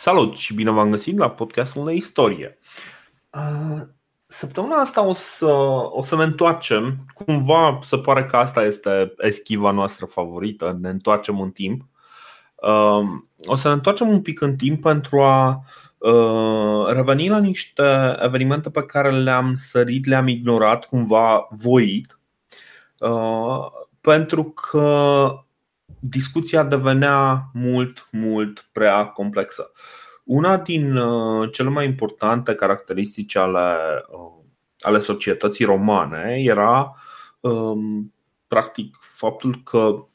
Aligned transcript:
Salut 0.00 0.36
și 0.36 0.54
bine 0.54 0.70
v-am 0.70 0.90
găsit 0.90 1.18
la 1.18 1.30
podcastul 1.30 1.84
de 1.84 1.92
istorie. 1.92 2.58
Săptămâna 4.26 4.76
asta 4.76 5.02
o 5.02 5.12
să, 5.12 5.46
o 5.90 6.02
să 6.02 6.16
ne 6.16 6.22
întoarcem. 6.22 6.96
Cumva 7.14 7.78
se 7.82 7.98
pare 7.98 8.24
că 8.24 8.36
asta 8.36 8.62
este 8.62 9.14
eschiva 9.18 9.70
noastră 9.70 10.06
favorită, 10.06 10.78
ne 10.80 10.88
întoarcem 10.88 11.40
în 11.40 11.50
timp. 11.50 11.82
O 13.46 13.54
să 13.54 13.68
ne 13.68 13.74
întoarcem 13.74 14.08
un 14.08 14.22
pic 14.22 14.40
în 14.40 14.56
timp 14.56 14.82
pentru 14.82 15.22
a 15.22 15.62
reveni 16.88 17.28
la 17.28 17.38
niște 17.38 18.16
evenimente 18.18 18.70
pe 18.70 18.82
care 18.82 19.10
le-am 19.10 19.54
sărit, 19.54 20.06
le-am 20.06 20.28
ignorat 20.28 20.84
cumva 20.84 21.48
voit. 21.50 22.18
Pentru 24.00 24.44
că 24.44 25.32
discuția 26.00 26.62
devenea 26.62 27.50
mult, 27.52 28.08
mult 28.10 28.68
prea 28.72 29.06
complexă. 29.06 29.70
Una 30.24 30.58
din 30.58 30.96
uh, 30.96 31.52
cele 31.52 31.68
mai 31.68 31.86
importante 31.86 32.54
caracteristici 32.54 33.36
ale, 33.36 33.76
uh, 34.10 34.44
ale 34.80 34.98
societății 34.98 35.64
romane 35.64 36.40
era 36.44 36.94
um, 37.40 38.14
practic 38.46 38.98
faptul 39.00 39.60
că 39.64 40.06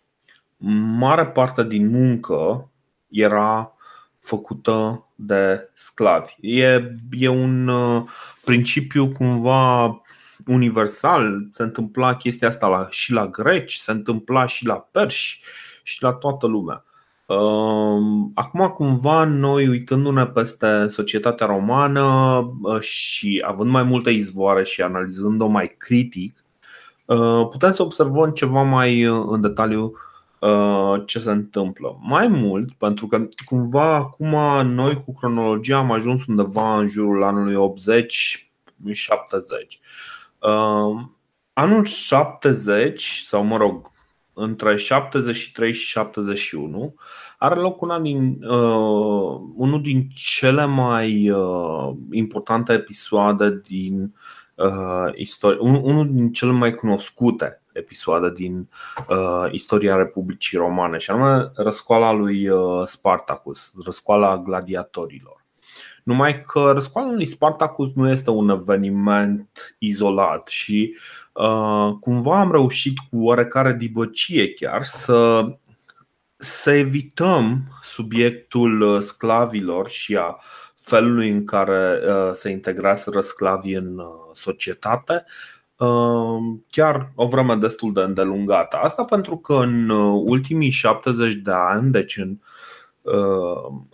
mare 0.98 1.26
parte 1.26 1.64
din 1.64 1.88
muncă 1.88 2.72
era 3.10 3.74
făcută 4.20 5.08
de 5.16 5.70
sclavi. 5.74 6.36
E, 6.42 6.96
e 7.12 7.28
un 7.28 7.68
uh, 7.68 8.04
principiu 8.46 9.08
cumva 9.12 10.02
universal. 10.48 11.48
Se 11.52 11.64
întâmpla 11.64 12.16
chestia 12.16 12.48
asta 12.48 12.68
la, 12.68 12.88
și 12.90 13.12
la 13.12 13.28
greci, 13.28 13.74
se 13.74 13.92
întâmpla 13.92 14.46
și 14.46 14.66
la 14.66 14.76
perși 14.76 15.42
și 15.84 16.04
la 16.04 16.14
toată 16.14 16.48
lumea. 16.48 16.84
Um, 17.26 18.32
acum, 18.36 18.68
cumva, 18.68 19.24
noi 19.24 19.68
uitându-ne 19.68 20.26
peste 20.26 20.88
societatea 20.88 21.46
romană 21.46 22.02
uh, 22.62 22.80
și 22.80 23.44
având 23.48 23.70
mai 23.70 23.84
multe 23.84 24.10
izvoare 24.10 24.64
și 24.64 24.82
analizând-o 24.82 25.48
mai 25.48 25.76
critic, 25.78 26.46
uh, 27.06 27.48
putem 27.50 27.72
să 27.72 27.82
observăm 27.82 28.30
ceva 28.30 28.62
mai 28.62 29.06
uh, 29.06 29.24
în 29.28 29.42
detaliu 29.42 29.94
ce 31.06 31.20
se 31.20 31.32
întâmplă. 31.32 31.98
Mai 32.02 32.28
mult, 32.28 32.72
pentru 32.72 33.08
că 33.08 33.28
cumva 33.46 33.96
acum 33.96 34.68
noi 34.68 35.04
cu 35.06 35.14
cronologia 35.14 35.78
am 35.78 35.92
ajuns 35.92 36.26
undeva 36.26 36.80
în 36.80 36.88
jurul 36.88 37.24
anului 37.24 37.56
80-70. 37.56 37.56
Anul 41.54 41.86
70, 41.86 43.24
sau 43.28 43.44
mă 43.44 43.58
rog, 43.58 43.92
între 44.34 44.76
73 44.76 45.74
și 45.74 45.86
71 45.86 46.96
are 47.38 47.56
loc 47.60 47.82
una 47.82 48.00
din, 48.00 48.44
uh, 48.44 49.40
unul 49.56 49.82
din 49.82 50.08
cele 50.16 50.66
mai 50.66 51.30
uh, 51.30 51.94
importante 52.12 52.74
episoade 52.74 53.62
din 53.68 54.16
uh, 54.56 55.12
istorie, 55.16 55.58
un, 55.62 55.80
unul 55.84 56.14
din 56.14 56.32
cele 56.32 56.52
mai 56.52 56.74
cunoscute 56.74 57.62
episoade 57.72 58.32
din 58.32 58.70
uh, 59.10 59.52
istoria 59.52 59.96
Republicii 59.96 60.58
Romane, 60.58 60.98
și 60.98 61.12
anume 61.12 61.52
răscoala 61.56 62.12
lui 62.12 62.48
uh, 62.48 62.86
Spartacus, 62.86 63.74
răscoala 63.86 64.38
gladiatorilor. 64.38 65.43
Numai 66.04 66.42
că 66.42 66.72
răscoala 66.74 67.12
lui 67.12 67.26
Spartacus 67.26 67.92
nu 67.94 68.10
este 68.10 68.30
un 68.30 68.50
eveniment 68.50 69.76
izolat 69.80 70.48
și 70.48 70.98
uh, 71.34 71.92
cumva 72.00 72.40
am 72.40 72.52
reușit 72.52 72.98
cu 73.10 73.24
oarecare 73.24 73.74
dibăcie 73.74 74.54
chiar 74.54 74.84
să 74.84 75.46
să 76.44 76.72
evităm 76.72 77.64
subiectul 77.82 78.82
uh, 78.82 79.00
sclavilor 79.00 79.90
și 79.90 80.16
a 80.16 80.40
felului 80.76 81.30
în 81.30 81.46
care 81.46 82.00
uh, 82.08 82.32
se 82.34 82.50
integrează 82.50 83.20
sclavii 83.20 83.74
în 83.74 83.98
uh, 83.98 84.06
societate 84.34 85.26
chiar 86.70 87.12
o 87.16 87.28
vreme 87.28 87.56
destul 87.56 87.94
de 87.94 88.02
îndelungată. 88.02 88.78
Asta 88.78 89.04
pentru 89.04 89.38
că 89.38 89.54
în 89.54 89.90
ultimii 90.24 90.70
70 90.70 91.34
de 91.34 91.52
ani, 91.52 91.92
deci 91.92 92.18
în, 92.18 92.38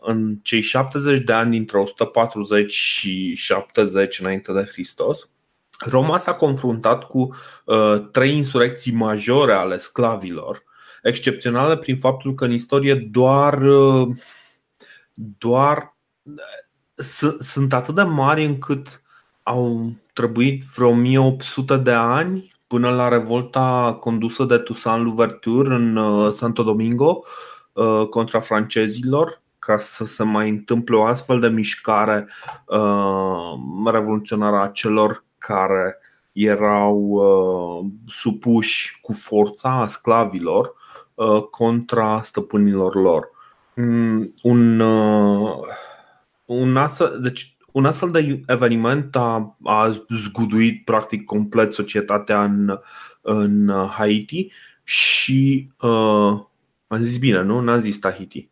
în 0.02 0.38
cei 0.42 0.62
70 0.62 1.20
de 1.20 1.34
ani 1.34 1.52
dintre 1.52 1.78
140 1.78 2.72
și 2.72 3.36
70 3.36 4.20
înainte 4.20 4.52
de 4.52 4.70
Hristos, 4.72 5.30
Roma 5.90 6.18
s-a 6.18 6.34
confruntat 6.34 7.04
cu 7.04 7.36
trei 8.12 8.36
insurecții 8.36 8.94
majore 8.94 9.54
ale 9.54 9.78
sclavilor 9.78 10.64
excepțională 11.04 11.76
prin 11.76 11.98
faptul 11.98 12.34
că 12.34 12.46
în 12.46 12.52
istorie 12.52 12.96
doar, 12.96 13.64
doar 15.16 15.96
sunt 17.40 17.74
atât 17.74 17.96
de 17.96 18.02
mari 18.02 18.46
încât 18.46 19.02
au 19.44 19.94
trebuit 20.14 20.64
vreo 20.64 20.90
1800 20.90 21.78
de 21.78 21.92
ani 21.92 22.52
până 22.68 22.90
la 22.90 23.08
revolta 23.08 23.98
condusă 24.00 24.44
de 24.44 24.58
Toussaint 24.58 25.04
Louverture 25.04 25.76
în 25.76 25.96
uh, 25.96 26.32
Santo 26.32 26.64
Domingo 26.64 27.24
uh, 27.24 27.59
contra 28.10 28.40
francezilor 28.40 29.42
ca 29.60 29.78
să 29.78 30.06
se 30.06 30.24
mai 30.24 30.50
întâmple 30.50 30.96
o 30.96 31.04
astfel 31.04 31.40
de 31.40 31.48
mișcare 31.48 32.28
uh, 32.66 33.92
revoluționară 33.92 34.62
a 34.62 34.68
celor 34.68 35.24
care 35.38 35.98
erau 36.32 37.22
supuși 38.06 39.00
cu 39.02 39.14
forța 39.14 39.70
a 39.70 39.88
sclavilor 39.88 40.78
Uh, 41.20 41.42
contra 41.42 42.22
stăpânilor 42.22 42.96
lor. 42.96 43.30
Mm, 43.76 44.34
un, 44.44 44.80
uh, 44.80 45.58
un, 46.46 46.78
astfel, 46.78 47.20
deci, 47.22 47.58
un 47.72 47.86
astfel 47.86 48.12
de 48.12 48.42
eveniment 48.48 49.16
a, 49.16 49.58
a 49.64 50.06
zguduit 50.10 50.86
practic 50.86 51.26
complet 51.26 51.74
societatea 51.74 52.44
în, 52.44 52.80
în 53.22 53.72
Haiti 53.90 54.52
și 54.84 55.70
uh, 55.82 56.40
am 56.90 57.02
zis 57.02 57.18
bine, 57.18 57.42
nu? 57.42 57.60
N-am 57.60 57.82
zis 57.82 58.00
Tahiti. 58.00 58.50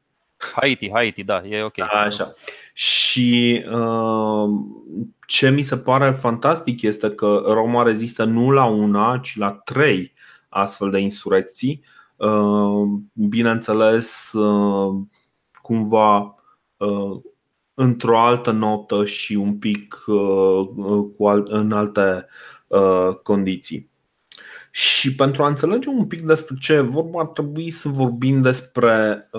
Haiti, 0.56 0.92
Haiti, 0.94 1.24
da, 1.24 1.42
e 1.46 1.64
ok. 1.64 1.80
Așa. 1.80 2.34
Și 2.74 3.64
uh, 3.72 4.50
ce 5.28 5.50
mi 5.50 5.62
se 5.62 5.78
pare 5.78 6.12
fantastic 6.12 6.82
este 6.82 7.12
că 7.12 7.44
Roma 7.46 7.84
rezistă 7.84 8.24
nu 8.24 8.52
la 8.52 8.66
una, 8.66 9.18
ci 9.18 9.38
la 9.38 9.52
trei 9.52 10.14
astfel 10.50 10.90
de 10.90 11.00
insurecții 11.00 11.84
Uh, 12.18 13.00
bineînțeles, 13.14 14.34
uh, 14.34 15.02
cumva 15.62 16.36
uh, 16.78 17.22
într-o 17.74 18.20
altă 18.20 18.52
notă 18.52 19.06
și 19.06 19.34
un 19.36 19.58
pic 19.58 20.04
în 21.46 21.72
alte 21.72 22.28
condiții. 23.24 23.90
Și 24.78 25.16
pentru 25.16 25.44
a 25.44 25.48
înțelege 25.48 25.90
un 25.90 26.06
pic 26.06 26.22
despre 26.22 26.56
ce 26.60 26.74
e 26.74 26.80
vorba, 26.80 27.20
ar 27.20 27.26
trebui 27.26 27.70
să 27.70 27.90
vorbim 27.90 28.42
despre, 28.42 29.30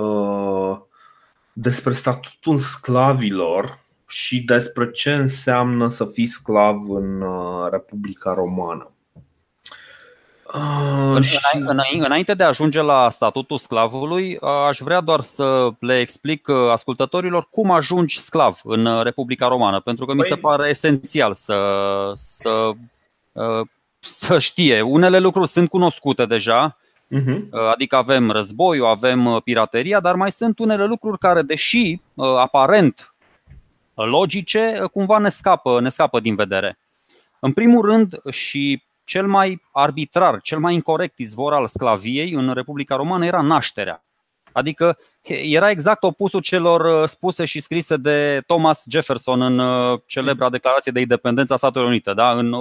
despre 1.53 1.93
statutul 1.93 2.59
sclavilor 2.59 3.79
și 4.07 4.41
despre 4.41 4.91
ce 4.91 5.15
înseamnă 5.15 5.89
să 5.89 6.05
fii 6.05 6.27
sclav 6.27 6.77
în 6.89 7.25
Republica 7.71 8.35
Romană. 8.35 8.91
Uh, 10.55 11.23
și... 11.23 11.39
Înainte 11.99 12.35
de 12.35 12.43
a 12.43 12.47
ajunge 12.47 12.81
la 12.81 13.11
statutul 13.11 13.59
sclavului, 13.59 14.39
uh, 14.41 14.49
aș 14.69 14.79
vrea 14.79 15.01
doar 15.01 15.21
să 15.21 15.69
le 15.79 15.99
explic 16.01 16.49
uh, 16.49 16.71
ascultătorilor 16.71 17.49
cum 17.51 17.71
ajungi 17.71 18.21
sclav 18.21 18.61
în 18.65 19.03
Republica 19.03 19.49
Romană, 19.49 19.81
pentru 19.81 20.05
că 20.05 20.15
mi 20.15 20.25
se 20.25 20.37
păi- 20.37 20.41
pare 20.41 20.69
esențial 20.69 21.35
să, 21.35 21.57
să, 22.15 22.71
să 23.99 24.39
știe. 24.39 24.81
Unele 24.81 25.19
lucruri 25.19 25.49
sunt 25.49 25.69
cunoscute 25.69 26.27
deja, 26.27 26.79
uh-huh. 27.17 27.49
adică 27.73 27.97
avem 27.97 28.31
războiul, 28.31 28.87
avem 28.87 29.41
pirateria, 29.45 30.01
dar 30.01 30.15
mai 30.15 30.33
sunt 30.33 30.59
unele 30.59 30.85
lucruri 30.85 31.19
care, 31.19 31.43
deși 31.43 32.01
aparent 32.39 33.15
logice, 33.95 34.83
cumva 34.93 35.19
ne 35.19 35.29
scapă, 35.29 35.81
ne 35.81 35.89
scapă 35.89 36.21
din 36.21 36.35
vedere. 36.35 36.79
În 37.41 37.53
primul 37.53 37.85
rând, 37.85 38.21
și 38.31 38.83
cel 39.05 39.27
mai 39.27 39.63
arbitrar, 39.73 40.41
cel 40.41 40.59
mai 40.59 40.75
incorrect 40.75 41.19
izvor 41.19 41.53
al 41.53 41.69
sclaviei 41.69 42.33
în 42.33 42.53
Republica 42.53 42.97
Romană 42.97 43.25
era 43.25 43.41
nașterea. 43.41 44.05
Adică 44.53 44.99
era 45.23 45.71
exact 45.71 46.03
opusul 46.03 46.41
celor 46.41 47.03
uh, 47.03 47.09
spuse 47.09 47.45
și 47.45 47.61
scrise 47.61 47.97
de 47.97 48.43
Thomas 48.47 48.85
Jefferson 48.91 49.43
în 49.43 49.59
uh, 49.59 50.01
celebra 50.07 50.51
declarație 50.51 50.93
de 50.93 51.01
independență 51.01 51.53
a 51.53 51.57
Statelor 51.57 51.89
Unite. 51.89 52.13
Da? 52.13 52.31
În 52.31 52.53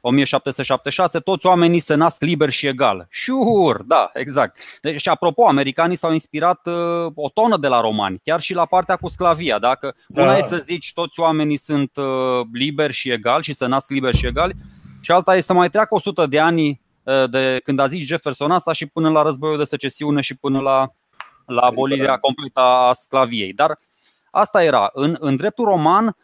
1776 0.00 1.16
uh, 1.16 1.22
toți 1.22 1.46
oamenii 1.46 1.78
se 1.78 1.94
nasc 1.94 2.22
liberi 2.22 2.52
și 2.52 2.66
egal. 2.66 3.08
Sure, 3.10 3.78
da, 3.86 4.10
exact. 4.14 4.58
Deci, 4.80 5.00
și 5.00 5.08
apropo, 5.08 5.46
americanii 5.46 5.96
s-au 5.96 6.12
inspirat 6.12 6.66
uh, 6.66 7.12
o 7.14 7.28
tonă 7.28 7.56
de 7.56 7.68
la 7.68 7.80
romani, 7.80 8.20
chiar 8.24 8.40
și 8.40 8.54
la 8.54 8.66
partea 8.66 8.96
cu 8.96 9.08
sclavia. 9.08 9.58
Dacă 9.58 9.94
da. 10.06 10.22
una 10.22 10.36
e 10.36 10.42
să 10.42 10.56
zici 10.56 10.92
toți 10.92 11.20
oamenii 11.20 11.56
sunt 11.56 11.96
uh, 11.96 12.46
liberi 12.52 12.92
și 12.92 13.10
egali 13.10 13.42
și 13.42 13.52
se 13.52 13.66
nasc 13.66 13.90
liberi 13.90 14.16
și 14.16 14.26
egali, 14.26 14.54
și 15.00 15.10
alta 15.10 15.36
e 15.36 15.40
să 15.40 15.52
mai 15.52 15.70
treacă 15.70 15.94
100 15.94 16.26
de 16.26 16.40
ani 16.40 16.86
de 17.30 17.60
când 17.64 17.78
a 17.78 17.86
zis 17.86 18.06
Jefferson 18.06 18.50
asta 18.50 18.72
și 18.72 18.86
până 18.86 19.10
la 19.10 19.22
războiul 19.22 19.58
de 19.58 19.64
secesiune 19.64 20.20
și 20.20 20.36
până 20.36 20.60
la, 20.60 20.92
la 21.46 21.60
abolirea 21.60 22.16
completă 22.16 22.60
a 22.60 22.92
sclaviei. 22.92 23.52
Dar 23.52 23.78
asta 24.30 24.64
era. 24.64 24.90
În, 24.92 25.16
în 25.18 25.36
dreptul 25.36 25.64
roman 25.64 26.16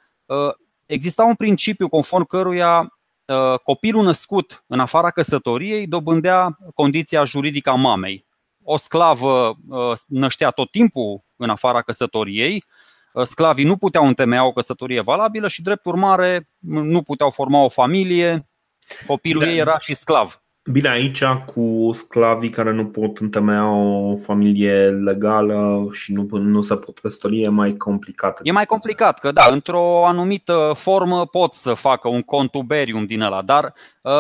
exista 0.86 1.24
un 1.24 1.34
principiu 1.34 1.88
conform 1.88 2.24
căruia 2.24 2.94
copilul 3.62 4.02
născut 4.02 4.64
în 4.66 4.80
afara 4.80 5.10
căsătoriei 5.10 5.86
dobândea 5.86 6.58
condiția 6.74 7.24
juridică 7.24 7.70
a 7.70 7.74
mamei. 7.74 8.26
O 8.62 8.76
sclavă 8.76 9.56
năștea 10.06 10.50
tot 10.50 10.70
timpul 10.70 11.24
în 11.36 11.50
afara 11.50 11.82
căsătoriei, 11.82 12.64
sclavii 13.22 13.64
nu 13.64 13.76
puteau 13.76 14.06
întemeia 14.06 14.44
o 14.44 14.52
căsătorie 14.52 15.00
valabilă 15.00 15.48
și, 15.48 15.62
drept 15.62 15.84
urmare, 15.84 16.50
nu 16.58 17.02
puteau 17.02 17.30
forma 17.30 17.62
o 17.62 17.68
familie, 17.68 18.48
copilul 19.06 19.42
da. 19.42 19.50
ei 19.50 19.58
era 19.58 19.78
și 19.78 19.94
sclav. 19.94 20.44
Bine, 20.70 20.88
aici 20.88 21.25
cu 21.25 21.90
sclavii 21.93 22.50
care 22.50 22.72
nu 22.72 22.87
pot 22.87 23.19
întemeia 23.19 23.69
o 23.69 24.16
familie 24.16 24.88
legală 24.90 25.88
și 25.93 26.12
nu, 26.12 26.28
nu 26.31 26.62
se 26.62 26.76
pot 26.76 26.99
căsători 26.99 27.43
e 27.43 27.49
mai 27.49 27.76
complicat. 27.76 28.40
E 28.43 28.52
mai 28.52 28.66
complicat, 28.66 29.19
că 29.19 29.32
da, 29.32 29.49
într-o 29.50 30.06
anumită 30.06 30.72
formă 30.76 31.26
pot 31.26 31.55
să 31.55 31.75
facă 31.75 32.08
un 32.08 32.22
contuberium 32.22 33.05
din 33.05 33.20
ăla, 33.20 33.43
dar 33.43 33.75
uh, 34.02 34.12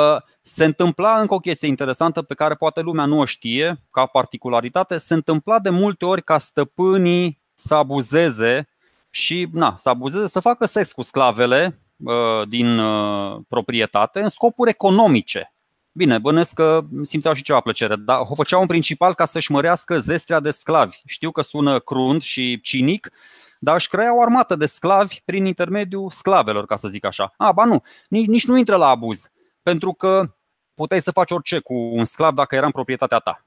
se 0.42 0.64
întâmpla 0.64 1.20
încă 1.20 1.34
o 1.34 1.38
chestie 1.38 1.68
interesantă 1.68 2.22
pe 2.22 2.34
care 2.34 2.54
poate 2.54 2.80
lumea 2.80 3.04
nu 3.04 3.18
o 3.18 3.24
știe 3.24 3.80
ca 3.90 4.06
particularitate, 4.06 4.96
se 4.96 5.14
întâmpla 5.14 5.58
de 5.58 5.70
multe 5.70 6.04
ori 6.04 6.22
ca 6.22 6.38
stăpânii 6.38 7.42
să 7.54 7.74
abuzeze 7.74 8.68
și 9.10 9.48
na, 9.52 9.74
să 9.76 9.88
abuzeze, 9.88 10.28
să 10.28 10.40
facă 10.40 10.66
sex 10.66 10.92
cu 10.92 11.02
sclavele 11.02 11.80
uh, 11.96 12.48
din 12.48 12.78
uh, 12.78 13.40
proprietate 13.48 14.20
în 14.20 14.28
scopuri 14.28 14.70
economice 14.70 15.53
Bine, 15.96 16.18
bănesc 16.18 16.54
că 16.54 16.84
simțeau 17.02 17.34
și 17.34 17.42
ceva 17.42 17.60
plăcere, 17.60 17.96
dar 17.96 18.18
o 18.28 18.34
făceau 18.34 18.60
în 18.60 18.66
principal 18.66 19.14
ca 19.14 19.24
să-și 19.24 19.52
mărească 19.52 19.98
zestrea 19.98 20.40
de 20.40 20.50
sclavi. 20.50 21.00
Știu 21.06 21.30
că 21.30 21.40
sună 21.40 21.78
crunt 21.78 22.22
și 22.22 22.60
cinic, 22.60 23.10
dar 23.58 23.74
își 23.74 23.88
crea 23.88 24.16
o 24.16 24.22
armată 24.22 24.56
de 24.56 24.66
sclavi 24.66 25.20
prin 25.24 25.44
intermediul 25.44 26.10
sclavelor, 26.10 26.66
ca 26.66 26.76
să 26.76 26.88
zic 26.88 27.04
așa. 27.04 27.34
A, 27.36 27.52
ba 27.52 27.64
nu, 27.64 27.82
nici, 28.08 28.26
nici 28.26 28.46
nu 28.46 28.56
intră 28.56 28.76
la 28.76 28.88
abuz, 28.88 29.30
pentru 29.62 29.92
că 29.92 30.34
puteai 30.74 31.02
să 31.02 31.10
faci 31.10 31.30
orice 31.30 31.58
cu 31.58 31.74
un 31.74 32.04
sclav 32.04 32.34
dacă 32.34 32.54
era 32.54 32.66
în 32.66 32.72
proprietatea 32.72 33.18
ta. 33.18 33.46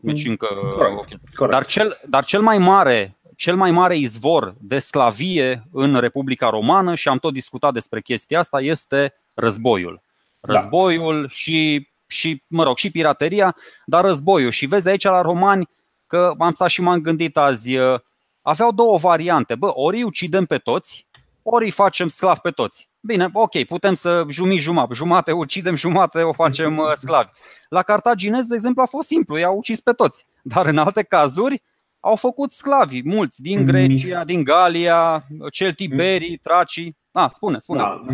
Deci 0.00 0.24
mm. 0.24 0.30
încă. 0.30 0.46
Corect. 0.76 1.34
Corect. 1.34 1.54
Dar, 1.54 1.66
cel, 1.66 2.00
dar 2.08 2.24
cel 2.24 2.40
mai 2.40 2.58
mare 2.58 3.16
cel 3.36 3.56
mai 3.56 3.70
mare 3.70 3.96
izvor 3.96 4.54
de 4.60 4.78
sclavie 4.78 5.68
în 5.72 5.96
Republica 6.00 6.48
Romană, 6.48 6.94
și 6.94 7.08
am 7.08 7.18
tot 7.18 7.32
discutat 7.32 7.72
despre 7.72 8.00
chestia 8.00 8.38
asta, 8.38 8.60
este 8.60 9.14
războiul. 9.34 10.02
Da. 10.46 10.54
Războiul 10.54 11.20
da. 11.22 11.28
și, 11.28 11.88
și, 12.06 12.42
mă 12.46 12.62
rog, 12.62 12.76
și 12.76 12.90
pirateria, 12.90 13.56
dar 13.84 14.04
războiul. 14.04 14.50
Și 14.50 14.66
vezi 14.66 14.88
aici 14.88 15.04
la 15.04 15.20
romani 15.20 15.68
că 16.06 16.34
am 16.38 16.52
stat 16.54 16.68
și 16.68 16.80
m-am 16.80 17.00
gândit 17.00 17.36
azi, 17.36 17.76
uh, 17.76 18.00
aveau 18.42 18.72
două 18.72 18.98
variante. 18.98 19.54
Bă, 19.54 19.70
ori 19.74 19.96
îi 19.96 20.02
ucidem 20.02 20.44
pe 20.44 20.58
toți, 20.58 21.06
ori 21.42 21.64
îi 21.64 21.70
facem 21.70 22.08
sclavi 22.08 22.40
pe 22.40 22.50
toți. 22.50 22.88
Bine, 23.00 23.30
ok, 23.32 23.64
putem 23.64 23.94
să 23.94 24.24
jumii 24.28 24.58
jumătate, 24.58 24.94
jumate 24.94 25.32
ucidem, 25.32 25.74
jumate 25.74 26.22
o 26.22 26.32
facem 26.32 26.78
uh, 26.78 26.92
sclavi. 26.92 27.28
La 27.68 27.82
cartaginez, 27.82 28.46
de 28.46 28.54
exemplu, 28.54 28.82
a 28.82 28.86
fost 28.86 29.06
simplu, 29.06 29.38
i-au 29.38 29.56
ucis 29.56 29.80
pe 29.80 29.92
toți. 29.92 30.26
Dar 30.42 30.66
în 30.66 30.78
alte 30.78 31.02
cazuri 31.02 31.62
au 32.06 32.16
făcut 32.16 32.52
sclavi, 32.52 33.00
mulți, 33.04 33.42
din 33.42 33.64
Grecia, 33.64 34.24
din 34.24 34.44
Galia, 34.44 35.26
celtiberii, 35.50 36.36
tracii. 36.36 36.96
Ah, 37.12 37.30
spune, 37.32 37.58
spune. 37.58 37.78
Da, 37.78 38.04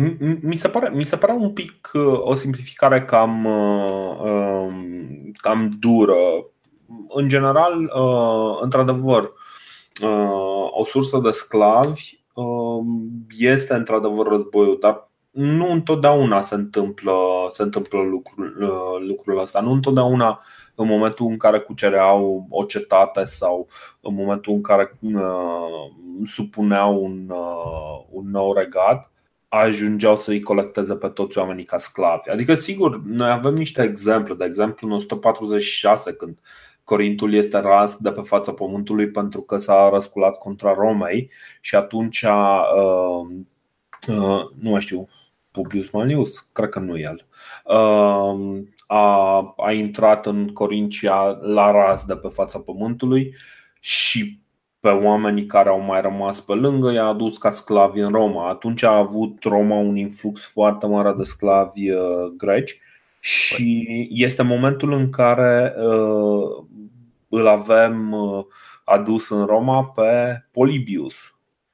mi, 0.41 0.55
se 0.55 0.67
pare, 0.67 0.91
mi 0.93 1.03
se 1.03 1.17
pare 1.17 1.31
un 1.31 1.49
pic 1.49 1.91
uh, 1.93 2.19
o 2.19 2.33
simplificare 2.33 3.05
cam, 3.05 3.45
uh, 3.45 4.19
um, 4.21 5.31
cam 5.33 5.71
dură. 5.79 6.15
În 7.09 7.27
general, 7.27 7.83
uh, 7.83 8.57
într-adevăr, 8.61 9.31
o 10.69 10.85
sursă 10.85 11.19
de 11.23 11.31
sclavi 11.31 12.19
um, 12.33 13.11
este 13.37 13.73
într-adevăr 13.73 14.27
războiul, 14.27 14.77
dar 14.79 15.11
nu 15.33 15.71
întotdeauna 15.71 16.41
se 16.41 16.55
întâmplă, 16.55 17.13
se 17.51 17.63
întâmplă 17.63 17.99
lucrul, 17.99 18.55
lucrul 19.07 19.39
ăsta. 19.39 19.61
Nu 19.61 19.71
întotdeauna 19.71 20.43
în 20.75 20.87
momentul 20.87 21.25
în 21.25 21.37
care 21.37 21.59
cucereau 21.59 22.45
o 22.49 22.63
cetate 22.63 23.23
sau 23.23 23.67
în 24.01 24.13
momentul 24.13 24.53
în 24.53 24.61
care 24.61 24.97
uh, 25.01 25.91
supuneau 26.23 27.03
un, 27.03 27.29
uh, 27.29 28.05
un 28.09 28.29
nou 28.29 28.53
regat, 28.53 29.11
ajungeau 29.47 30.15
să-i 30.15 30.41
colecteze 30.41 30.95
pe 30.95 31.07
toți 31.07 31.37
oamenii 31.37 31.63
ca 31.63 31.77
sclavi. 31.77 32.29
Adică, 32.29 32.53
sigur, 32.53 33.01
noi 33.03 33.29
avem 33.29 33.53
niște 33.53 33.83
exemple. 33.83 34.33
De 34.33 34.45
exemplu, 34.45 34.87
în 34.87 34.93
146, 34.93 36.13
când 36.13 36.39
Corintul 36.83 37.33
este 37.33 37.59
ras 37.59 37.97
de 37.97 38.11
pe 38.11 38.21
fața 38.21 38.53
pământului 38.53 39.09
pentru 39.09 39.41
că 39.41 39.57
s-a 39.57 39.89
răsculat 39.93 40.37
contra 40.37 40.73
Romei 40.73 41.31
și 41.61 41.75
atunci, 41.75 42.21
uh, 42.21 43.27
uh, 44.07 44.41
nu 44.59 44.69
mai 44.69 44.81
știu, 44.81 45.07
Publius 45.53 45.89
Manius, 45.89 46.49
cred 46.51 46.69
că 46.69 46.79
nu 46.79 46.97
el, 46.97 47.25
uh, 47.65 48.61
a, 48.87 49.39
a 49.57 49.71
intrat 49.71 50.25
în 50.25 50.47
Corincia 50.47 51.37
la 51.41 51.71
ras 51.71 52.05
de 52.05 52.15
pe 52.15 52.27
fața 52.27 52.59
pământului 52.59 53.35
și 53.79 54.39
pe 54.79 54.89
oamenii 54.89 55.45
care 55.45 55.69
au 55.69 55.79
mai 55.79 56.01
rămas 56.01 56.41
pe 56.41 56.53
lângă 56.53 56.91
i-a 56.91 57.05
adus 57.05 57.37
ca 57.37 57.51
sclavi 57.51 57.99
în 57.99 58.11
Roma. 58.11 58.49
Atunci 58.49 58.83
a 58.83 58.97
avut 58.97 59.43
Roma 59.43 59.75
un 59.75 59.95
influx 59.95 60.45
foarte 60.45 60.87
mare 60.87 61.13
de 61.17 61.23
sclavi 61.23 61.91
uh, 61.91 62.25
greci 62.37 62.79
și 63.19 64.07
este 64.11 64.41
momentul 64.41 64.93
în 64.93 65.09
care 65.09 65.73
uh, 65.77 66.65
îl 67.29 67.47
avem 67.47 68.11
uh, 68.11 68.45
adus 68.83 69.29
în 69.29 69.45
Roma 69.45 69.85
pe 69.85 70.43
Polibius, 70.51 71.32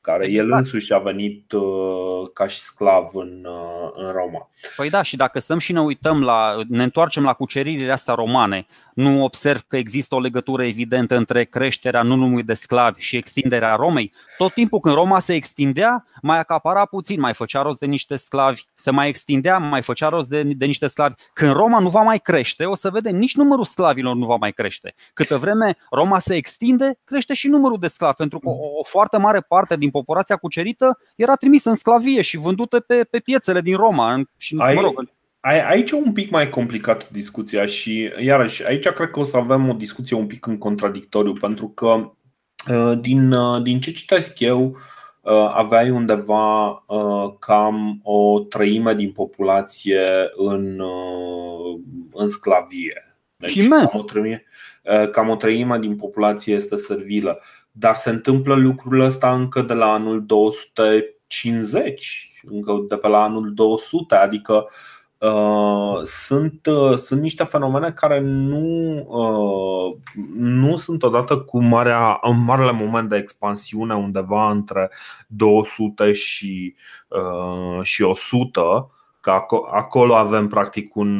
care 0.09 0.25
exact. 0.25 0.47
el 0.47 0.53
însuși 0.53 0.93
a 0.93 0.97
venit 0.97 1.51
uh, 1.51 2.29
ca 2.33 2.47
și 2.47 2.59
sclav 2.59 3.09
în, 3.13 3.45
uh, 3.45 3.89
în 3.93 4.11
Roma. 4.11 4.49
Păi 4.75 4.89
da, 4.89 5.01
și 5.01 5.15
dacă 5.15 5.39
stăm 5.39 5.59
și 5.59 5.71
ne 5.71 5.81
uităm 5.81 6.23
la, 6.23 6.61
ne 6.67 6.83
întoarcem 6.83 7.23
la 7.23 7.33
cuceririle 7.33 7.91
astea 7.91 8.13
romane, 8.13 8.67
nu 8.93 9.23
observ 9.23 9.61
că 9.67 9.77
există 9.77 10.15
o 10.15 10.19
legătură 10.19 10.63
evidentă 10.65 11.15
între 11.15 11.43
creșterea 11.43 12.01
nu 12.01 12.15
numai 12.15 12.41
de 12.41 12.53
sclavi 12.53 13.01
și 13.01 13.17
extinderea 13.17 13.75
Romei. 13.75 14.13
Tot 14.37 14.53
timpul 14.53 14.79
când 14.79 14.95
Roma 14.95 15.19
se 15.19 15.33
extindea, 15.33 16.05
mai 16.21 16.39
acapara 16.39 16.85
puțin, 16.85 17.19
mai 17.19 17.33
făcea 17.33 17.61
rost 17.61 17.79
de 17.79 17.85
niște 17.85 18.15
sclavi, 18.15 18.61
se 18.75 18.91
mai 18.91 19.07
extindea, 19.07 19.57
mai 19.57 19.81
făcea 19.81 20.09
rost 20.09 20.29
de, 20.29 20.43
de 20.43 20.65
niște 20.65 20.87
sclavi. 20.87 21.13
Când 21.33 21.51
Roma 21.51 21.79
nu 21.79 21.89
va 21.89 22.01
mai 22.01 22.19
crește, 22.19 22.65
o 22.65 22.75
să 22.75 22.89
vedem, 22.89 23.15
nici 23.15 23.35
numărul 23.35 23.65
sclavilor 23.65 24.15
nu 24.15 24.25
va 24.25 24.35
mai 24.35 24.51
crește. 24.51 24.95
Câtă 25.13 25.37
vreme 25.37 25.77
Roma 25.91 26.19
se 26.19 26.35
extinde, 26.35 26.99
crește 27.03 27.33
și 27.33 27.47
numărul 27.47 27.79
de 27.79 27.87
sclavi, 27.87 28.15
pentru 28.15 28.39
că 28.39 28.49
o, 28.49 28.79
o 28.79 28.83
foarte 28.83 29.17
mare 29.17 29.39
parte 29.39 29.75
din 29.75 29.89
populația 29.99 30.35
cucerită 30.35 30.99
era 31.15 31.35
trimisă 31.35 31.69
în 31.69 31.75
sclavie 31.75 32.21
și 32.21 32.37
vândută 32.37 32.79
pe, 32.79 33.03
pe 33.09 33.19
piețele 33.19 33.61
din 33.61 33.75
Roma. 33.75 34.21
Și, 34.37 34.55
Ai... 34.59 34.73
mă 34.73 34.81
rog, 34.81 35.09
Aici 35.41 35.91
e 35.91 35.95
un 35.95 36.13
pic 36.13 36.29
mai 36.29 36.49
complicat 36.49 37.09
discuția 37.09 37.65
și 37.65 38.11
iarăși 38.19 38.65
aici 38.65 38.87
cred 38.87 39.09
că 39.09 39.19
o 39.19 39.23
să 39.23 39.37
avem 39.37 39.69
o 39.69 39.73
discuție 39.73 40.15
un 40.15 40.27
pic 40.27 40.45
în 40.45 40.57
contradictoriu 40.57 41.33
pentru 41.33 41.67
că 41.67 42.11
uh, 42.71 42.99
din, 43.01 43.31
uh, 43.31 43.61
din 43.61 43.79
ce 43.79 43.91
citesc 43.91 44.39
eu 44.39 44.77
uh, 45.21 45.51
aveai 45.53 45.89
undeva 45.89 46.83
cam 47.39 47.99
o 48.03 48.39
treime 48.39 48.93
din 48.93 49.11
populație 49.11 50.29
în, 50.35 50.81
în 52.13 52.27
sclavie. 52.27 53.17
Deci, 53.37 53.67
cam 53.67 53.89
o, 53.93 54.03
treime, 54.03 54.43
cam 55.11 55.29
o 55.29 55.35
treime 55.35 55.79
din 55.79 55.95
populație 55.95 56.55
este 56.55 56.75
servilă. 56.75 57.41
Dar 57.79 57.95
se 57.95 58.09
întâmplă 58.09 58.55
lucrul 58.55 58.99
ăsta 58.99 59.33
încă 59.33 59.61
de 59.61 59.73
la 59.73 59.85
anul 59.85 60.25
250, 60.25 62.41
încă 62.43 62.83
de 62.87 62.95
pe 62.95 63.07
la 63.07 63.23
anul 63.23 63.53
200, 63.53 64.15
adică 64.15 64.53
uh, 64.53 64.69
Uh, 65.19 66.01
sunt, 66.03 66.65
uh, 66.65 66.97
sunt 66.97 67.21
niște 67.21 67.43
fenomene 67.43 67.91
care 67.91 68.19
nu, 68.19 68.97
uh, 69.07 69.97
nu 70.35 70.77
sunt 70.77 71.03
odată 71.03 71.37
cu 71.37 71.59
marea, 71.59 72.19
în 72.21 72.43
marele 72.43 72.71
moment 72.71 73.09
de 73.09 73.17
expansiune 73.17 73.95
undeva 73.95 74.51
între 74.51 74.91
200 75.27 76.11
și, 76.11 76.75
și 77.81 78.01
100 78.01 78.91
că 79.21 79.31
acolo 79.71 80.15
avem 80.15 80.47
practic 80.47 80.95
un, 80.95 81.19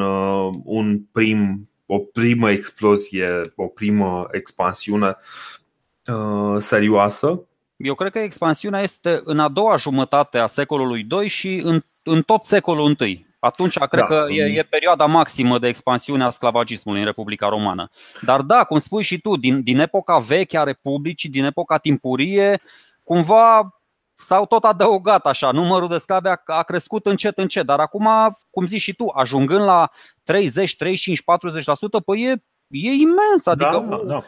un 0.63 0.99
prim, 1.11 1.69
o 1.85 1.97
primă 1.97 2.51
explozie, 2.51 3.41
o 3.55 3.67
primă 3.67 4.27
expansiune 4.31 5.17
serioasă. 6.59 7.41
Eu 7.77 7.95
cred 7.95 8.11
că 8.11 8.19
expansiunea 8.19 8.81
este 8.81 9.21
în 9.23 9.39
a 9.39 9.47
doua 9.47 9.75
jumătate 9.75 10.37
a 10.37 10.47
secolului 10.47 11.03
2 11.03 11.27
și 11.27 11.61
în, 11.63 11.83
în 12.03 12.21
tot 12.21 12.43
secolul 12.43 12.95
I. 12.99 13.27
Atunci 13.39 13.77
cred 13.77 13.99
da. 13.99 14.05
că 14.05 14.25
e, 14.29 14.43
e 14.43 14.63
perioada 14.63 15.05
maximă 15.05 15.59
de 15.59 15.67
expansiune 15.67 16.23
a 16.23 16.29
sclavagismului 16.29 16.99
în 16.99 17.05
Republica 17.05 17.47
Romană. 17.47 17.89
Dar 18.21 18.41
da, 18.41 18.63
cum 18.63 18.79
spui 18.79 19.03
și 19.03 19.21
tu, 19.21 19.35
din, 19.35 19.63
din 19.63 19.79
epoca 19.79 20.17
veche 20.17 20.57
a 20.57 20.63
Republicii, 20.63 21.29
din 21.29 21.43
epoca 21.43 21.77
timpurie, 21.77 22.61
cumva 23.03 23.73
s-au 24.15 24.45
tot 24.45 24.63
adăugat 24.63 25.25
așa, 25.25 25.51
numărul 25.51 25.87
de 25.87 25.97
sclavi 25.97 26.27
a, 26.27 26.41
a 26.45 26.63
crescut 26.63 27.05
încet 27.05 27.37
încet, 27.37 27.65
dar 27.65 27.79
acum, 27.79 28.07
cum 28.49 28.67
zici 28.67 28.81
și 28.81 28.95
tu, 28.95 29.05
ajungând 29.13 29.63
la 29.63 29.91
30, 30.23 30.75
35, 30.75 31.21
40%, 31.21 31.23
păi 32.05 32.23
e, 32.23 32.43
e 32.71 32.91
imens, 32.91 33.45
adică 33.45 33.85
da, 33.89 33.95
da, 33.95 34.03
da. 34.05 34.23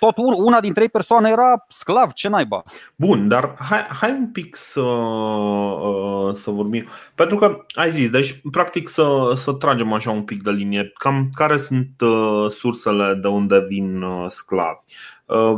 tot 0.00 0.14
una 0.16 0.60
din 0.60 0.72
trei 0.72 0.88
persoane 0.88 1.30
era 1.30 1.64
sclav, 1.68 2.12
ce 2.12 2.28
naiba. 2.28 2.62
Bun, 2.96 3.28
dar 3.28 3.56
hai, 3.58 3.80
hai 4.00 4.10
un 4.10 4.28
pic 4.30 4.54
să, 4.56 4.80
uh, 4.80 6.34
să 6.34 6.50
vorbim. 6.50 6.86
Pentru 7.14 7.36
că 7.36 7.60
ai 7.72 7.90
zis, 7.90 8.10
deci 8.10 8.40
practic 8.50 8.88
să, 8.88 9.32
să 9.34 9.52
tragem 9.52 9.92
așa 9.92 10.10
un 10.10 10.22
pic 10.22 10.42
de 10.42 10.50
linie. 10.50 10.92
Cam 10.94 11.28
care 11.34 11.56
sunt 11.56 12.00
uh, 12.00 12.50
sursele 12.50 13.14
de 13.14 13.28
unde 13.28 13.64
vin 13.68 14.04
sclavi? 14.28 14.80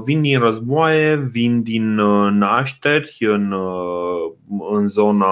Vin 0.04 0.20
din 0.20 0.40
războaie, 0.40 1.16
vin 1.16 1.62
din 1.62 1.94
nașteri 2.30 3.16
în, 3.18 3.54
în 4.70 4.86
zona. 4.86 5.26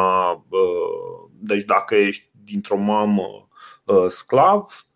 Deci 1.31 1.63
dacă 1.63 1.95
ești 1.95 2.31
dintr-o 2.45 2.77
mamă 2.77 3.49
sclav, 4.09 4.87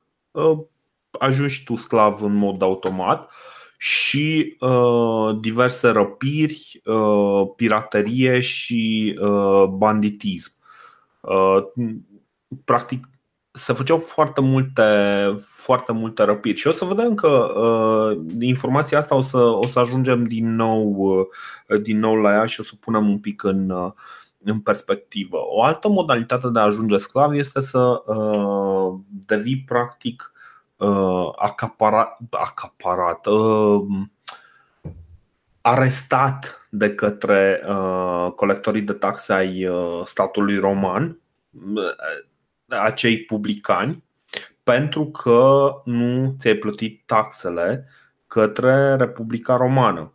ajungi 1.19 1.65
tu 1.65 1.77
sclav 1.77 2.23
în 2.23 2.35
mod 2.35 2.63
automat 2.63 3.31
și 3.79 4.57
uh, 4.61 5.39
diverse 5.41 5.89
răpiri, 5.89 6.81
uh, 6.85 7.43
piraterie 7.57 8.41
și 8.41 9.19
uh, 9.21 9.65
banditism. 9.65 10.53
Uh, 11.21 11.63
practic, 12.65 13.09
se 13.53 13.73
făceau 13.73 13.99
foarte 13.99 14.41
multe, 14.41 14.83
foarte 15.41 15.93
multe 15.93 16.23
răpiri 16.23 16.59
și 16.59 16.67
o 16.67 16.73
să 16.73 16.85
vedem 16.85 17.15
că 17.15 17.29
uh, 17.29 18.19
informația 18.41 18.99
asta 18.99 19.15
o 19.15 19.23
să, 19.23 19.39
o 19.39 19.67
să 19.67 19.79
ajungem 19.79 20.25
din 20.25 20.55
nou, 20.55 20.95
uh, 21.69 21.81
din 21.83 21.99
nou 21.99 22.15
la 22.15 22.33
ea 22.33 22.45
și 22.45 22.61
o 22.61 22.63
să 22.63 22.73
punem 22.81 23.09
un 23.09 23.19
pic 23.19 23.43
în, 23.43 23.71
uh, 23.71 23.93
în 24.45 24.61
perspectivă. 24.61 25.37
O 25.49 25.63
altă 25.63 25.89
modalitate 25.89 26.49
de 26.49 26.59
a 26.59 26.63
ajunge 26.63 26.97
sclav 26.97 27.33
este 27.33 27.61
să 27.61 28.03
uh, 28.07 29.01
devii 29.27 29.65
practic 29.67 30.33
uh, 30.77 31.33
acaparat, 31.37 32.19
acaparat 32.31 33.27
uh, 33.27 33.85
arestat 35.61 36.69
de 36.71 36.95
către 36.95 37.63
uh, 37.69 38.33
colectorii 38.37 38.83
de 38.83 38.93
taxe 38.93 39.33
ai 39.33 39.67
uh, 39.67 40.01
statului 40.05 40.59
roman, 40.59 41.21
uh, 41.75 42.79
acei 42.79 43.25
publicani, 43.25 44.05
pentru 44.63 45.07
că 45.07 45.71
nu 45.85 46.35
ți-ai 46.39 46.55
plătit 46.55 47.03
taxele 47.07 47.89
către 48.27 48.97
Republica 48.97 49.57
Romană. 49.57 50.11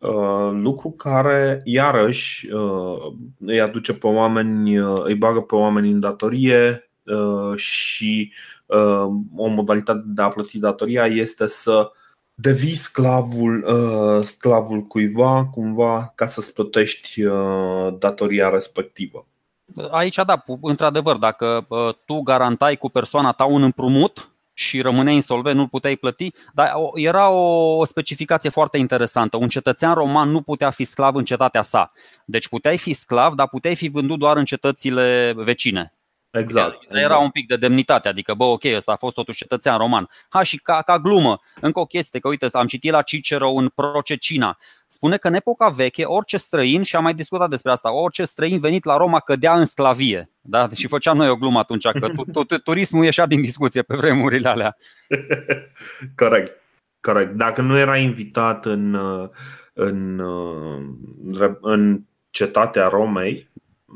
Uh, 0.00 0.50
lucru 0.52 0.90
care, 0.90 1.60
iarăși, 1.64 2.52
uh, 2.52 3.12
îi 3.38 3.60
aduce 3.60 3.94
pe 3.94 4.06
oameni, 4.06 4.78
uh, 4.78 5.00
îi 5.04 5.14
bagă 5.14 5.40
pe 5.40 5.54
oameni 5.54 5.90
în 5.90 6.00
datorie 6.00 6.85
și 7.56 8.32
Uh, 8.66 9.06
o 9.36 9.46
modalitate 9.46 10.02
de 10.04 10.22
a 10.22 10.28
plăti 10.28 10.58
datoria 10.58 11.06
este 11.06 11.46
să 11.46 11.90
devii 12.34 12.74
sclavul, 12.74 13.64
uh, 13.64 14.24
sclavul 14.24 14.82
cuiva 14.82 15.44
cumva 15.44 16.12
ca 16.14 16.26
să-ți 16.26 16.52
plătești 16.52 17.22
uh, 17.22 17.94
datoria 17.98 18.48
respectivă. 18.48 19.26
Aici, 19.90 20.14
da, 20.26 20.44
într-adevăr, 20.60 21.16
dacă 21.16 21.66
tu 22.04 22.20
garantai 22.20 22.76
cu 22.76 22.88
persoana 22.88 23.32
ta 23.32 23.44
un 23.44 23.62
împrumut 23.62 24.30
și 24.52 24.80
rămâneai 24.80 25.14
insolvent, 25.14 25.56
nu 25.56 25.66
puteai 25.66 25.96
plăti, 25.96 26.32
dar 26.54 26.72
era 26.94 27.30
o 27.30 27.84
specificație 27.84 28.50
foarte 28.50 28.78
interesantă. 28.78 29.36
Un 29.36 29.48
cetățean 29.48 29.94
roman 29.94 30.30
nu 30.30 30.40
putea 30.40 30.70
fi 30.70 30.84
sclav 30.84 31.14
în 31.14 31.24
cetatea 31.24 31.62
sa. 31.62 31.92
Deci 32.24 32.48
puteai 32.48 32.78
fi 32.78 32.92
sclav, 32.92 33.34
dar 33.34 33.48
puteai 33.48 33.76
fi 33.76 33.88
vândut 33.88 34.18
doar 34.18 34.36
în 34.36 34.44
cetățile 34.44 35.32
vecine. 35.36 35.95
Exact. 36.38 36.82
Era 36.88 37.00
exact. 37.00 37.22
un 37.22 37.30
pic 37.30 37.46
de 37.46 37.56
demnitate, 37.56 38.08
adică, 38.08 38.34
bă, 38.34 38.44
ok, 38.44 38.64
ăsta 38.76 38.92
a 38.92 38.96
fost 38.96 39.14
totuși 39.14 39.38
cetățean 39.38 39.78
roman. 39.78 40.08
Ha, 40.28 40.42
și 40.42 40.56
ca, 40.56 40.82
ca 40.82 40.98
glumă, 40.98 41.40
încă 41.60 41.80
o 41.80 41.84
chestie, 41.84 42.20
că 42.20 42.28
uite, 42.28 42.48
am 42.52 42.66
citit 42.66 42.90
la 42.90 43.02
Cicero 43.02 43.50
în 43.50 43.68
Procecina. 43.68 44.58
Spune 44.88 45.16
că 45.16 45.28
în 45.28 45.34
epoca 45.34 45.68
veche, 45.68 46.04
orice 46.04 46.36
străin, 46.36 46.82
și 46.82 46.96
am 46.96 47.02
mai 47.02 47.14
discutat 47.14 47.48
despre 47.48 47.70
asta, 47.70 47.92
orice 47.92 48.24
străin 48.24 48.58
venit 48.58 48.84
la 48.84 48.96
Roma 48.96 49.20
cădea 49.20 49.54
în 49.54 49.66
sclavie. 49.66 50.30
Da? 50.40 50.68
Și 50.74 50.88
făceam 50.88 51.16
noi 51.16 51.28
o 51.28 51.36
glumă 51.36 51.58
atunci, 51.58 51.88
că 51.88 52.08
turismul 52.64 53.04
ieșea 53.04 53.26
din 53.26 53.40
discuție 53.40 53.82
pe 53.82 53.96
vremurile 53.96 54.48
alea. 54.48 54.76
Corect. 56.22 56.60
Corect. 57.00 57.34
Dacă 57.34 57.62
nu 57.62 57.78
era 57.78 57.96
invitat 57.96 58.64
în, 58.64 58.98
în, 59.72 60.22
în 61.60 62.00
cetatea 62.30 62.88
Romei, 62.88 63.50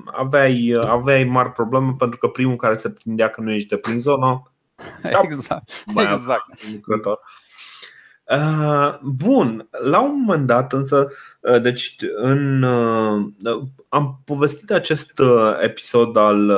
aveai, 0.05 0.79
aveai 0.81 1.25
mari 1.25 1.53
probleme 1.53 1.95
pentru 1.99 2.19
că 2.19 2.29
primul 2.29 2.57
care 2.57 2.77
se 2.77 2.91
prindea 2.91 3.29
că 3.29 3.41
nu 3.41 3.51
ești 3.53 3.69
de 3.69 3.77
prin 3.77 4.01
zonă 4.01 4.43
Exact, 5.23 5.71
exact. 5.95 6.73
Lucrător. 6.73 7.21
Uh, 8.31 8.99
bun, 9.03 9.69
la 9.71 10.01
un 10.01 10.21
moment 10.21 10.47
dat 10.47 10.73
însă, 10.73 11.09
uh, 11.41 11.61
deci 11.61 11.97
în, 12.17 12.63
uh, 12.63 13.33
am 13.89 14.21
povestit 14.25 14.71
acest 14.71 15.13
episod 15.61 16.17
al 16.17 16.53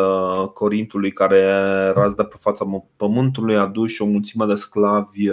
Corintului 0.52 1.12
care 1.12 1.42
razdă 1.94 2.22
pe 2.22 2.36
fața 2.40 2.64
pământului, 2.96 3.56
aduși 3.56 4.02
o 4.02 4.06
mulțime 4.06 4.44
de 4.44 4.54
sclavi 4.54 5.28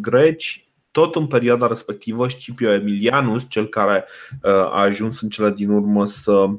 greci 0.00 0.64
tot 0.90 1.14
în 1.14 1.26
perioada 1.26 1.66
respectivă 1.66 2.28
Scipio 2.28 2.70
Emilianus, 2.70 3.48
cel 3.48 3.66
care 3.66 4.04
a 4.42 4.80
ajuns 4.80 5.20
în 5.20 5.28
cele 5.28 5.50
din 5.50 5.70
urmă 5.70 6.06
să 6.06 6.32
Uh, 6.32 6.50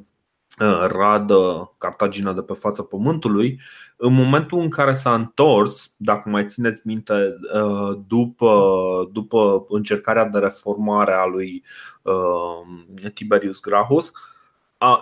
radă 0.88 1.74
Cartagina 1.78 2.34
de 2.34 2.42
pe 2.42 2.54
fața 2.54 2.84
pământului, 2.84 3.60
în 3.98 4.14
momentul 4.14 4.60
în 4.60 4.70
care 4.70 4.94
s-a 4.94 5.14
întors, 5.14 5.94
dacă 5.98 6.30
mai 6.30 6.46
țineți 6.46 6.82
minte, 6.84 7.14
uh, 7.54 8.00
după, 8.08 8.70
după 9.12 9.66
încercarea 9.70 10.26
de 10.26 10.40
reformare 10.40 11.14
a 11.14 11.26
lui 11.26 11.64
uh, 12.02 13.10
Tiberius 13.14 13.60
Gracchus, 13.60 14.12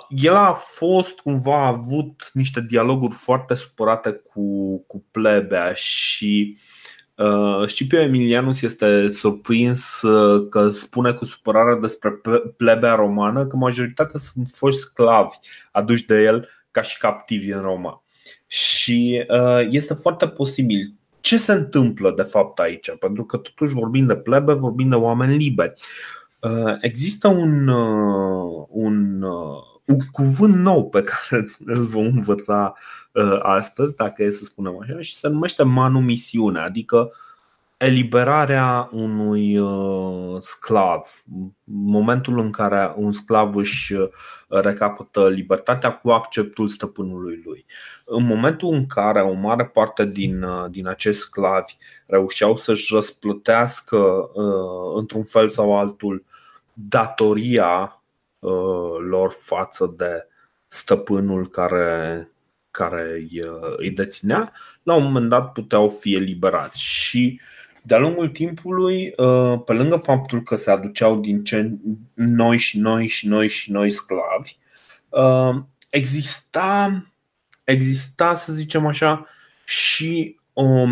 el 0.10 0.36
a 0.36 0.54
fost 0.54 1.20
cumva 1.20 1.64
a 1.64 1.68
avut 1.68 2.30
niște 2.34 2.62
dialoguri 2.62 3.14
foarte 3.14 3.54
supărate 3.54 4.12
cu, 4.12 4.78
cu 4.88 5.06
plebea 5.12 5.74
și 5.74 6.58
uh, 6.58 6.81
Uh, 7.22 7.68
Scipio 7.68 8.00
Emilianus 8.00 8.62
este 8.62 9.10
surprins 9.10 10.02
uh, 10.02 10.48
că 10.50 10.70
spune 10.70 11.12
cu 11.14 11.26
supărare 11.26 11.76
despre 11.76 12.22
plebea 12.58 12.96
romană 12.96 13.48
că 13.48 13.56
majoritatea 13.56 14.20
sunt 14.20 14.50
foști 14.54 14.80
sclavi 14.80 15.36
aduși 15.72 16.06
de 16.06 16.24
el 16.24 16.48
ca 16.72 16.82
și 16.82 16.98
captivi 16.98 17.52
în 17.52 17.62
Roma. 17.62 18.04
Și 18.48 19.26
uh, 19.30 19.68
este 19.70 19.94
foarte 19.94 20.28
posibil. 20.28 20.94
Ce 21.20 21.38
se 21.38 21.52
întâmplă 21.52 22.14
de 22.16 22.22
fapt 22.22 22.60
aici? 22.60 22.96
Pentru 23.00 23.26
că 23.26 23.38
totuși 23.38 23.74
vorbim 23.74 24.06
de 24.06 24.16
plebe, 24.16 24.54
vorbim 24.54 24.90
de 24.90 24.96
oameni 24.96 25.38
liberi. 25.38 25.74
Există 26.80 27.28
un, 27.28 27.68
un, 28.70 29.22
un 29.86 30.00
cuvânt 30.12 30.56
nou 30.56 30.90
pe 30.90 31.04
care 31.12 31.46
îl 31.66 31.84
vom 31.84 32.06
învăța 32.06 32.74
Uh, 33.14 33.40
astăzi, 33.42 33.96
dacă 33.96 34.24
e 34.24 34.30
să 34.30 34.44
spunem 34.44 34.80
așa, 34.82 35.02
și 35.02 35.16
se 35.16 35.28
numește 35.28 35.64
manumisiune, 35.64 36.60
adică 36.60 37.12
eliberarea 37.78 38.90
unui 38.92 39.58
uh, 39.58 40.36
sclav. 40.38 41.24
Momentul 41.64 42.40
în 42.40 42.52
care 42.52 42.94
un 42.96 43.12
sclav 43.12 43.56
își 43.56 43.94
uh, 43.94 44.10
recapătă 44.48 45.30
libertatea 45.30 45.92
cu 45.92 46.10
acceptul 46.10 46.68
stăpânului 46.68 47.42
lui. 47.46 47.66
În 48.06 48.26
momentul 48.26 48.74
în 48.74 48.88
care 48.88 49.22
o 49.22 49.34
mare 49.34 49.66
parte 49.66 50.06
din, 50.06 50.46
din 50.70 50.88
acești 50.88 51.22
sclavi 51.22 51.78
reușeau 52.06 52.58
să-și 52.58 52.94
răsplătească 52.94 54.30
într-un 54.96 55.24
fel 55.24 55.50
sau 55.50 55.78
altul 55.78 56.24
datoria 56.74 58.01
lor 59.10 59.32
față 59.32 59.94
de 59.98 60.28
stăpânul 60.68 61.50
care, 61.50 62.32
care 62.72 63.12
îi, 63.12 63.42
îi 63.78 63.92
deținea, 63.92 64.54
la 64.84 64.96
un 64.96 65.04
moment 65.04 65.30
dat 65.30 65.52
puteau 65.52 65.90
fi 65.90 66.16
eliberați. 66.16 66.82
Și 66.82 67.40
de-a 67.82 67.98
lungul 67.98 68.30
timpului, 68.30 69.14
uh, 69.18 69.62
pe 69.66 69.74
lângă 69.74 69.96
faptul 69.96 70.42
că 70.42 70.56
se 70.56 70.72
aduceau 70.72 71.20
din 71.20 71.44
ce 71.44 71.72
noi 72.14 72.58
și 72.58 72.80
noi 72.80 73.08
și 73.08 73.28
noi 73.28 73.48
și 73.48 73.72
noi 73.72 73.90
sclavi, 73.90 74.58
uh, 75.10 75.62
exista, 75.90 77.06
exista 77.64 78.36
să 78.36 78.54
zicem 78.54 78.86
așa, 78.86 79.28
și 79.64 80.40
o, 80.54 80.86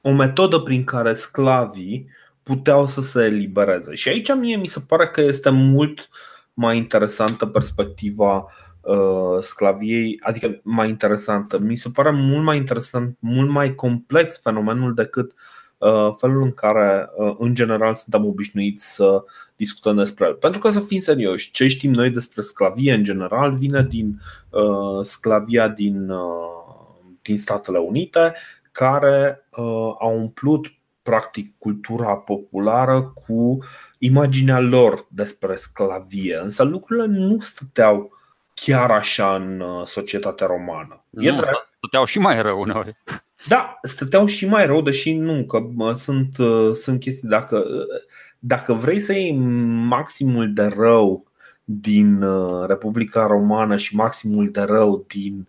o 0.00 0.12
metodă 0.12 0.58
prin 0.58 0.84
care 0.84 1.14
sclavii 1.14 2.08
puteau 2.42 2.86
să 2.86 3.00
se 3.00 3.24
elibereze. 3.24 3.94
Și 3.94 4.08
aici 4.08 4.34
mie 4.34 4.56
mi 4.56 4.66
se 4.66 4.80
pare 4.80 5.08
că 5.08 5.20
este 5.20 5.50
mult 5.50 6.08
mai 6.54 6.76
interesantă 6.76 7.46
perspectiva 7.46 8.46
Uh, 8.82 9.38
sclaviei, 9.40 10.18
adică 10.22 10.60
mai 10.62 10.88
interesantă. 10.88 11.58
Mi 11.58 11.76
se 11.76 11.90
pare 11.90 12.10
mult 12.10 12.44
mai 12.44 12.56
interesant, 12.56 13.16
mult 13.20 13.50
mai 13.50 13.74
complex 13.74 14.40
fenomenul 14.40 14.94
decât 14.94 15.34
uh, 15.78 16.14
felul 16.16 16.42
în 16.42 16.52
care, 16.52 17.08
uh, 17.16 17.34
în 17.38 17.54
general, 17.54 17.94
suntem 17.94 18.26
obișnuiți 18.26 18.94
să 18.94 19.24
discutăm 19.56 19.96
despre 19.96 20.26
el. 20.26 20.34
Pentru 20.34 20.60
că, 20.60 20.70
să 20.70 20.80
fim 20.80 21.00
serioși, 21.00 21.50
ce 21.50 21.66
știm 21.66 21.90
noi 21.92 22.10
despre 22.10 22.42
sclavie 22.42 22.92
în 22.92 23.02
general 23.02 23.52
vine 23.52 23.86
din 23.90 24.20
sclavia 25.02 25.68
din, 25.68 26.12
din 27.22 27.38
Statele 27.38 27.78
Unite, 27.78 28.34
care 28.72 29.48
au 29.98 30.18
umplut 30.18 30.66
practic 31.02 31.54
cultura 31.58 32.16
populară 32.16 33.02
cu 33.02 33.58
imaginea 33.98 34.60
lor 34.60 35.06
despre 35.08 35.56
sclavie. 35.56 36.40
Însă 36.42 36.62
lucrurile 36.62 37.06
nu 37.06 37.40
stăteau 37.40 38.12
chiar 38.54 38.90
așa 38.90 39.34
în 39.34 39.60
uh, 39.60 39.86
societatea 39.86 40.46
romană. 40.46 41.04
Nu, 41.10 41.22
e 41.22 41.34
stăteau 41.76 42.04
și 42.04 42.18
mai 42.18 42.42
rău 42.42 42.60
uneori. 42.60 42.96
Da, 43.48 43.78
stăteau 43.82 44.26
și 44.26 44.46
mai 44.46 44.66
rău, 44.66 44.82
deși 44.82 45.12
nu, 45.12 45.44
că 45.44 45.58
sunt, 45.94 46.38
uh, 46.38 46.74
sunt 46.74 47.00
chestii. 47.00 47.28
Dacă, 47.28 47.56
uh, 47.56 48.02
dacă 48.38 48.72
vrei 48.72 49.00
să 49.00 49.12
iei 49.12 49.36
maximul 49.86 50.52
de 50.52 50.62
rău 50.62 51.26
din 51.64 52.24
Republica 52.66 53.26
Romană 53.26 53.76
și 53.76 53.96
maximul 53.96 54.50
de 54.50 54.60
rău 54.60 55.04
din, 55.08 55.48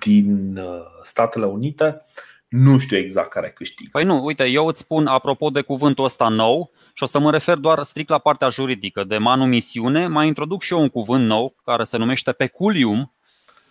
din 0.00 0.60
Statele 1.02 1.46
Unite, 1.46 2.04
nu 2.52 2.78
știu 2.78 2.96
exact 2.96 3.30
care 3.30 3.50
câștigă. 3.50 3.88
Păi 3.92 4.04
nu, 4.04 4.24
uite, 4.24 4.44
eu 4.44 4.66
îți 4.66 4.80
spun 4.80 5.06
apropo 5.06 5.50
de 5.50 5.60
cuvântul 5.60 6.04
ăsta 6.04 6.28
nou 6.28 6.70
și 6.92 7.02
o 7.02 7.06
să 7.06 7.18
mă 7.18 7.30
refer 7.30 7.56
doar 7.56 7.82
strict 7.82 8.08
la 8.08 8.18
partea 8.18 8.48
juridică 8.48 9.04
de 9.04 9.18
manumisiune, 9.18 10.06
mai 10.06 10.26
introduc 10.26 10.62
și 10.62 10.72
eu 10.72 10.80
un 10.80 10.88
cuvânt 10.88 11.24
nou 11.26 11.54
care 11.64 11.84
se 11.84 11.96
numește 11.96 12.32
peculium. 12.32 13.14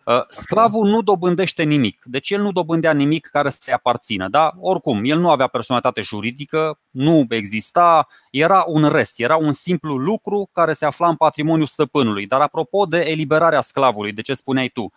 Uh, 0.05 0.21
sclavul 0.29 0.88
nu 0.88 1.01
dobândește 1.01 1.63
nimic, 1.63 2.01
deci 2.05 2.29
el 2.29 2.41
nu 2.41 2.51
dobândea 2.51 2.93
nimic 2.93 3.27
care 3.27 3.50
să-i 3.50 3.73
aparțină. 3.73 4.27
Da? 4.29 4.51
Oricum, 4.59 5.01
el 5.03 5.19
nu 5.19 5.29
avea 5.29 5.47
personalitate 5.47 6.01
juridică, 6.01 6.79
nu 6.89 7.25
exista, 7.29 8.07
era 8.31 8.63
un 8.67 8.88
res, 8.88 9.19
era 9.19 9.35
un 9.35 9.53
simplu 9.53 9.95
lucru 9.95 10.50
care 10.51 10.73
se 10.73 10.85
afla 10.85 11.07
în 11.07 11.15
patrimoniul 11.15 11.65
stăpânului. 11.65 12.27
Dar 12.27 12.41
apropo 12.41 12.85
de 12.85 13.00
eliberarea 13.00 13.61
sclavului, 13.61 14.11
de 14.11 14.21
ce 14.21 14.33
spuneai 14.33 14.67
tu, 14.69 14.91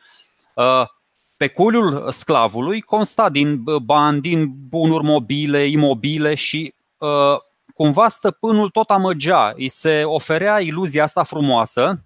uh, 1.44 1.50
Peculiul 1.50 2.10
sclavului 2.10 2.80
consta 2.80 3.28
din 3.28 3.64
bani, 3.84 4.20
din 4.20 4.54
bunuri 4.68 5.04
mobile, 5.04 5.66
imobile 5.66 6.34
și 6.34 6.74
uh, 6.98 7.38
cumva 7.74 8.08
stăpânul 8.08 8.70
tot 8.70 8.90
amăgea, 8.90 9.52
îi 9.56 9.68
se 9.68 10.02
oferea 10.04 10.60
iluzia 10.60 11.02
asta 11.02 11.22
frumoasă, 11.22 12.04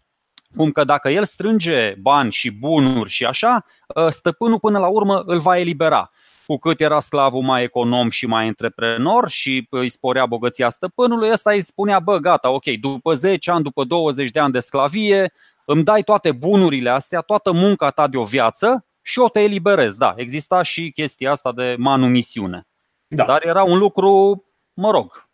cum 0.57 0.71
că 0.71 0.85
dacă 0.85 1.09
el 1.09 1.25
strânge 1.25 1.95
bani 2.01 2.33
și 2.33 2.51
bunuri 2.51 3.11
și 3.11 3.25
așa, 3.25 3.65
uh, 3.95 4.09
stăpânul 4.09 4.59
până 4.59 4.79
la 4.79 4.87
urmă 4.87 5.23
îl 5.27 5.39
va 5.39 5.59
elibera. 5.59 6.11
Cu 6.47 6.57
cât 6.57 6.81
era 6.81 7.01
sclavul 7.01 7.43
mai 7.43 7.63
econom 7.63 8.11
și 8.11 8.27
mai 8.27 8.47
antreprenor 8.47 9.29
și 9.29 9.67
îi 9.71 9.89
sporea 9.89 10.27
bogăția 10.27 10.69
stăpânului, 10.69 11.31
ăsta 11.33 11.51
îi 11.51 11.61
spunea, 11.61 11.99
bă, 11.99 12.17
gata, 12.17 12.51
ok, 12.51 12.65
după 12.81 13.15
10 13.15 13.51
ani, 13.51 13.63
după 13.63 13.85
20 13.85 14.31
de 14.31 14.41
ani 14.41 14.53
de 14.53 14.61
sclavie, 14.61 15.33
îmi 15.65 15.85
dai 15.85 16.03
toate 16.03 16.33
bunurile 16.33 16.91
astea, 16.91 17.21
toată 17.21 17.53
munca 17.53 17.91
ta 17.91 18.09
de 18.09 18.17
o 18.17 18.25
viață 18.25 18.83
și 19.09 19.19
o 19.19 19.29
te 19.29 19.41
eliberezi. 19.41 19.99
Da, 19.99 20.15
exista 20.17 20.63
și 20.63 20.91
chestia 20.91 21.31
asta 21.31 21.53
de 21.53 21.75
manumisiune. 21.79 22.67
Da. 23.07 23.25
Dar 23.25 23.47
era 23.47 23.65
un 23.65 23.79
lucru, 23.79 24.45
mă 24.75 24.91
rog. 24.91 25.29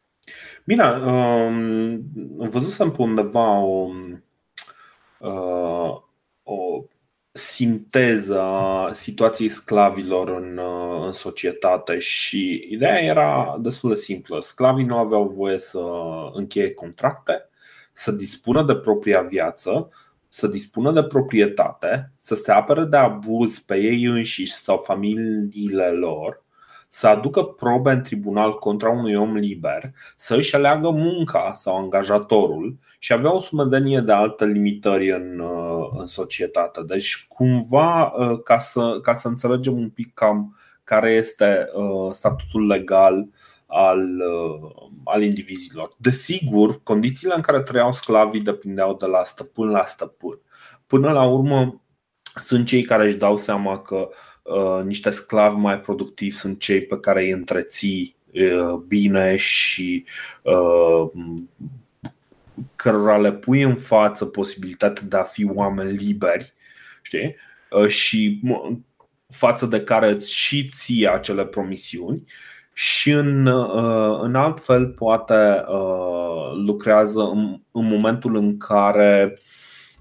Bine, 0.64 0.85
um, 0.85 2.02
am 2.40 2.49
văzut 2.50 2.71
să 2.71 2.88
pe 2.88 3.02
undeva 3.02 3.59
o, 3.59 3.88
uh, 5.19 6.00
o 6.43 6.85
sinteză 7.33 8.40
a 8.40 8.93
situației 8.93 9.49
sclavilor 9.49 10.28
în, 10.28 10.57
uh, 10.57 11.04
în 11.07 11.12
societate 11.12 11.99
și 11.99 12.66
ideea 12.71 12.99
era 13.02 13.57
destul 13.61 13.88
de 13.88 14.00
simplă. 14.00 14.40
Sclavii 14.40 14.85
nu 14.85 14.99
aveau 14.99 15.25
voie 15.25 15.59
să 15.59 15.83
încheie 16.33 16.75
contracte, 16.75 17.49
să 17.93 18.12
dispună 18.12 18.62
de 18.62 18.76
propria 18.76 19.23
viață, 19.23 19.88
să 20.34 20.46
dispună 20.46 20.92
de 20.92 21.02
proprietate, 21.02 22.12
să 22.16 22.34
se 22.34 22.52
apere 22.52 22.84
de 22.84 22.96
abuz 22.96 23.58
pe 23.58 23.76
ei 23.76 24.04
înșiși 24.04 24.52
sau 24.52 24.78
familiile 24.78 25.90
lor, 25.90 26.44
să 26.88 27.06
aducă 27.06 27.42
probe 27.42 27.90
în 27.90 28.02
tribunal 28.02 28.58
contra 28.58 28.90
unui 28.90 29.14
om 29.14 29.34
liber, 29.34 29.90
să 30.16 30.34
își 30.34 30.54
aleagă 30.54 30.90
munca 30.90 31.52
sau 31.54 31.76
angajatorul 31.76 32.78
și 32.98 33.12
avea 33.12 33.34
o 33.34 33.40
sumedenie 33.40 34.00
de 34.00 34.12
alte 34.12 34.44
limitări 34.44 35.10
în, 35.10 35.38
uh, 35.38 35.88
în 35.98 36.06
societate. 36.06 36.82
Deci, 36.86 37.26
cumva, 37.28 38.04
uh, 38.04 38.42
ca 38.44 38.58
să, 38.58 38.99
ca 39.02 39.14
să 39.14 39.28
înțelegem 39.28 39.78
un 39.78 39.88
pic 39.88 40.14
cam 40.14 40.56
care 40.84 41.12
este 41.12 41.70
uh, 41.75 42.12
statutul 42.12 42.66
legal 42.66 43.28
al, 43.75 44.21
uh, 44.21 44.89
al 45.04 45.23
indivizilor. 45.23 45.95
Desigur, 45.97 46.82
condițiile 46.82 47.34
în 47.37 47.41
care 47.41 47.60
trăiau 47.60 47.93
sclavii 47.93 48.41
depindeau 48.41 48.97
de 48.97 49.06
la 49.06 49.25
stăpân 49.25 49.69
la 49.69 49.84
stăpân. 49.84 50.39
Până 50.87 51.13
la 51.13 51.25
urmă, 51.28 51.82
sunt 52.45 52.67
cei 52.67 52.82
care 52.82 53.06
își 53.06 53.17
dau 53.17 53.37
seama 53.37 53.78
că 53.78 54.08
uh, 54.43 54.84
niște 54.84 55.10
sclavi 55.10 55.56
mai 55.56 55.80
productivi 55.80 56.37
sunt 56.37 56.60
cei 56.60 56.82
pe 56.82 56.99
care 56.99 57.23
îi 57.23 57.30
întreții 57.30 58.17
uh, 58.32 58.75
bine 58.87 59.37
și 59.37 60.04
uh, 60.43 61.10
cărora 62.76 63.19
le 63.19 63.32
pui 63.32 63.63
în 63.63 63.76
față 63.76 64.25
posibilitatea 64.25 65.02
de 65.06 65.17
a 65.17 65.23
fi 65.23 65.45
oameni 65.54 65.97
liberi 65.97 66.52
știi? 67.02 67.37
Uh, 67.71 67.89
și 67.89 68.41
față 69.28 69.67
de 69.67 69.80
care 69.80 70.10
îți 70.10 70.34
și 70.34 70.69
ții 70.69 71.08
acele 71.08 71.45
promisiuni 71.45 72.25
și 72.76 73.10
în, 73.10 73.47
uh, 73.47 74.19
în 74.21 74.34
alt 74.34 74.60
fel 74.65 74.87
poate 74.87 75.65
uh, 75.69 76.52
lucrează 76.67 77.23
în, 77.23 77.60
în 77.73 77.89
momentul 77.89 78.37
în 78.37 78.58
care 78.58 79.39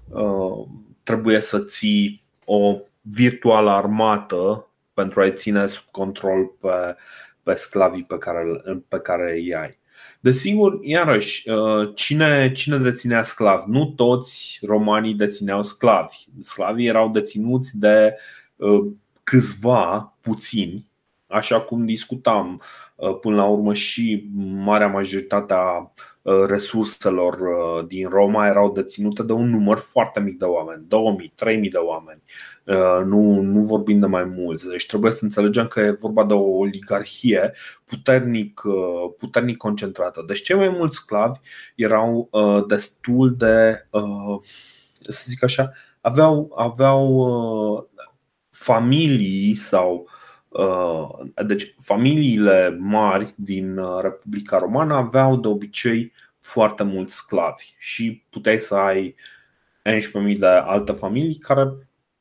uh, 0.08 0.66
trebuie 1.02 1.40
să 1.40 1.58
ții 1.58 2.24
o 2.44 2.76
virtuală 3.00 3.70
armată 3.70 4.68
pentru 4.94 5.20
a-i 5.20 5.34
ține 5.34 5.66
sub 5.66 5.84
control 5.90 6.44
pe, 6.60 6.96
pe 7.42 7.54
sclavii 7.54 8.04
pe 8.04 8.18
care, 8.18 8.42
pe 8.88 8.98
care 8.98 9.32
îi 9.32 9.54
ai. 9.54 9.78
Desigur, 10.20 10.78
iarăși, 10.82 11.48
cine, 11.94 12.52
cine 12.52 12.76
deținea 12.76 13.22
sclavi? 13.22 13.64
Nu 13.66 13.86
toți 13.86 14.58
romanii 14.62 15.14
dețineau 15.14 15.62
sclavi. 15.62 16.16
Sclavii 16.40 16.86
erau 16.86 17.08
deținuți 17.08 17.78
de 17.78 18.16
câțiva, 19.24 20.16
puțini, 20.20 20.86
așa 21.34 21.60
cum 21.60 21.84
discutam 21.84 22.62
uh, 22.96 23.18
până 23.20 23.36
la 23.36 23.44
urmă 23.44 23.74
și 23.74 24.28
marea 24.54 24.86
majoritate 24.86 25.54
a 25.54 25.92
uh, 26.22 26.44
resurselor 26.46 27.34
uh, 27.34 27.86
din 27.86 28.08
Roma 28.08 28.46
erau 28.46 28.72
deținute 28.72 29.22
de 29.22 29.32
un 29.32 29.50
număr 29.50 29.78
foarte 29.78 30.20
mic 30.20 30.38
de 30.38 30.44
oameni, 30.44 30.84
2000, 30.88 31.32
3000 31.34 31.70
de 31.70 31.76
oameni. 31.76 32.22
Nu, 33.04 33.40
nu 33.40 33.60
vorbim 33.60 34.00
de 34.00 34.06
mai 34.06 34.24
mulți. 34.24 34.68
Deci 34.68 34.86
trebuie 34.86 35.12
să 35.12 35.24
înțelegem 35.24 35.66
că 35.66 35.80
e 35.80 35.90
vorba 35.90 36.24
de 36.24 36.32
o 36.32 36.56
oligarhie 36.56 37.52
puternic, 37.84 38.62
puternic 39.18 39.56
concentrată. 39.56 40.24
Deci 40.26 40.42
cei 40.42 40.56
mai 40.56 40.68
mulți 40.68 40.96
sclavi 40.96 41.38
erau 41.74 42.30
destul 42.68 43.34
de, 43.36 43.86
să 45.08 45.24
zic 45.26 45.42
așa, 45.42 45.72
aveau, 46.00 46.52
aveau 46.56 47.90
familii 48.50 49.54
sau 49.54 50.08
Uh, 50.08 50.13
deci, 51.46 51.74
familiile 51.78 52.76
mari 52.80 53.34
din 53.36 53.78
uh, 53.78 54.00
Republica 54.02 54.58
Romană 54.58 54.94
aveau 54.94 55.36
de 55.36 55.48
obicei 55.48 56.12
foarte 56.38 56.82
mulți 56.82 57.14
sclavi 57.14 57.74
și 57.78 58.24
puteai 58.30 58.58
să 58.58 58.74
ai 58.74 59.14
11.000 60.28 60.38
de 60.38 60.46
alte 60.46 60.92
familii 60.92 61.38
care, 61.38 61.72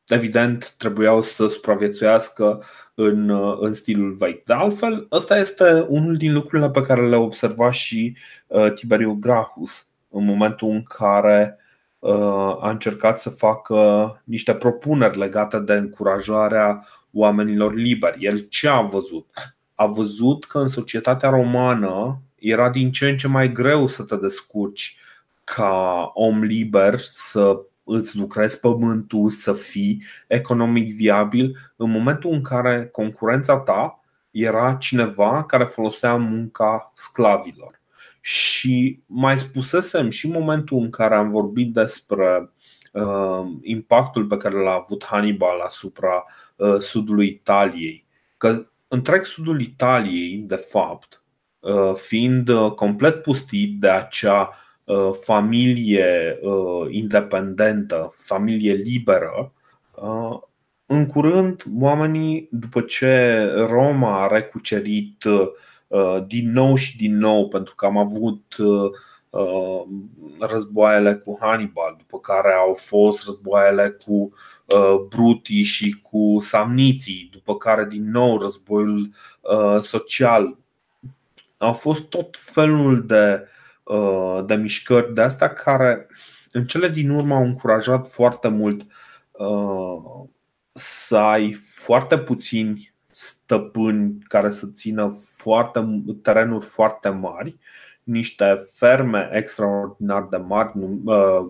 evident, 0.08 0.74
trebuiau 0.78 1.22
să 1.22 1.48
supraviețuiască 1.48 2.64
în, 2.94 3.30
uh, 3.30 3.58
în 3.60 3.74
stilul 3.74 4.12
vechi. 4.12 4.44
De 4.44 4.54
altfel, 4.54 5.08
ăsta 5.12 5.38
este 5.38 5.86
unul 5.88 6.18
din 6.18 6.34
lucrurile 6.34 6.70
pe 6.70 6.82
care 6.82 7.08
le 7.08 7.16
observa 7.16 7.72
și 7.72 8.18
Tiberiu 8.76 9.14
Gracchus 9.14 9.88
în 10.10 10.26
momentul 10.26 10.70
în 10.70 10.84
care 10.84 11.58
a 12.60 12.70
încercat 12.70 13.22
să 13.22 13.30
facă 13.30 14.22
niște 14.24 14.54
propuneri 14.54 15.18
legate 15.18 15.60
de 15.60 15.74
încurajarea 15.74 16.88
oamenilor 17.12 17.74
liberi. 17.74 18.26
El 18.26 18.38
ce 18.38 18.68
a 18.68 18.82
văzut? 18.82 19.28
A 19.76 19.86
văzut 19.86 20.46
că 20.46 20.58
în 20.58 20.68
societatea 20.68 21.30
romană 21.30 22.22
era 22.36 22.70
din 22.70 22.92
ce 22.92 23.10
în 23.10 23.18
ce 23.18 23.28
mai 23.28 23.52
greu 23.52 23.88
să 23.88 24.04
te 24.04 24.16
descurci 24.16 24.98
ca 25.44 26.12
om 26.14 26.44
liber, 26.44 27.00
să 27.00 27.60
îți 27.84 28.18
lucrezi 28.18 28.60
pământul, 28.60 29.30
să 29.30 29.54
fii 29.54 30.04
economic 30.28 30.96
viabil 30.96 31.74
în 31.76 31.92
momentul 31.92 32.32
în 32.32 32.42
care 32.42 32.90
concurența 32.92 33.58
ta 33.58 34.04
era 34.32 34.76
cineva 34.76 35.44
care 35.44 35.64
folosea 35.64 36.16
munca 36.16 36.92
sclavilor. 36.96 37.82
Și 38.26 39.04
mai 39.06 39.40
spusesem 39.40 40.10
și 40.10 40.26
în 40.26 40.32
momentul 40.32 40.78
în 40.78 40.90
care 40.90 41.16
am 41.16 41.30
vorbit 41.30 41.74
despre 41.74 42.52
uh, 42.92 43.44
impactul 43.62 44.26
pe 44.26 44.38
care 44.38 44.56
l-a 44.56 44.74
avut 44.74 45.04
Hannibal 45.04 45.60
asupra 45.60 46.24
Uh, 46.56 46.80
sudul 46.80 47.24
Italiei. 47.24 48.06
Că 48.38 48.66
întreg 48.88 49.24
sudul 49.24 49.62
Italiei, 49.62 50.38
de 50.38 50.56
fapt, 50.56 51.24
uh, 51.60 51.94
fiind 51.94 52.50
uh, 52.50 52.72
complet 52.72 53.22
pustit 53.22 53.80
de 53.80 53.90
acea 53.90 54.58
familie 55.22 56.40
independentă, 56.90 58.14
familie 58.18 58.74
liberă, 58.74 59.54
în 60.86 61.06
curând, 61.06 61.64
oamenii, 61.80 62.48
după 62.52 62.82
ce 62.82 63.44
Roma 63.70 64.24
a 64.24 64.28
recucerit 64.28 65.24
din 66.28 66.52
nou 66.52 66.76
și 66.76 66.98
din 66.98 67.18
nou, 67.18 67.48
pentru 67.48 67.76
că 67.76 67.86
am 67.86 67.98
avut 67.98 68.56
războaiele 70.40 71.16
cu 71.16 71.38
Hannibal, 71.42 71.96
după 71.98 72.20
care 72.20 72.54
au 72.54 72.74
fost 72.74 73.26
războaiele 73.26 73.98
cu 74.06 74.34
Brutii 75.10 75.64
și 75.64 76.00
cu 76.02 76.38
Samniții, 76.42 77.30
după 77.32 77.58
care 77.58 77.86
din 77.86 78.10
nou 78.10 78.38
războiul 78.42 79.10
social. 79.80 80.58
Au 81.58 81.74
fost 81.74 82.04
tot 82.04 82.38
felul 82.38 83.06
de, 83.06 83.48
de 84.46 84.56
mișcări 84.56 85.14
de 85.14 85.22
astea 85.22 85.54
care 85.54 86.08
în 86.52 86.66
cele 86.66 86.90
din 86.90 87.10
urmă 87.10 87.36
au 87.36 87.44
încurajat 87.44 88.08
foarte 88.08 88.48
mult 88.48 88.88
să 90.74 91.18
ai 91.18 91.54
foarte 91.54 92.18
puțini 92.18 92.93
stăpâni 93.14 94.18
care 94.28 94.52
să 94.52 94.68
țină 94.74 95.08
foarte, 95.38 96.04
terenuri 96.22 96.66
foarte 96.66 97.10
mari, 97.10 97.58
niște 98.04 98.66
ferme 98.74 99.30
extraordinar 99.34 100.28
de 100.30 100.38
mari 100.38 100.72
uh, 101.04 101.46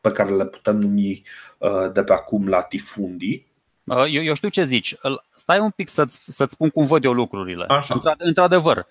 pe 0.00 0.10
care 0.10 0.34
le 0.34 0.46
putem 0.46 0.76
numi 0.76 1.22
uh, 1.58 1.92
de 1.92 2.02
pe 2.04 2.12
acum 2.12 2.48
latifundii. 2.48 3.46
Uh, 3.84 4.04
eu, 4.10 4.22
eu 4.22 4.34
știu 4.34 4.48
ce 4.48 4.64
zici. 4.64 4.96
Stai 5.34 5.58
un 5.58 5.70
pic 5.70 5.88
să-ți, 5.88 6.24
să-ți 6.28 6.52
spun 6.52 6.70
cum 6.70 6.84
văd 6.84 7.04
eu 7.04 7.12
lucrurile. 7.12 7.64
Așa. 7.68 8.00
Într-adevăr, 8.18 8.86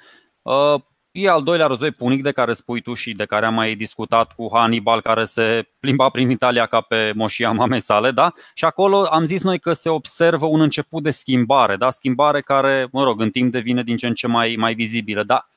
E 1.17 1.29
al 1.29 1.43
doilea 1.43 1.67
război 1.67 1.91
punic 1.91 2.23
de 2.23 2.31
care 2.31 2.53
spui 2.53 2.81
tu 2.81 2.93
și 2.93 3.11
de 3.11 3.25
care 3.25 3.45
am 3.45 3.53
mai 3.53 3.75
discutat 3.75 4.33
cu 4.33 4.49
Hannibal 4.53 5.01
care 5.01 5.25
se 5.25 5.69
plimba 5.79 6.09
prin 6.09 6.29
Italia 6.29 6.65
ca 6.65 6.81
pe 6.81 7.11
moșia 7.15 7.51
mamei 7.51 7.79
sale, 7.79 8.11
da? 8.11 8.33
Și 8.53 8.65
acolo 8.65 9.05
am 9.05 9.25
zis 9.25 9.43
noi 9.43 9.59
că 9.59 9.73
se 9.73 9.89
observă 9.89 10.45
un 10.45 10.61
început 10.61 11.03
de 11.03 11.11
schimbare, 11.11 11.75
da? 11.75 11.91
Schimbare 11.91 12.41
care, 12.41 12.87
mă 12.91 13.03
rog, 13.03 13.21
în 13.21 13.29
timp 13.29 13.51
devine 13.51 13.83
din 13.83 13.97
ce 13.97 14.07
în 14.07 14.13
ce 14.13 14.27
mai, 14.27 14.55
mai 14.57 14.73
vizibilă, 14.73 15.23
da? 15.23 15.47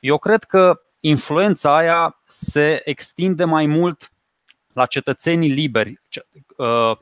Eu 0.00 0.18
cred 0.18 0.44
că 0.44 0.80
influența 1.00 1.76
aia 1.76 2.20
se 2.24 2.80
extinde 2.84 3.44
mai 3.44 3.66
mult 3.66 4.12
la 4.72 4.86
cetățenii 4.86 5.50
liberi. 5.50 6.00
Uh, 6.56 6.96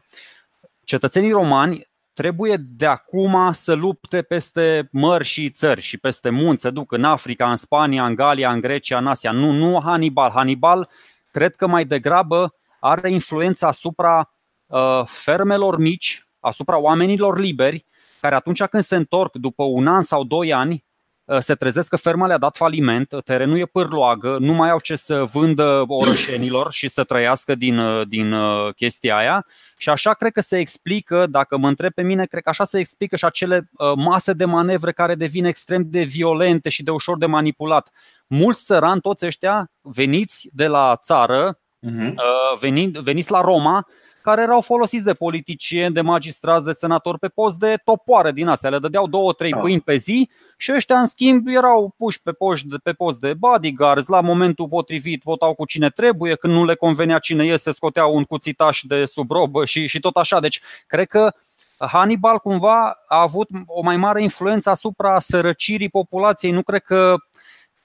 cetățenii 0.85 1.31
romani 1.31 1.90
trebuie 2.21 2.57
de 2.57 2.87
acum 2.87 3.53
să 3.53 3.73
lupte 3.73 4.23
peste 4.23 4.89
mări 4.93 5.25
și 5.25 5.51
țări 5.51 5.81
și 5.81 5.99
peste 5.99 6.31
munți, 6.31 6.63
se 6.63 6.71
duc 6.71 6.93
în 6.93 7.05
Africa, 7.05 7.51
în 7.51 7.57
Spania, 7.57 8.07
în 8.07 8.15
Galia, 8.15 8.53
în 8.53 8.61
Grecia, 8.61 8.99
în 8.99 9.07
Asia. 9.07 9.33
Nu, 9.33 9.51
nu 9.51 9.81
Hannibal. 9.85 10.31
Hannibal 10.31 10.89
cred 11.31 11.55
că 11.55 11.67
mai 11.67 11.85
degrabă 11.85 12.55
are 12.81 13.11
influența 13.11 13.67
asupra 13.67 14.35
uh, 14.67 15.03
fermelor 15.05 15.79
mici, 15.79 16.25
asupra 16.41 16.79
oamenilor 16.79 17.39
liberi, 17.39 17.87
care 18.21 18.35
atunci 18.35 18.63
când 18.63 18.83
se 18.83 18.97
întorc 18.97 19.37
după 19.37 19.63
un 19.63 19.87
an 19.87 20.03
sau 20.03 20.25
doi 20.25 20.53
ani, 20.53 20.73
Uh, 20.73 20.90
se 21.39 21.55
trezesc 21.55 21.89
că 21.89 21.97
ferma 21.97 22.27
le-a 22.27 22.39
dat 22.39 22.57
faliment, 22.57 23.15
terenul 23.25 23.59
e 23.59 23.65
pârloagă, 23.65 24.37
nu 24.41 24.53
mai 24.53 24.71
au 24.71 24.81
ce 24.81 24.97
să 24.97 25.25
vândă 25.33 25.85
orășenilor 25.87 26.73
și 26.73 26.89
să 26.89 27.05
trăiască 27.05 27.55
din, 27.55 27.79
uh, 27.79 28.07
din 28.09 28.33
uh, 28.33 28.75
chestia 28.75 29.17
aia. 29.17 29.47
Și 29.77 29.89
așa 29.89 30.15
cred 30.15 30.33
că 30.33 30.41
se 30.41 30.59
explică, 30.59 31.27
dacă 31.27 31.57
mă 31.57 31.69
întreb 31.69 31.93
pe 31.93 32.03
mine, 32.03 32.27
cred 32.27 32.43
că 32.43 32.49
așa 32.49 32.65
se 32.65 32.79
explică 32.79 33.17
și 33.17 33.25
acele 33.25 33.71
mase 33.97 34.33
de 34.33 34.45
manevre 34.45 34.93
care 34.93 35.15
devin 35.15 35.45
extrem 35.45 35.83
de 35.87 36.03
violente 36.03 36.69
și 36.69 36.83
de 36.83 36.91
ușor 36.91 37.19
de 37.19 37.27
manipulat. 37.27 37.91
Mulți 38.27 38.65
sărani, 38.65 39.01
toți 39.01 39.27
ăștia, 39.27 39.71
veniți 39.81 40.49
de 40.53 40.67
la 40.67 40.97
țară, 40.97 41.59
uh-huh. 41.87 42.15
veniți 43.03 43.31
la 43.31 43.41
Roma, 43.41 43.87
care 44.23 44.43
erau 44.43 44.61
folosiți 44.61 45.05
de 45.05 45.15
politicieni, 45.15 45.95
de 45.95 46.01
magistrați, 46.01 46.65
de 46.65 46.73
senatori 46.73 47.19
pe 47.19 47.29
post 47.29 47.59
de 47.59 47.77
topoare 47.85 48.33
din 48.33 48.49
astea. 48.49 48.71
Le 48.71 48.79
dădeau 48.79 49.07
două, 49.07 49.33
trei 49.33 49.53
ah. 49.53 49.61
pâini 49.61 49.81
pe 49.81 49.97
zi 49.97 50.31
și 50.57 50.73
ăștia, 50.75 50.99
în 50.99 51.07
schimb, 51.07 51.47
erau 51.49 51.95
puși 51.97 52.23
pe 52.23 52.33
post, 52.33 52.65
pe 52.83 52.93
post 52.93 53.21
de 53.21 53.35
bodyguards. 53.35 54.09
La 54.09 54.21
momentul 54.21 54.69
potrivit 54.69 55.23
votau 55.23 55.55
cu 55.55 55.65
cine 55.65 55.91
trebuie, 55.91 56.35
când 56.35 56.53
nu 56.53 56.65
le 56.65 56.75
convenea 56.75 57.19
cine 57.19 57.45
iese, 57.45 57.73
scoteau 57.73 58.17
un 58.17 58.25
cuțitaș 58.25 58.83
de 58.83 59.05
sub 59.05 59.31
robă 59.31 59.65
și, 59.65 59.87
și 59.87 60.01
tot 60.01 60.17
așa. 60.17 60.41
Deci, 60.41 60.61
cred 60.87 61.07
că 61.07 61.33
Hannibal 61.79 62.39
cumva 62.39 62.99
a 63.09 63.21
avut 63.21 63.49
o 63.67 63.83
mai 63.83 63.97
mare 63.97 64.23
influență 64.23 64.71
asupra 64.71 65.21
sărăcirii 65.21 65.89
populației. 65.89 66.53
Nu 66.53 66.63
cred 66.63 66.83
că 66.83 67.17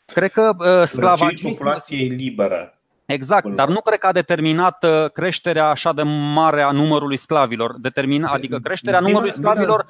Cred 0.05 0.31
că 0.31 0.55
uh, 0.57 0.87
sclavagismul. 0.87 1.53
populației 1.53 2.07
liberă. 2.07 2.74
Exact, 3.05 3.47
dar 3.47 3.67
nu 3.67 3.81
cred 3.81 3.99
că 3.99 4.07
a 4.07 4.11
determinat 4.11 4.83
uh, 4.83 5.11
creșterea 5.11 5.65
așa 5.65 5.93
de 5.93 6.03
mare 6.03 6.61
a 6.61 6.71
numărului 6.71 7.17
sclavilor. 7.17 7.79
Determina, 7.79 8.31
adică 8.31 8.59
creșterea 8.59 8.99
numărului 8.99 9.33
sclavilor 9.33 9.85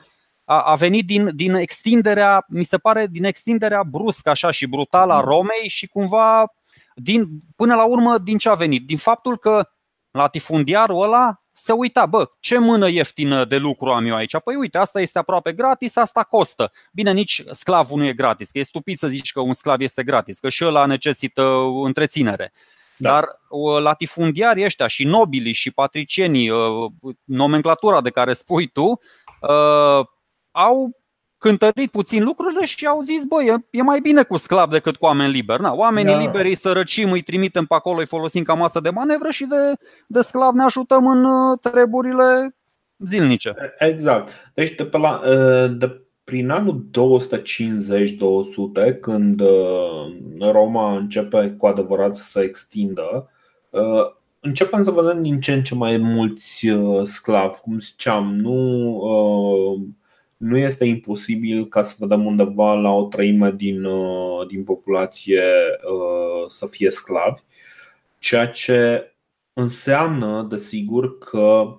a, 0.45 0.61
a 0.61 0.75
venit 0.75 1.05
din, 1.05 1.35
din 1.35 1.53
extinderea, 1.53 2.45
mi 2.47 2.63
se 2.63 2.77
pare, 2.77 3.07
din 3.07 3.23
extinderea 3.23 3.83
bruscă 3.83 4.29
așa 4.29 4.51
și 4.51 4.67
brutală 4.67 5.13
a 5.13 5.19
Romei 5.19 5.67
și 5.67 5.87
cumva 5.87 6.53
din, 6.95 7.27
până 7.55 7.75
la 7.75 7.85
urmă 7.85 8.17
din 8.17 8.37
ce 8.37 8.49
a 8.49 8.53
venit? 8.53 8.85
Din 8.85 8.97
faptul 8.97 9.37
că 9.37 9.69
latifundiarul 10.11 11.01
ăla 11.01 11.39
se 11.51 11.71
uita, 11.71 12.05
bă, 12.05 12.29
ce 12.39 12.57
mână 12.57 12.89
ieftină 12.89 13.45
de 13.45 13.57
lucru 13.57 13.89
am 13.89 14.05
eu 14.05 14.15
aici? 14.15 14.39
Păi 14.43 14.55
uite, 14.55 14.77
asta 14.77 15.01
este 15.01 15.19
aproape 15.19 15.53
gratis, 15.53 15.95
asta 15.95 16.23
costă. 16.23 16.71
Bine, 16.93 17.11
nici 17.11 17.43
sclavul 17.51 17.97
nu 17.97 18.05
e 18.05 18.13
gratis, 18.13 18.51
că 18.51 18.59
e 18.59 18.63
stupid 18.63 18.97
să 18.97 19.07
zici 19.07 19.31
că 19.31 19.39
un 19.39 19.53
sclav 19.53 19.81
este 19.81 20.03
gratis, 20.03 20.39
că 20.39 20.49
și 20.49 20.65
ăla 20.65 20.85
necesită 20.85 21.51
întreținere. 21.83 22.53
Da. 22.97 23.09
Dar 23.09 23.25
latifundiarii 23.81 24.65
ăștia 24.65 24.87
și 24.87 25.03
nobilii 25.03 25.53
și 25.53 25.71
patricienii, 25.71 26.49
uh, 26.49 26.91
nomenclatura 27.23 28.01
de 28.01 28.09
care 28.09 28.33
spui 28.33 28.67
tu, 28.67 28.99
uh, 29.41 30.05
au 30.51 31.03
cântărit 31.37 31.91
puțin 31.91 32.23
lucrurile 32.23 32.65
și 32.65 32.85
au 32.85 32.99
zis, 33.01 33.23
băi, 33.25 33.55
e 33.69 33.81
mai 33.81 33.99
bine 33.99 34.23
cu 34.23 34.37
sclav 34.37 34.69
decât 34.69 34.95
cu 34.95 35.05
oameni 35.05 35.31
liberi. 35.31 35.61
Na, 35.61 35.73
oamenii 35.73 36.13
da. 36.13 36.19
liberi 36.19 36.47
îi 36.47 36.55
sărăcim, 36.55 37.11
îi 37.11 37.21
trimitem 37.21 37.65
pe 37.65 37.73
acolo, 37.73 37.99
îi 37.99 38.05
folosim 38.05 38.43
ca 38.43 38.53
masă 38.53 38.79
de 38.79 38.89
manevră 38.89 39.29
și 39.29 39.45
de, 39.45 39.73
de 40.07 40.21
sclav 40.21 40.53
ne 40.53 40.63
ajutăm 40.63 41.07
în 41.07 41.23
uh, 41.23 41.59
treburile 41.61 42.55
zilnice. 42.97 43.55
Exact. 43.79 44.51
Deci 44.53 44.75
de 44.75 44.85
pe, 44.85 44.97
la, 44.97 45.21
de 45.69 46.04
prin 46.25 46.49
anul 46.49 46.85
250-200, 48.91 48.99
când 48.99 49.41
uh, 49.41 50.15
Roma 50.39 50.97
începe 50.97 51.55
cu 51.57 51.65
adevărat 51.65 52.15
să 52.15 52.23
se 52.29 52.41
extindă, 52.41 53.29
uh, 53.69 54.11
începem 54.39 54.83
să 54.83 54.91
vedem 54.91 55.21
din 55.21 55.39
ce 55.39 55.53
în 55.53 55.63
ce 55.63 55.75
mai 55.75 55.97
mulți 55.97 56.67
uh, 56.69 57.03
sclavi. 57.03 57.59
Cum 57.59 57.79
ziceam, 57.79 58.35
nu, 58.35 58.55
nu 60.37 60.57
este 60.57 60.85
imposibil 60.85 61.67
ca 61.67 61.81
să 61.81 61.95
vedem 61.97 62.25
undeva 62.25 62.73
la 62.73 62.91
o 62.91 63.03
treime 63.07 63.51
din, 63.51 63.87
din 64.47 64.63
populație 64.63 65.43
să 66.47 66.67
fie 66.67 66.89
sclavi, 66.89 67.41
ceea 68.19 68.47
ce 68.47 69.11
înseamnă, 69.53 70.47
desigur, 70.49 71.17
că 71.17 71.77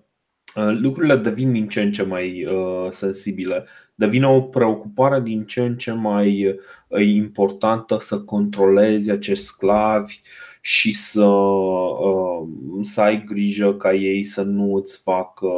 lucrurile 0.55 1.17
devin 1.17 1.53
din 1.53 1.69
ce 1.69 1.81
în 1.83 1.93
ce 1.93 2.03
mai 2.03 2.49
sensibile 2.91 3.67
devine 3.97 4.27
o 4.27 4.41
preocupare 4.43 5.21
din 5.21 5.45
ce 5.45 5.61
în 5.61 5.77
ce 5.77 5.93
mai 5.93 6.59
importantă 6.99 7.99
să 7.99 8.21
controlezi 8.21 9.11
acești 9.11 9.45
sclavi 9.45 10.21
și 10.61 10.93
să, 10.93 11.25
uh, 11.25 12.49
să 12.83 13.01
ai 13.01 13.25
grijă 13.25 13.75
ca 13.75 13.95
ei 13.95 14.25
să 14.25 14.43
nu 14.43 14.75
îți 14.75 15.03
facă 15.03 15.49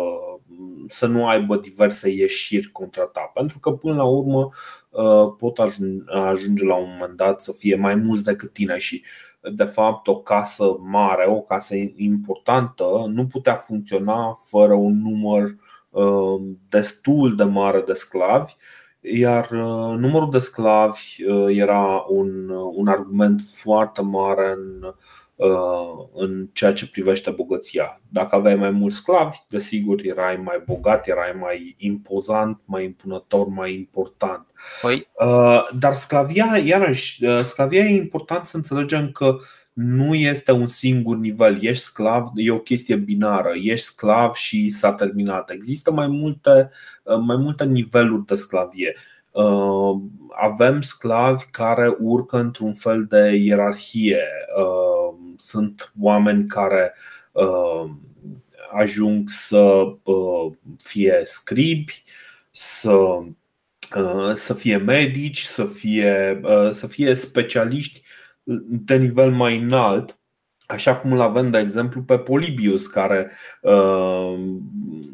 să 0.89 1.07
nu 1.07 1.27
aibă 1.27 1.57
diverse 1.57 2.11
ieșiri 2.11 2.71
contra 2.71 3.05
ta. 3.05 3.31
Pentru 3.35 3.59
că 3.59 3.71
până 3.71 3.95
la 3.95 4.05
urmă 4.05 4.51
uh, 4.91 5.35
pot 5.39 5.59
ajunge 6.07 6.65
la 6.65 6.77
un 6.77 6.89
moment 6.99 7.17
dat 7.17 7.43
să 7.43 7.53
fie 7.53 7.77
mai 7.77 7.95
mulți 7.95 8.25
decât 8.25 8.53
tine 8.53 8.79
și 8.79 9.03
de 9.53 9.65
fapt 9.65 10.07
o 10.07 10.21
casă 10.21 10.77
mare, 10.81 11.27
o 11.29 11.41
casă 11.41 11.75
importantă 11.97 12.85
nu 13.09 13.27
putea 13.27 13.55
funcționa 13.55 14.33
fără 14.33 14.75
un 14.75 15.01
număr 15.01 15.45
Um, 15.45 15.68
destul 16.69 17.37
de 17.37 17.45
mare 17.45 17.83
de 17.87 17.93
sclavi, 17.93 18.55
iar 19.01 19.45
uh, 19.51 19.99
numărul 19.99 20.31
de 20.31 20.39
sclavi 20.39 21.25
uh, 21.27 21.57
era 21.57 22.05
un, 22.09 22.49
uh, 22.49 22.73
un 22.75 22.89
argument 22.89 23.43
foarte 23.63 24.03
mare 24.03 24.55
în, 24.57 24.95
în 26.15 26.49
ceea 26.53 26.73
ce 26.73 26.91
privește 26.91 27.31
bogăția. 27.31 28.01
Dacă 28.09 28.35
aveai 28.35 28.55
mai 28.55 28.71
mulți 28.71 28.97
sclavi, 28.97 29.37
desigur 29.49 30.01
erai 30.03 30.37
mai 30.37 30.63
bogat, 30.67 31.09
erai 31.09 31.33
mai 31.41 31.75
impozant, 31.79 32.61
mai 32.65 32.85
impunător, 32.85 33.47
mai 33.47 33.75
important. 33.75 34.47
Păi... 34.81 35.09
Dar 35.79 35.95
sclavia, 35.95 36.61
iarăși, 36.65 37.27
sclavia 37.45 37.81
e 37.81 37.95
important 37.95 38.47
să 38.47 38.57
înțelegem 38.57 39.11
că 39.11 39.37
nu 39.81 40.15
este 40.15 40.53
un 40.53 40.69
singur 40.69 41.17
nivel. 41.17 41.63
Ești 41.63 41.85
sclav, 41.85 42.31
e 42.35 42.51
o 42.51 42.59
chestie 42.59 42.97
binară. 42.97 43.53
Ești 43.63 43.87
sclav 43.87 44.35
și 44.35 44.69
s-a 44.69 44.93
terminat. 44.93 45.51
Există 45.51 45.93
mai 45.93 46.07
multe, 46.07 46.71
mai 47.21 47.37
multe 47.37 47.65
niveluri 47.65 48.27
de 48.27 48.35
sclavie. 48.35 48.97
Uh, 49.31 50.01
avem 50.31 50.81
sclavi 50.81 51.45
care 51.51 51.97
urcă 51.99 52.39
într-un 52.39 52.75
fel 52.75 53.05
de 53.05 53.35
ierarhie. 53.35 54.23
Uh, 54.57 55.19
sunt 55.37 55.93
oameni 56.01 56.47
care 56.47 56.95
uh, 57.33 57.91
ajung 58.73 59.29
să 59.29 59.85
fie 60.79 61.21
scribi, 61.25 62.03
să, 62.51 63.19
să 64.35 64.55
fie 64.55 64.77
medici, 64.77 65.43
să 65.43 65.65
fie, 65.65 66.41
să 66.71 66.87
fie 66.87 67.15
specialiști 67.15 68.03
de 68.69 68.97
nivel 68.97 69.31
mai 69.31 69.59
înalt 69.59 70.19
Așa 70.69 70.97
cum 70.97 71.13
îl 71.13 71.21
avem, 71.21 71.51
de 71.51 71.59
exemplu, 71.59 72.03
pe 72.03 72.19
Polibius, 72.19 72.87
care, 72.87 73.31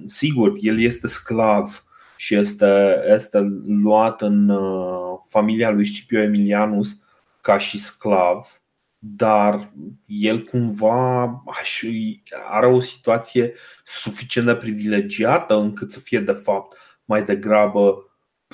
sigur, 0.06 0.52
el 0.60 0.80
este 0.80 1.06
sclav 1.06 1.84
și 2.16 2.34
este, 2.34 3.02
este 3.06 3.38
luat 3.66 4.22
în 4.22 4.52
familia 5.28 5.70
lui 5.70 5.86
Scipio 5.86 6.20
Emilianus 6.20 7.02
ca 7.40 7.58
și 7.58 7.78
sclav, 7.78 8.62
dar 8.98 9.72
el 10.06 10.44
cumva 10.44 11.24
are 12.50 12.66
o 12.66 12.80
situație 12.80 13.52
suficient 13.84 14.46
de 14.46 14.54
privilegiată 14.54 15.54
încât 15.54 15.92
să 15.92 16.00
fie 16.00 16.20
de 16.20 16.32
fapt 16.32 16.76
mai 17.04 17.24
degrabă 17.24 18.03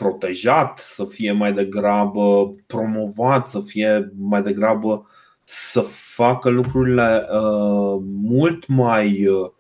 protejat, 0.01 0.79
să 0.79 1.05
fie 1.05 1.33
mai 1.33 1.53
degrabă 1.53 2.55
promovat, 2.67 3.49
să 3.49 3.61
fie 3.61 4.13
mai 4.19 4.43
degrabă 4.43 5.07
să 5.45 5.81
facă 6.15 6.49
lucrurile 6.49 7.27
uh, 7.31 8.03
mult 8.23 8.67
mai 8.67 9.27
uh, 9.27 9.51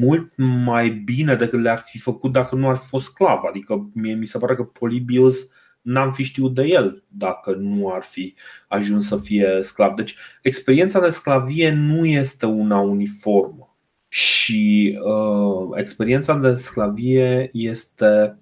mult 0.00 0.32
mai 0.36 0.90
bine 0.90 1.34
decât 1.34 1.60
le-ar 1.60 1.78
fi 1.78 1.98
făcut 1.98 2.32
dacă 2.32 2.54
nu 2.54 2.68
ar 2.68 2.76
fi 2.76 2.86
fost 2.86 3.04
sclav. 3.04 3.38
Adică 3.48 3.90
mie 3.94 4.14
mi 4.14 4.26
se 4.26 4.38
pare 4.38 4.54
că 4.54 4.62
Polibius 4.62 5.48
n-am 5.80 6.12
fi 6.12 6.22
știut 6.22 6.54
de 6.54 6.62
el 6.62 7.04
dacă 7.08 7.52
nu 7.52 7.88
ar 7.88 8.02
fi 8.02 8.34
ajuns 8.68 9.06
să 9.06 9.16
fie 9.16 9.58
sclav. 9.60 9.94
Deci 9.94 10.16
experiența 10.42 11.00
de 11.00 11.08
sclavie 11.08 11.70
nu 11.70 12.06
este 12.06 12.46
una 12.46 12.78
uniformă 12.78 13.69
și 14.12 14.98
uh, 15.02 15.68
experiența 15.74 16.34
de 16.34 16.54
sclavie 16.54 17.50
este 17.52 18.38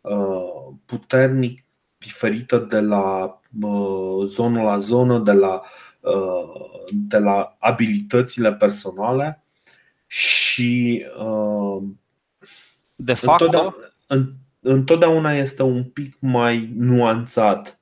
uh, 0.00 0.72
puternic 0.84 1.64
diferită 1.98 2.58
de 2.58 2.80
la 2.80 3.38
uh, 3.60 4.24
zonă 4.24 4.62
la 4.62 4.76
zonă, 4.76 5.18
de 5.18 5.32
la, 5.32 5.62
uh, 6.00 6.84
de 6.90 7.18
la 7.18 7.56
abilitățile 7.58 8.54
personale 8.54 9.42
și 10.06 11.04
uh, 11.18 11.82
de 12.96 13.14
fapt 13.14 13.40
întotdeauna, 13.40 13.74
întotdeauna 14.60 15.32
este 15.32 15.62
un 15.62 15.84
pic 15.84 16.16
mai 16.18 16.72
nuanțat 16.76 17.78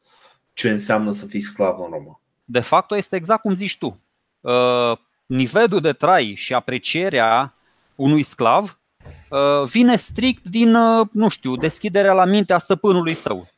ce 0.53 0.70
înseamnă 0.70 1.12
să 1.12 1.27
fii 1.27 1.40
sclav 1.40 1.79
în 1.79 1.90
Roma. 1.90 2.20
De 2.44 2.61
fapt, 2.61 2.92
este 2.92 3.16
exact 3.16 3.40
cum 3.40 3.55
zici 3.55 3.79
tu. 3.79 4.01
Uh, 4.40 4.99
nivelul 5.27 5.81
de 5.81 5.93
trai 5.93 6.35
și 6.37 6.55
aprecierea 6.55 7.55
unui 7.95 8.23
sclav 8.23 8.79
uh, 9.29 9.63
vine 9.65 9.97
strict 9.97 10.45
din, 10.45 10.75
uh, 10.75 11.07
nu 11.13 11.29
știu, 11.29 11.57
deschiderea 11.57 12.13
la 12.13 12.25
mintea 12.25 12.59
stăpânului 12.59 13.15
său. 13.15 13.49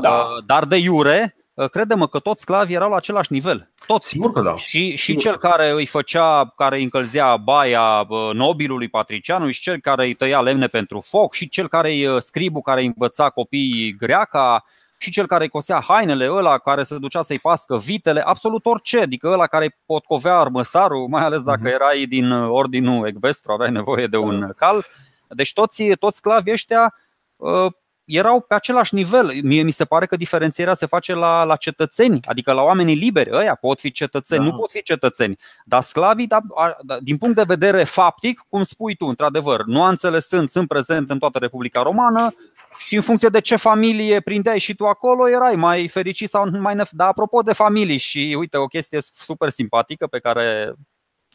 Da. 0.00 0.26
Dar 0.46 0.64
de 0.64 0.76
iure, 0.76 1.36
credem 1.70 2.06
că 2.10 2.18
toți 2.18 2.40
sclavii 2.40 2.74
erau 2.74 2.90
la 2.90 2.96
același 2.96 3.32
nivel. 3.32 3.70
Toți. 3.86 4.08
Sigur 4.08 4.32
că 4.32 4.40
da. 4.40 4.54
Și, 4.54 4.90
și 4.90 5.04
Sigur. 5.04 5.22
cel 5.22 5.36
care 5.36 5.70
îi 5.70 5.86
făcea, 5.86 6.52
care 6.56 6.76
îi 6.76 6.82
încălzea 6.82 7.36
baia 7.36 8.06
nobilului 8.32 8.88
patricianului, 8.88 9.52
și 9.52 9.60
cel 9.60 9.80
care 9.80 10.04
îi 10.04 10.14
tăia 10.14 10.40
lemne 10.40 10.66
pentru 10.66 11.00
foc, 11.00 11.34
și 11.34 11.48
cel 11.48 11.68
care 11.68 11.90
îi 11.90 12.22
scribu 12.22 12.60
care 12.60 12.80
îi 12.80 12.86
învăța 12.86 13.30
copiii 13.30 13.96
greaca, 13.96 14.64
și 14.98 15.10
cel 15.10 15.26
care 15.26 15.46
cosea 15.46 15.80
hainele, 15.80 16.30
ăla 16.30 16.58
care 16.58 16.82
se 16.82 16.98
ducea 16.98 17.22
să-i 17.22 17.38
pască 17.38 17.76
vitele, 17.76 18.20
absolut 18.20 18.66
orice, 18.66 19.00
adică 19.00 19.28
ăla 19.28 19.46
care 19.46 19.78
potcovea 19.86 20.38
armăsarul, 20.38 21.08
mai 21.08 21.22
ales 21.22 21.42
dacă 21.42 21.60
mhm. 21.62 21.72
erai 21.72 22.04
din 22.04 22.30
ordinul 22.32 23.06
ecvestru, 23.06 23.52
aveai 23.52 23.72
nevoie 23.72 24.06
de 24.06 24.16
un 24.16 24.52
cal. 24.56 24.86
Deci 25.28 25.52
toți, 25.52 25.84
toți 25.84 26.16
sclavii 26.16 26.52
ăștia 26.52 26.94
uh, 27.36 27.72
erau 28.06 28.40
pe 28.40 28.54
același 28.54 28.94
nivel. 28.94 29.30
Mie 29.42 29.62
mi 29.62 29.70
se 29.70 29.84
pare 29.84 30.06
că 30.06 30.16
diferențierea 30.16 30.74
se 30.74 30.86
face 30.86 31.14
la, 31.14 31.44
la 31.44 31.56
cetățeni, 31.56 32.20
adică 32.24 32.52
la 32.52 32.62
oamenii 32.62 32.94
liberi. 32.94 33.30
Ăia 33.32 33.54
pot 33.54 33.80
fi 33.80 33.92
cetățeni, 33.92 34.44
da. 34.44 34.50
nu 34.50 34.56
pot 34.56 34.70
fi 34.70 34.82
cetățeni. 34.82 35.38
Dar 35.64 35.82
sclavii, 35.82 36.26
da, 36.26 36.40
da, 36.80 36.98
din 37.00 37.16
punct 37.16 37.36
de 37.36 37.42
vedere 37.46 37.84
faptic, 37.84 38.44
cum 38.48 38.62
spui 38.62 38.96
tu, 38.96 39.06
într-adevăr, 39.06 39.64
nuanțele 39.64 40.18
sunt, 40.18 40.48
sunt 40.48 40.68
prezente 40.68 41.12
în 41.12 41.18
toată 41.18 41.38
Republica 41.38 41.82
Romană, 41.82 42.34
și 42.78 42.96
în 42.96 43.02
funcție 43.02 43.28
de 43.28 43.40
ce 43.40 43.56
familie 43.56 44.20
prindeai 44.20 44.58
și 44.58 44.74
tu 44.74 44.86
acolo, 44.86 45.28
erai 45.28 45.56
mai 45.56 45.88
fericit 45.88 46.28
sau 46.28 46.48
mai 46.58 46.74
nef- 46.74 46.90
Dar 46.90 47.08
apropo 47.08 47.40
de 47.40 47.52
familii 47.52 47.96
și 47.96 48.36
uite 48.38 48.56
o 48.56 48.66
chestie 48.66 48.98
super 49.00 49.48
simpatică 49.48 50.06
pe 50.06 50.18
care 50.18 50.74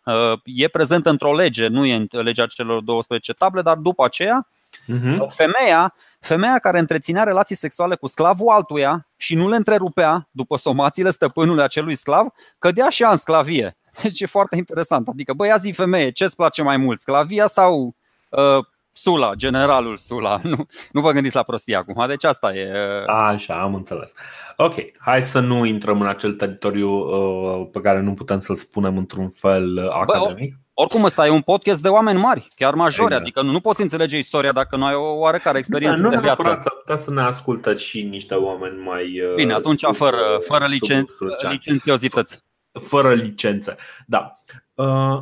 uh, 0.05 0.39
e 0.43 0.67
prezentă 0.67 1.09
într-o 1.09 1.35
lege, 1.35 1.67
nu 1.67 1.85
e 1.85 1.95
în 1.95 2.07
legea 2.09 2.45
celor 2.45 2.81
12 2.81 3.33
table, 3.33 3.61
dar 3.61 3.77
după 3.77 4.05
aceea 4.05 4.47
uh-huh. 4.81 5.27
femeia, 5.27 5.93
femeia 6.19 6.59
care 6.59 6.79
întreținea 6.79 7.23
relații 7.23 7.55
sexuale 7.55 7.95
cu 7.95 8.07
sclavul 8.07 8.49
altuia 8.49 9.07
și 9.17 9.35
nu 9.35 9.49
le 9.49 9.55
întrerupea 9.55 10.29
după 10.31 10.57
somațiile 10.57 11.09
stăpânului 11.09 11.63
acelui 11.63 11.95
sclav, 11.95 12.27
cădea 12.59 12.89
și 12.89 13.03
ea 13.03 13.11
în 13.11 13.17
sclavie. 13.17 13.77
Deci 14.01 14.21
e 14.21 14.25
foarte 14.25 14.55
interesant. 14.55 15.07
Adică, 15.07 15.33
băi, 15.33 15.53
zi 15.59 15.71
femeie, 15.71 16.11
ce-ți 16.11 16.35
place 16.35 16.61
mai 16.61 16.77
mult, 16.77 16.99
sclavia 16.99 17.47
sau 17.47 17.95
uh, 18.29 18.65
Sula, 19.01 19.33
generalul 19.35 19.97
Sula. 19.97 20.39
Nu, 20.51 20.65
nu 20.91 21.01
vă 21.01 21.11
gândiți 21.11 21.35
la 21.35 21.43
prostie 21.43 21.75
acum. 21.75 22.07
Deci 22.07 22.23
asta 22.23 22.53
e. 22.53 22.71
Așa, 23.07 23.61
am 23.61 23.75
înțeles. 23.75 24.11
Ok, 24.57 24.73
hai 24.99 25.21
să 25.21 25.39
nu 25.39 25.65
intrăm 25.65 26.01
în 26.01 26.07
acel 26.07 26.33
teritoriu 26.33 26.89
uh, 26.89 27.67
pe 27.71 27.81
care 27.81 27.99
nu 27.99 28.13
putem 28.13 28.39
să-l 28.39 28.55
spunem 28.55 28.97
într-un 28.97 29.29
fel 29.29 29.77
uh, 29.77 29.89
academic. 29.89 30.53
Bă, 30.53 30.59
oricum, 30.73 31.03
ăsta 31.03 31.25
e 31.25 31.29
un 31.29 31.41
podcast 31.41 31.81
de 31.81 31.87
oameni 31.87 32.19
mari, 32.19 32.47
chiar 32.55 32.73
majori, 32.73 33.07
exact. 33.07 33.21
adică 33.21 33.41
nu, 33.41 33.51
nu 33.51 33.59
poți 33.59 33.81
înțelege 33.81 34.17
istoria 34.17 34.51
dacă 34.51 34.75
nu 34.75 34.85
ai 34.85 34.93
o 34.93 35.17
oarecare 35.17 35.57
experiență 35.57 36.01
da, 36.01 36.09
de 36.09 36.17
viață. 36.17 36.47
Nu 36.47 36.71
putea 36.79 36.97
să 36.97 37.11
ne 37.11 37.21
ascultă 37.21 37.75
și 37.75 38.01
niște 38.01 38.33
oameni 38.33 38.83
mai. 38.83 39.21
Uh, 39.21 39.33
Bine, 39.35 39.53
atunci 39.53 39.81
sub, 39.81 39.95
fără, 39.95 40.39
fără 40.47 40.67
licen- 40.67 41.05
licențiozități. 41.49 42.43
Fără 42.79 43.13
licențe, 43.13 43.75
da. 44.05 44.41
Uh, 44.73 45.19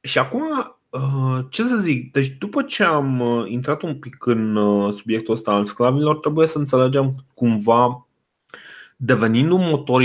și 0.00 0.18
acum 0.18 0.42
Uh, 0.42 0.66
ce 1.48 1.62
să 1.62 1.76
zic, 1.76 2.12
deci 2.12 2.36
după 2.38 2.62
ce 2.62 2.84
am 2.84 3.20
uh, 3.20 3.50
intrat 3.50 3.82
un 3.82 3.98
pic 3.98 4.26
în 4.26 4.56
uh, 4.56 4.92
subiectul 4.92 5.34
ăsta 5.34 5.50
al 5.50 5.64
sclavilor, 5.64 6.18
trebuie 6.18 6.46
să 6.46 6.58
înțelegem 6.58 7.24
cumva 7.34 8.06
devenind 8.96 9.50
un 9.50 9.68
motor 9.68 10.02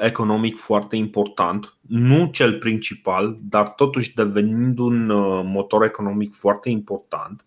economic 0.00 0.58
foarte 0.58 0.96
important, 0.96 1.76
nu 1.80 2.28
cel 2.32 2.58
principal, 2.58 3.36
dar 3.40 3.68
totuși 3.68 4.14
devenind 4.14 4.78
un 4.78 5.06
motor 5.46 5.84
economic 5.84 6.34
foarte 6.34 6.68
important, 6.68 7.44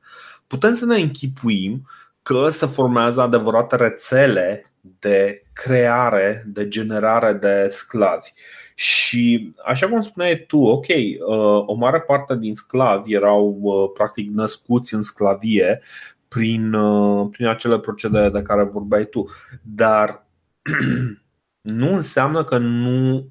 putem 0.47 0.73
să 0.73 0.85
ne 0.85 1.01
închipuim 1.01 1.87
că 2.21 2.49
se 2.49 2.65
formează 2.65 3.21
adevărate 3.21 3.75
rețele 3.75 4.73
de 4.81 5.43
creare, 5.53 6.43
de 6.47 6.67
generare 6.67 7.33
de 7.33 7.67
sclavi. 7.69 8.31
Și 8.79 9.53
așa 9.65 9.87
cum 9.87 10.01
spuneai 10.01 10.45
tu, 10.47 10.57
ok, 10.57 10.85
uh, 10.87 11.63
o 11.65 11.73
mare 11.73 12.01
parte 12.01 12.37
din 12.37 12.53
sclavi 12.53 13.13
erau 13.13 13.57
uh, 13.61 13.89
practic 13.93 14.29
născuți 14.29 14.93
în 14.93 15.01
sclavie 15.01 15.81
prin, 16.27 16.73
uh, 16.73 17.27
prin 17.31 17.47
acele 17.47 17.79
procedee 17.79 18.29
de 18.29 18.41
care 18.41 18.63
vorbeai 18.63 19.05
tu, 19.05 19.29
dar 19.61 20.25
nu 21.61 21.93
înseamnă 21.93 22.43
că 22.43 22.57
nu, 22.57 23.27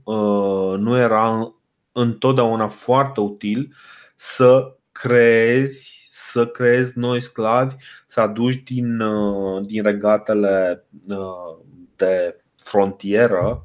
nu 0.77 0.97
era 0.97 1.55
întotdeauna 1.93 2.69
foarte 2.69 3.21
util 3.21 3.75
să 4.17 4.77
creezi 4.93 6.09
să 6.11 6.47
creezi 6.47 6.99
noi 6.99 7.21
sclavi, 7.21 7.75
să 8.07 8.21
aduci 8.21 8.63
din, 8.63 9.03
din 9.67 9.83
regatele 9.83 10.85
de 11.97 12.43
frontieră 12.57 13.63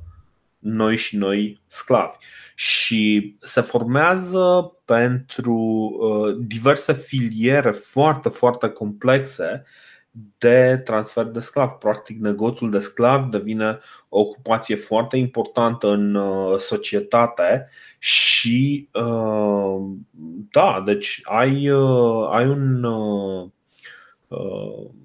noi 0.64 0.96
și 0.96 1.18
noi 1.18 1.62
sclavi. 1.68 2.16
Și 2.56 3.36
se 3.40 3.62
formează 3.62 4.74
pentru 4.86 5.56
uh, 5.56 6.46
diverse 6.48 6.94
filiere 6.94 7.72
foarte, 7.72 8.30
foarte 8.30 8.70
complexe 8.70 9.64
de 10.38 10.82
transfer 10.84 11.26
de 11.26 11.40
sclavi. 11.40 11.74
Practic, 11.74 12.20
negoțul 12.20 12.70
de 12.70 12.80
sclavi 12.80 13.30
devine 13.30 13.80
o 14.10 14.20
ocupație 14.20 14.76
foarte 14.76 15.18
importantă 15.18 15.88
în 15.88 16.16
uh, 16.16 16.58
societate 16.58 17.70
și, 18.00 18.90
uh, 18.94 19.82
da, 20.52 20.82
deci 20.86 21.20
ai, 21.24 21.72
ai 22.32 22.48
un 22.48 22.84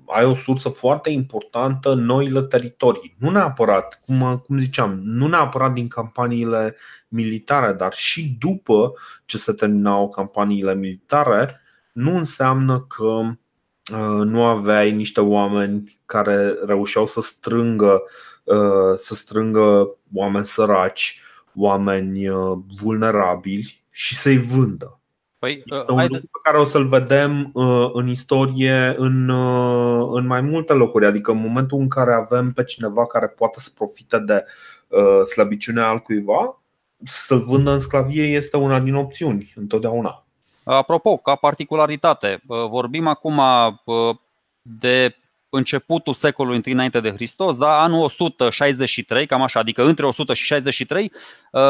ai 0.07 0.25
o 0.25 0.35
sursă 0.35 0.69
foarte 0.69 1.11
importantă 1.11 1.91
în 1.91 2.05
noile 2.05 2.43
teritorii. 2.43 3.17
Nu 3.19 3.31
neapărat, 3.31 4.01
cum, 4.07 4.43
cum 4.47 4.59
ziceam, 4.59 5.01
nu 5.03 5.27
neapărat 5.27 5.73
din 5.73 5.89
campaniile 5.89 6.77
militare, 7.09 7.73
dar 7.73 7.93
și 7.93 8.37
după 8.39 8.93
ce 9.25 9.39
se 9.39 9.53
terminau 9.53 10.09
campaniile 10.09 10.75
militare, 10.75 11.61
nu 11.93 12.17
înseamnă 12.17 12.81
că 12.81 13.05
uh, 13.05 14.25
nu 14.25 14.45
aveai 14.45 14.93
niște 14.93 15.21
oameni 15.21 16.01
care 16.07 16.55
reușeau 16.67 17.07
să 17.07 17.21
strângă, 17.21 18.03
uh, 18.45 18.97
să 18.97 19.15
strângă 19.15 19.97
oameni 20.15 20.47
săraci, 20.47 21.21
oameni 21.55 22.29
uh, 22.29 22.59
vulnerabili 22.81 23.85
și 23.91 24.17
să-i 24.17 24.39
vândă. 24.39 25.01
Păi, 25.39 25.63
uh, 25.71 25.85
un 25.89 26.01
lucru 26.01 26.17
pe 26.17 26.41
care 26.43 26.59
o 26.59 26.65
să-l 26.65 26.87
vedem 26.87 27.51
uh, 27.53 27.91
în 27.93 28.09
istorie 28.09 28.95
în, 28.97 29.29
uh, 29.29 30.09
în 30.13 30.27
mai 30.27 30.41
multe 30.41 30.73
locuri. 30.73 31.07
Adică 31.07 31.31
în 31.31 31.41
momentul 31.41 31.79
în 31.79 31.89
care 31.89 32.13
avem 32.13 32.53
pe 32.53 32.65
cineva 32.65 33.07
care 33.07 33.27
poate 33.27 33.61
să 33.61 33.71
profite 33.75 34.19
de 34.19 34.45
uh, 34.89 35.23
slăbiciunea 35.25 35.89
altcuiva, 35.89 36.63
să-l 37.05 37.39
vândă 37.39 37.71
în 37.71 37.79
sclavie 37.79 38.25
este 38.25 38.57
una 38.57 38.81
din 38.81 38.95
opțiuni, 38.95 39.53
întotdeauna. 39.57 40.27
Apropo, 40.65 41.17
ca 41.17 41.35
particularitate, 41.35 42.43
uh, 42.47 42.67
vorbim 42.69 43.07
acum 43.07 43.39
uh, 43.39 44.17
de 44.63 45.17
începutul 45.49 46.15
secolului 46.15 46.63
I 46.65 46.71
înainte 46.71 47.01
de 47.01 47.11
Hristos, 47.11 47.59
da? 47.59 47.83
anul 47.83 48.03
163, 48.03 49.27
cam 49.27 49.43
așa, 49.43 49.61
adică 49.61 49.85
între 49.85 50.07
100 50.07 50.35
și 50.35 50.45
63, 50.45 51.13
uh, 51.53 51.61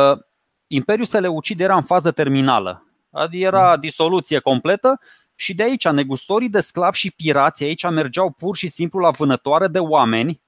Imperiul 0.66 1.06
Seleucid 1.06 1.60
era 1.60 1.74
în 1.76 1.82
fază 1.82 2.10
terminală. 2.10 2.87
Adică 3.10 3.46
era 3.46 3.72
mm. 3.74 3.80
disoluție 3.80 4.38
completă 4.38 5.00
și 5.34 5.54
de 5.54 5.62
aici 5.62 5.88
negustorii 5.88 6.48
de 6.48 6.60
sclavi 6.60 6.98
și 6.98 7.12
pirații 7.16 7.66
aici 7.66 7.90
mergeau 7.90 8.30
pur 8.30 8.56
și 8.56 8.68
simplu 8.68 9.00
la 9.00 9.10
vânătoare 9.10 9.66
de 9.66 9.78
oameni 9.78 10.40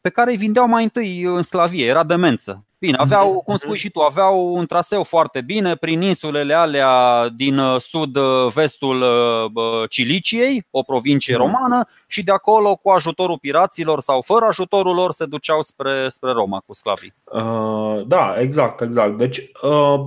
pe 0.00 0.12
care 0.12 0.30
îi 0.30 0.36
vindeau 0.36 0.68
mai 0.68 0.82
întâi 0.82 1.22
în 1.22 1.42
sclavie, 1.42 1.86
era 1.86 2.04
demență. 2.04 2.64
Bine, 2.78 2.96
aveau, 2.96 3.32
mhm. 3.32 3.44
cum 3.44 3.56
spui 3.56 3.76
și 3.76 3.90
tu, 3.90 4.00
aveau 4.00 4.54
un 4.54 4.66
traseu 4.66 5.02
foarte 5.02 5.40
bine 5.40 5.76
prin 5.76 6.00
insulele 6.00 6.54
alea 6.54 7.28
din 7.36 7.58
uh, 7.58 7.80
sud-vestul 7.80 9.00
uh, 9.00 9.88
Ciliciei, 9.88 10.66
o 10.70 10.82
provincie 10.82 11.36
mhm. 11.36 11.42
romană, 11.42 11.88
și 12.06 12.24
de 12.24 12.32
acolo, 12.32 12.76
cu 12.76 12.90
ajutorul 12.90 13.38
piraților 13.38 14.00
sau 14.00 14.22
fără 14.22 14.44
ajutorul 14.44 14.94
lor, 14.94 15.12
se 15.12 15.26
duceau 15.26 15.62
spre, 15.62 16.08
spre 16.08 16.30
Roma 16.30 16.62
cu 16.66 16.74
sclavii. 16.74 17.14
Uh, 17.24 18.06
da, 18.06 18.34
exact, 18.38 18.80
exact. 18.80 19.18
Deci, 19.18 19.38
uh, 19.62 20.00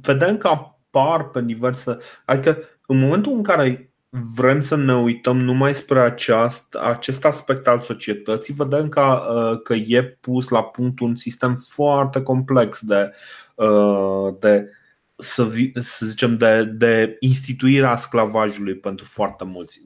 vedem 0.00 0.36
că 0.36 0.58
apar 0.98 1.28
pe 1.28 1.42
diverse. 1.42 1.96
Adică, 2.24 2.58
în 2.86 2.98
momentul 2.98 3.32
în 3.32 3.42
care 3.42 3.92
vrem 4.34 4.60
să 4.60 4.76
ne 4.76 4.96
uităm 4.96 5.40
numai 5.40 5.74
spre 5.74 6.00
aceast, 6.00 6.74
acest 6.74 7.24
aspect 7.24 7.66
al 7.66 7.80
societății, 7.80 8.54
vedem 8.54 8.88
că, 8.88 9.00
uh, 9.00 9.62
că 9.62 9.74
e 9.74 10.02
pus 10.02 10.48
la 10.48 10.62
punct 10.62 11.00
un 11.00 11.16
sistem 11.16 11.54
foarte 11.74 12.22
complex 12.22 12.80
de, 12.80 13.12
uh, 13.54 14.34
de 14.38 14.72
să, 15.20 15.48
să 15.74 16.06
zicem, 16.06 16.36
de, 16.36 16.64
de 16.64 17.16
instituirea 17.20 17.96
sclavajului 17.96 18.74
pentru 18.74 19.06
foarte 19.08 19.44
mulți. 19.44 19.82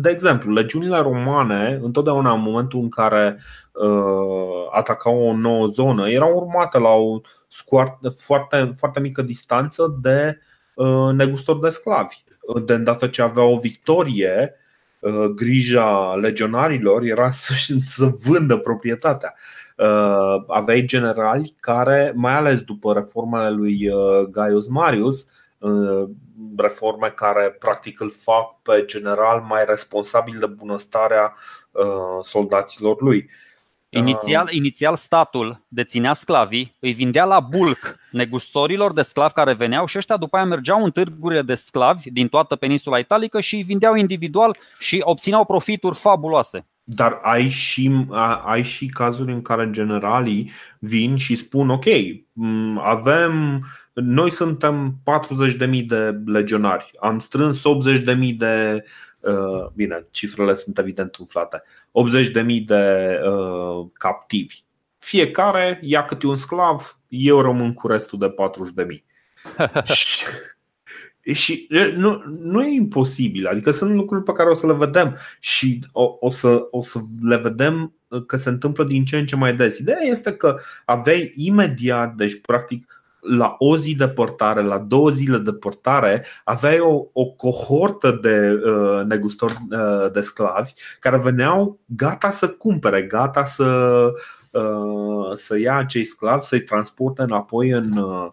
De 0.00 0.10
exemplu, 0.10 0.52
legiunile 0.52 0.98
romane, 0.98 1.78
întotdeauna 1.82 2.32
în 2.32 2.40
momentul 2.40 2.80
în 2.80 2.88
care 2.88 3.38
uh, 3.72 4.68
atacau 4.72 5.22
o 5.22 5.36
nouă 5.36 5.66
zonă, 5.66 6.08
erau 6.08 6.36
urmate 6.36 6.78
la 6.78 6.88
o 6.88 7.20
scoarte, 7.48 8.08
foarte, 8.08 8.72
foarte 8.76 9.00
mică 9.00 9.22
distanță 9.22 9.98
de 10.00 10.38
uh, 10.38 10.51
negustori 11.12 11.60
de 11.60 11.68
sclavi 11.68 12.22
de 12.64 12.72
îndată 12.72 13.06
ce 13.06 13.22
avea 13.22 13.42
o 13.42 13.58
victorie, 13.58 14.54
uh, 14.98 15.24
grija 15.24 16.14
legionarilor 16.14 17.02
era 17.02 17.30
să, 17.44 17.52
să 17.86 18.04
vândă 18.24 18.56
proprietatea. 18.56 19.34
Uh, 19.76 20.44
aveai 20.46 20.82
generali 20.84 21.54
care, 21.60 22.12
mai 22.14 22.34
ales 22.34 22.60
după 22.60 22.92
reformele 22.92 23.50
lui 23.50 23.88
uh, 23.88 24.28
Gaius 24.30 24.66
Marius, 24.66 25.26
reforme 26.56 27.08
care 27.08 27.56
practic 27.58 28.00
îl 28.00 28.10
fac 28.10 28.62
pe 28.62 28.84
general 28.86 29.40
mai 29.40 29.64
responsabil 29.64 30.38
de 30.38 30.46
bunăstarea 30.46 31.34
soldaților 32.22 33.02
lui. 33.02 33.30
Inițial, 33.94 34.48
inițial 34.50 34.96
statul 34.96 35.64
deținea 35.68 36.12
sclavii, 36.12 36.76
îi 36.78 36.92
vindea 36.92 37.24
la 37.24 37.40
bulk 37.40 37.96
negustorilor 38.10 38.92
de 38.92 39.02
sclavi 39.02 39.32
care 39.32 39.52
veneau 39.52 39.86
și 39.86 39.98
ăștia 39.98 40.16
după 40.16 40.36
aia 40.36 40.44
mergeau 40.44 40.84
în 40.84 40.90
târgurile 40.90 41.42
de 41.42 41.54
sclavi 41.54 42.10
din 42.10 42.28
toată 42.28 42.56
peninsula 42.56 42.98
italică 42.98 43.40
și 43.40 43.54
îi 43.54 43.62
vindeau 43.62 43.94
individual 43.94 44.56
și 44.78 45.00
obțineau 45.04 45.44
profituri 45.44 45.96
fabuloase. 45.96 46.66
Dar 46.84 47.18
ai 47.22 47.48
și, 47.48 48.06
ai 48.44 48.62
și 48.62 48.86
cazuri 48.86 49.32
în 49.32 49.42
care 49.42 49.68
generalii 49.70 50.50
vin 50.78 51.16
și 51.16 51.34
spun 51.34 51.70
ok, 51.70 51.84
avem, 52.78 53.64
noi 53.92 54.30
suntem 54.30 54.94
40.000 55.70 55.86
de 55.86 56.20
legionari, 56.24 56.90
am 57.00 57.18
strâns 57.18 57.62
80.000 58.16 58.36
de 58.36 58.84
Uh, 58.84 59.11
bine, 59.74 60.06
cifrele 60.10 60.54
sunt 60.54 60.78
evident 60.78 61.16
umflate, 61.16 61.62
80.000 61.64 62.64
de 62.66 63.20
uh, 63.26 63.86
captivi. 63.92 64.56
Fiecare 64.98 65.78
ia 65.82 66.04
câte 66.04 66.26
un 66.26 66.36
sclav, 66.36 66.98
eu 67.08 67.40
rămân 67.40 67.74
cu 67.74 67.86
restul 67.86 68.18
de 68.18 68.34
40.000. 68.84 69.02
și, 69.94 70.26
și 71.32 71.68
nu, 71.96 72.22
nu 72.40 72.62
e 72.62 72.74
imposibil, 72.74 73.46
adică 73.46 73.70
sunt 73.70 73.94
lucruri 73.94 74.22
pe 74.22 74.32
care 74.32 74.48
o 74.48 74.54
să 74.54 74.66
le 74.66 74.72
vedem 74.72 75.16
și 75.40 75.84
o, 75.92 76.16
o, 76.20 76.30
să, 76.30 76.66
o 76.70 76.82
să 76.82 76.98
le 77.20 77.36
vedem 77.36 77.94
că 78.26 78.36
se 78.36 78.48
întâmplă 78.48 78.84
din 78.84 79.04
ce 79.04 79.18
în 79.18 79.26
ce 79.26 79.36
mai 79.36 79.54
des. 79.54 79.78
Ideea 79.78 80.00
este 80.02 80.32
că 80.32 80.58
aveai 80.84 81.32
imediat, 81.34 82.14
deci 82.14 82.40
practic 82.40 83.01
la 83.22 83.54
o 83.58 83.76
zi 83.76 83.94
de 83.94 84.08
portare, 84.08 84.62
la 84.62 84.78
două 84.78 85.10
zile 85.10 85.38
de 85.38 85.52
portare, 85.52 86.24
aveai 86.44 86.78
o, 86.78 87.04
o 87.12 87.26
cohortă 87.26 88.18
de 88.22 88.60
uh, 88.64 89.04
negustori 89.04 89.56
uh, 89.70 90.10
de 90.12 90.20
sclavi 90.20 90.72
care 91.00 91.18
veneau 91.18 91.80
gata 91.86 92.30
să 92.30 92.48
cumpere, 92.48 93.02
gata 93.02 93.44
să, 93.44 94.08
uh, 94.50 95.36
să 95.36 95.58
ia 95.58 95.76
acei 95.76 96.04
sclavi, 96.04 96.44
să-i 96.44 96.62
transporte 96.62 97.22
înapoi 97.22 97.70
în, 97.70 97.96
uh, 97.96 98.30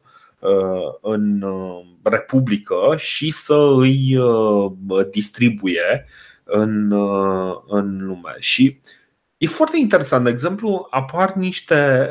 în 1.02 1.42
uh, 1.42 1.82
Republică 2.04 2.94
și 2.98 3.32
să 3.32 3.76
îi 3.78 4.18
uh, 4.18 4.72
distribuie 5.12 6.06
în, 6.44 6.92
uh, 6.92 7.56
în 7.68 7.98
lume. 8.02 8.36
Și 8.40 8.80
E 9.38 9.48
foarte 9.48 9.78
interesant. 9.78 10.24
De 10.24 10.30
exemplu, 10.30 10.88
apar 10.90 11.34
niște 11.34 12.10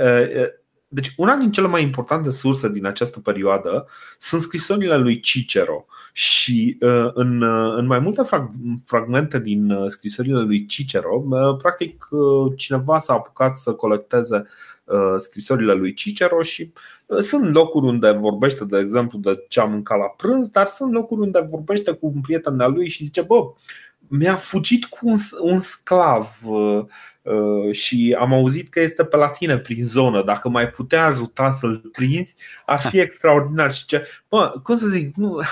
deci, 0.91 1.13
una 1.17 1.37
din 1.37 1.53
cele 1.53 1.67
mai 1.67 1.83
importante 1.83 2.31
surse 2.31 2.69
din 2.71 2.87
această 2.87 3.21
perioadă 3.21 3.87
sunt 4.19 4.41
scrisorile 4.41 4.97
lui 4.97 5.21
Cicero 5.21 5.87
și 6.13 6.77
uh, 6.81 7.11
în, 7.15 7.43
uh, 7.43 7.75
în 7.77 7.87
mai 7.87 7.99
multe 7.99 8.23
fragmente 8.85 9.39
din 9.39 9.71
uh, 9.71 9.89
scrisorile 9.89 10.41
lui 10.41 10.67
Cicero, 10.67 11.25
practic 11.59 12.09
cineva 12.57 12.99
s-a 12.99 13.13
apucat 13.13 13.57
să 13.57 13.73
colecteze 13.73 14.45
scrisorile 15.17 15.73
lui 15.73 15.95
Cicero 15.95 16.43
și 16.43 16.73
sunt 17.21 17.55
locuri 17.55 17.87
unde 17.87 18.11
vorbește, 18.11 18.65
de 18.65 18.79
exemplu, 18.79 19.19
de 19.19 19.45
ce 19.49 19.61
am 19.61 19.71
mâncat 19.71 19.99
la 19.99 20.07
prânz, 20.07 20.49
dar 20.49 20.67
sunt 20.67 20.93
locuri 20.93 21.21
unde 21.21 21.47
vorbește 21.51 21.93
cu 21.93 22.07
un 22.15 22.21
prieten 22.21 22.61
al 22.61 22.73
lui 22.73 22.89
și 22.89 23.05
zice, 23.05 23.23
bă, 23.23 23.53
mi-a 23.99 24.37
fugit 24.37 24.85
cu 24.85 25.09
un, 25.09 25.19
un 25.41 25.59
sclav 25.59 26.39
Uh, 26.45 26.85
și 27.73 28.17
am 28.19 28.33
auzit 28.33 28.69
că 28.69 28.81
este 28.81 29.05
pe 29.05 29.17
la 29.17 29.29
tine 29.29 29.59
prin 29.59 29.85
zonă. 29.85 30.23
Dacă 30.23 30.49
mai 30.49 30.69
putea 30.69 31.05
ajuta 31.05 31.53
să-l 31.53 31.91
prinzi, 31.93 32.35
ar 32.67 32.81
fi 32.81 33.01
extraordinar. 33.01 33.73
Și 33.73 33.87
ce, 33.87 34.07
bă, 34.29 34.53
cum 34.63 34.77
să 34.77 34.87
zic, 34.87 35.17
nu, 35.17 35.35
uh, 35.37 35.43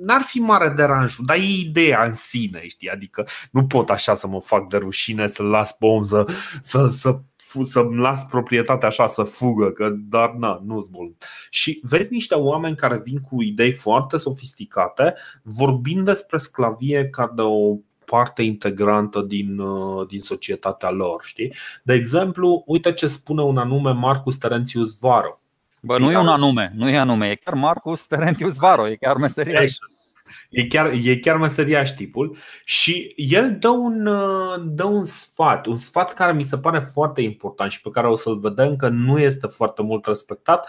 n-ar 0.00 0.22
fi 0.22 0.38
mare 0.38 0.68
deranjul, 0.68 1.24
dar 1.26 1.36
e 1.36 1.44
ideea 1.44 2.04
în 2.04 2.14
sine, 2.14 2.66
știi? 2.66 2.90
Adică 2.90 3.26
nu 3.50 3.66
pot 3.66 3.90
așa 3.90 4.14
să 4.14 4.26
mă 4.26 4.40
fac 4.40 4.68
de 4.68 4.76
rușine, 4.76 5.26
să-l 5.26 5.46
las 5.46 5.72
pe 5.72 5.86
om 5.86 6.04
să, 6.04 6.26
să, 6.62 6.88
să 6.92 7.20
să-mi 7.64 7.96
las 7.96 8.24
proprietatea 8.24 8.88
așa 8.88 9.08
să 9.08 9.22
fugă, 9.22 9.70
că 9.70 9.88
dar 9.88 10.30
na, 10.30 10.60
nu-s 10.64 10.86
bun. 10.86 11.16
Și 11.50 11.80
vezi 11.82 12.12
niște 12.12 12.34
oameni 12.34 12.76
care 12.76 13.00
vin 13.04 13.20
cu 13.20 13.42
idei 13.42 13.72
foarte 13.72 14.16
sofisticate, 14.16 15.14
vorbind 15.42 16.04
despre 16.04 16.38
sclavie 16.38 17.08
ca 17.08 17.32
de 17.34 17.42
o 17.42 17.76
parte 18.10 18.42
integrantă 18.42 19.20
din, 19.20 19.58
uh, 19.58 20.06
din 20.06 20.20
societatea 20.20 20.90
lor. 20.90 21.22
Știi? 21.24 21.54
De 21.82 21.94
exemplu, 21.94 22.62
uite 22.66 22.92
ce 22.92 23.06
spune 23.06 23.42
un 23.42 23.58
anume 23.58 23.90
Marcus 23.90 24.36
Terentius 24.36 24.98
Varo. 24.98 25.40
Bă, 25.80 25.98
nu 25.98 26.10
e 26.10 26.16
un 26.16 26.28
anume, 26.28 26.72
nu 26.74 26.88
e 26.88 26.98
anume, 26.98 27.30
e 27.30 27.34
chiar 27.34 27.54
Marcus 27.54 28.06
Terentius 28.06 28.56
Varo, 28.56 28.88
e 28.88 28.96
chiar 28.96 29.16
meseriaș. 29.16 29.72
E 30.50 30.66
chiar, 30.66 30.92
e 31.04 31.16
chiar 31.16 31.36
meseriaș 31.36 31.90
tipul 31.90 32.36
și 32.64 33.12
el 33.16 33.56
dă 33.58 33.68
un, 33.68 34.06
uh, 34.06 34.54
dă 34.64 34.84
un 34.84 35.04
sfat, 35.04 35.66
un 35.66 35.76
sfat 35.76 36.14
care 36.14 36.32
mi 36.32 36.42
se 36.42 36.58
pare 36.58 36.78
foarte 36.92 37.20
important 37.22 37.70
și 37.70 37.80
pe 37.80 37.90
care 37.90 38.06
o 38.06 38.16
să-l 38.16 38.38
vedem 38.38 38.76
că 38.76 38.88
nu 38.88 39.18
este 39.18 39.46
foarte 39.46 39.82
mult 39.82 40.06
respectat 40.06 40.68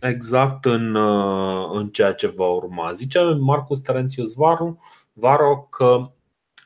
exact 0.00 0.64
în, 0.64 0.94
uh, 0.94 1.68
în 1.72 1.88
ceea 1.88 2.12
ce 2.12 2.26
va 2.36 2.46
urma. 2.46 2.92
Zice 2.92 3.20
Marcus 3.20 3.80
Terentius 3.80 4.34
Varo, 4.34 4.76
Varo 5.12 5.66
că 5.70 6.10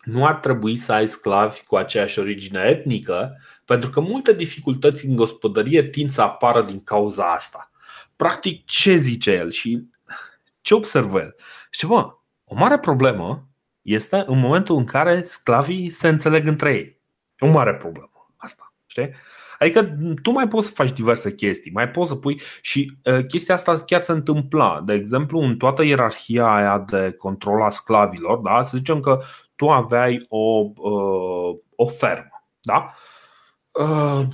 nu 0.03 0.27
ar 0.27 0.35
trebui 0.35 0.77
să 0.77 0.93
ai 0.93 1.09
sclavi 1.09 1.63
cu 1.63 1.77
aceeași 1.77 2.19
origine 2.19 2.61
etnică, 2.61 3.37
pentru 3.65 3.91
că 3.91 4.01
multe 4.01 4.33
dificultăți 4.33 5.07
în 5.07 5.17
gospodărie 5.17 5.83
tind 5.83 6.11
să 6.11 6.23
apară 6.23 6.63
din 6.63 6.83
cauza 6.85 7.33
asta. 7.33 7.71
Practic, 8.17 8.65
ce 8.65 8.97
zice 8.97 9.33
el 9.33 9.51
și 9.51 9.87
ce 10.61 10.75
observă 10.75 11.19
el? 11.19 11.35
Și 11.71 11.87
bă, 11.87 12.15
o 12.45 12.55
mare 12.55 12.79
problemă 12.79 13.49
este 13.83 14.23
în 14.27 14.39
momentul 14.39 14.77
în 14.77 14.85
care 14.85 15.23
sclavii 15.23 15.91
se 15.91 16.09
înțeleg 16.09 16.47
între 16.47 16.73
ei. 16.73 17.01
O 17.39 17.47
mare 17.47 17.75
problemă 17.75 18.35
asta. 18.37 18.73
Știi? 18.87 19.11
Adică 19.59 19.97
tu 20.23 20.31
mai 20.31 20.49
poți 20.49 20.67
să 20.67 20.73
faci 20.73 20.93
diverse 20.93 21.35
chestii, 21.35 21.71
mai 21.73 21.89
poți 21.89 22.09
să 22.09 22.15
pui 22.15 22.41
și 22.61 22.97
uh, 23.05 23.27
chestia 23.29 23.55
asta 23.55 23.79
chiar 23.79 24.01
se 24.01 24.13
întâmpla. 24.13 24.83
De 24.85 24.93
exemplu, 24.93 25.41
în 25.41 25.57
toată 25.57 25.85
ierarhia 25.85 26.55
aia 26.55 26.79
de 26.79 27.15
control 27.19 27.63
a 27.63 27.71
sclavilor, 27.71 28.39
da? 28.39 28.63
să 28.63 28.77
zicem 28.77 29.01
că 29.01 29.21
tu 29.63 29.71
aveai 29.71 30.27
o, 30.29 30.71
uh, 30.77 31.59
o 31.77 31.87
fermă. 31.87 32.45
Da? 32.61 32.95
Uh, 33.71 34.27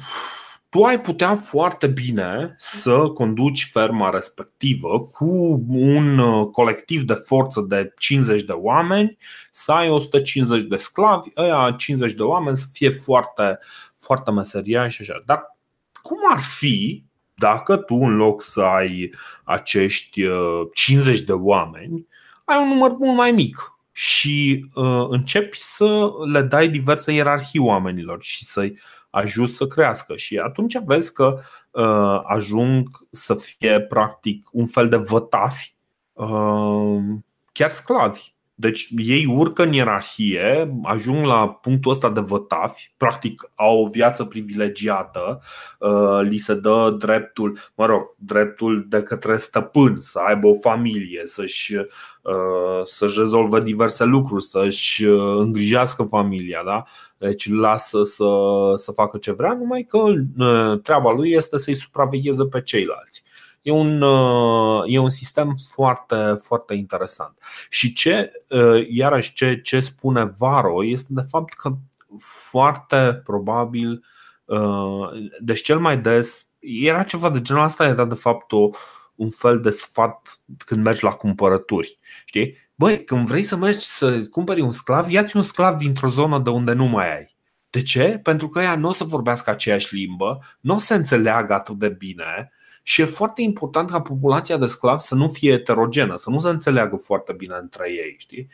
tu 0.68 0.84
ai 0.84 1.00
putea 1.00 1.36
foarte 1.36 1.86
bine 1.86 2.54
să 2.56 2.98
conduci 2.98 3.68
ferma 3.72 4.10
respectivă 4.10 5.00
cu 5.00 5.64
un 5.68 6.18
uh, 6.18 6.48
colectiv 6.52 7.02
de 7.02 7.12
forță 7.12 7.60
de 7.60 7.92
50 7.98 8.42
de 8.42 8.52
oameni, 8.52 9.16
să 9.50 9.72
ai 9.72 9.90
150 9.90 10.62
de 10.62 10.76
sclavi, 10.76 11.28
ăia 11.36 11.74
50 11.76 12.12
de 12.12 12.22
oameni 12.22 12.56
să 12.56 12.64
fie 12.72 12.90
foarte, 12.90 13.58
foarte 13.96 14.30
meseriași 14.30 14.94
și 14.94 15.00
așa. 15.00 15.22
Dar 15.26 15.56
cum 16.02 16.18
ar 16.30 16.40
fi 16.40 17.04
dacă 17.34 17.76
tu 17.76 17.94
în 17.94 18.16
loc 18.16 18.42
să 18.42 18.60
ai 18.60 19.10
acești 19.44 20.22
50 20.74 21.18
uh, 21.18 21.24
de 21.24 21.32
oameni, 21.32 22.06
ai 22.44 22.58
un 22.62 22.68
număr 22.68 22.96
mult 22.98 23.16
mai 23.16 23.32
mic 23.32 23.77
și 23.98 24.66
uh, 24.74 25.06
începi 25.08 25.58
să 25.60 26.10
le 26.32 26.42
dai 26.42 26.68
diverse 26.68 27.12
ierarhii 27.12 27.60
oamenilor 27.60 28.22
și 28.22 28.44
să-i 28.44 28.78
ajuns 29.10 29.56
să 29.56 29.66
crească 29.66 30.16
și 30.16 30.36
atunci 30.36 30.78
vezi 30.84 31.12
că 31.12 31.38
uh, 31.70 32.20
ajung 32.24 32.88
să 33.10 33.34
fie 33.34 33.80
practic 33.80 34.48
un 34.52 34.66
fel 34.66 34.88
de 34.88 34.96
vătafi, 34.96 35.74
uh, 36.12 37.00
chiar 37.52 37.70
sclavi. 37.70 38.34
Deci 38.60 38.88
ei 38.96 39.26
urcă 39.26 39.62
în 39.62 39.72
ierarhie, 39.72 40.78
ajung 40.82 41.24
la 41.24 41.48
punctul 41.48 41.90
ăsta 41.90 42.10
de 42.10 42.20
vătafi, 42.20 42.92
practic 42.96 43.50
au 43.54 43.84
o 43.84 43.88
viață 43.88 44.24
privilegiată, 44.24 45.40
uh, 45.78 46.20
li 46.22 46.36
se 46.36 46.54
dă 46.54 46.94
dreptul, 46.98 47.58
mă 47.74 47.86
rog, 47.86 48.14
dreptul 48.16 48.86
de 48.88 49.02
către 49.02 49.36
stăpân 49.36 50.00
să 50.00 50.18
aibă 50.26 50.46
o 50.46 50.54
familie, 50.54 51.22
să-și, 51.24 51.74
uh, 51.74 52.82
să-și 52.84 53.18
rezolve 53.18 53.60
diverse 53.60 54.04
lucruri, 54.04 54.44
să-și 54.44 55.04
uh, 55.04 55.36
îngrijească 55.38 56.02
familia, 56.02 56.62
da? 56.64 56.84
Deci 57.18 57.50
lasă 57.50 58.02
să, 58.02 58.28
să 58.76 58.92
facă 58.92 59.18
ce 59.18 59.32
vrea, 59.32 59.52
numai 59.52 59.86
că 59.88 60.02
treaba 60.82 61.12
lui 61.12 61.30
este 61.30 61.58
să-i 61.58 61.74
supravegheze 61.74 62.44
pe 62.44 62.62
ceilalți. 62.62 63.26
E 63.62 63.70
un, 63.70 64.02
uh, 64.02 64.82
e 64.86 64.98
un 64.98 65.08
sistem 65.08 65.56
foarte, 65.72 66.34
foarte 66.42 66.74
interesant. 66.74 67.38
Și 67.68 67.92
ce, 67.92 68.32
uh, 68.48 68.86
iarăși, 68.88 69.32
ce, 69.32 69.60
ce 69.60 69.80
spune 69.80 70.24
Varo 70.38 70.84
este 70.84 71.08
de 71.10 71.24
fapt 71.28 71.52
că 71.54 71.76
foarte 72.50 73.20
probabil, 73.24 74.04
uh, 74.44 75.08
deci 75.40 75.62
cel 75.62 75.78
mai 75.78 75.98
des, 75.98 76.46
era 76.58 77.02
ceva 77.02 77.30
de 77.30 77.42
genul 77.42 77.62
asta, 77.62 77.86
era 77.86 78.04
de 78.04 78.14
fapt 78.14 78.52
o, 78.52 78.68
un 79.14 79.30
fel 79.30 79.60
de 79.60 79.70
sfat 79.70 80.40
când 80.64 80.84
mergi 80.84 81.04
la 81.04 81.10
cumpărături. 81.10 81.96
Știi? 82.24 82.56
Băi, 82.74 83.04
când 83.04 83.26
vrei 83.26 83.44
să 83.44 83.56
mergi 83.56 83.84
să 83.84 84.20
cumperi 84.20 84.60
un 84.60 84.72
sclav, 84.72 85.10
ia-ți 85.10 85.36
un 85.36 85.42
sclav 85.42 85.76
dintr-o 85.76 86.08
zonă 86.08 86.38
de 86.38 86.50
unde 86.50 86.72
nu 86.72 86.84
mai 86.84 87.16
ai. 87.16 87.36
De 87.70 87.82
ce? 87.82 88.20
Pentru 88.22 88.48
că 88.48 88.60
ea 88.60 88.76
nu 88.76 88.88
o 88.88 88.92
să 88.92 89.04
vorbească 89.04 89.50
aceeași 89.50 89.94
limbă, 89.94 90.38
nu 90.60 90.74
o 90.74 90.78
să 90.78 90.94
înțeleagă 90.94 91.54
atât 91.54 91.78
de 91.78 91.88
bine 91.88 92.52
și 92.88 93.00
e 93.00 93.04
foarte 93.04 93.42
important 93.42 93.90
ca 93.90 94.00
populația 94.00 94.56
de 94.56 94.66
sclavi 94.66 95.02
să 95.02 95.14
nu 95.14 95.28
fie 95.28 95.50
heterogenă, 95.50 96.16
să 96.16 96.30
nu 96.30 96.38
se 96.38 96.48
înțeleagă 96.48 96.96
foarte 96.96 97.32
bine 97.32 97.54
între 97.60 97.90
ei. 97.90 98.14
Știi? 98.18 98.48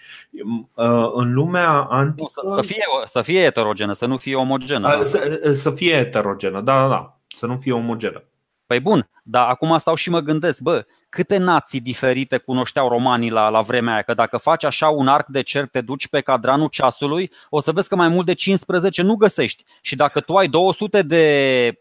Uh, 0.74 1.10
în 1.12 1.32
lumea 1.32 1.70
antică. 1.70 2.26
Să, 2.28 2.54
să, 2.54 2.62
fie, 2.62 2.84
să 3.04 3.22
fie 3.22 3.42
heterogenă, 3.42 3.92
să 3.92 4.06
nu 4.06 4.16
fie 4.16 4.34
omogenă. 4.34 4.96
Uh, 4.98 5.04
să, 5.04 5.40
uh, 5.44 5.52
să 5.52 5.70
fie 5.70 5.96
heterogenă, 5.96 6.60
da, 6.60 6.80
da, 6.82 6.88
da. 6.88 7.18
Să 7.26 7.46
nu 7.46 7.56
fie 7.56 7.72
omogenă. 7.72 8.24
Păi 8.66 8.80
bun, 8.80 9.10
dar 9.22 9.48
acum 9.48 9.78
stau 9.78 9.94
și 9.94 10.10
mă 10.10 10.20
gândesc, 10.20 10.60
bă, 10.60 10.86
câte 11.14 11.36
nații 11.36 11.80
diferite 11.80 12.36
cunoșteau 12.36 12.88
romanii 12.88 13.30
la, 13.30 13.48
la 13.48 13.60
vremea 13.60 13.92
aia? 13.92 14.02
Că 14.02 14.14
dacă 14.14 14.36
faci 14.36 14.64
așa 14.64 14.88
un 14.88 15.08
arc 15.08 15.26
de 15.26 15.42
cerc, 15.42 15.70
te 15.70 15.80
duci 15.80 16.08
pe 16.08 16.20
cadranul 16.20 16.68
ceasului, 16.68 17.30
o 17.48 17.60
să 17.60 17.72
vezi 17.72 17.88
că 17.88 17.96
mai 17.96 18.08
mult 18.08 18.26
de 18.26 18.32
15 18.32 19.02
nu 19.02 19.14
găsești. 19.14 19.64
Și 19.80 19.96
dacă 19.96 20.20
tu 20.20 20.34
ai 20.34 20.48
200 20.48 21.02
de, 21.02 21.26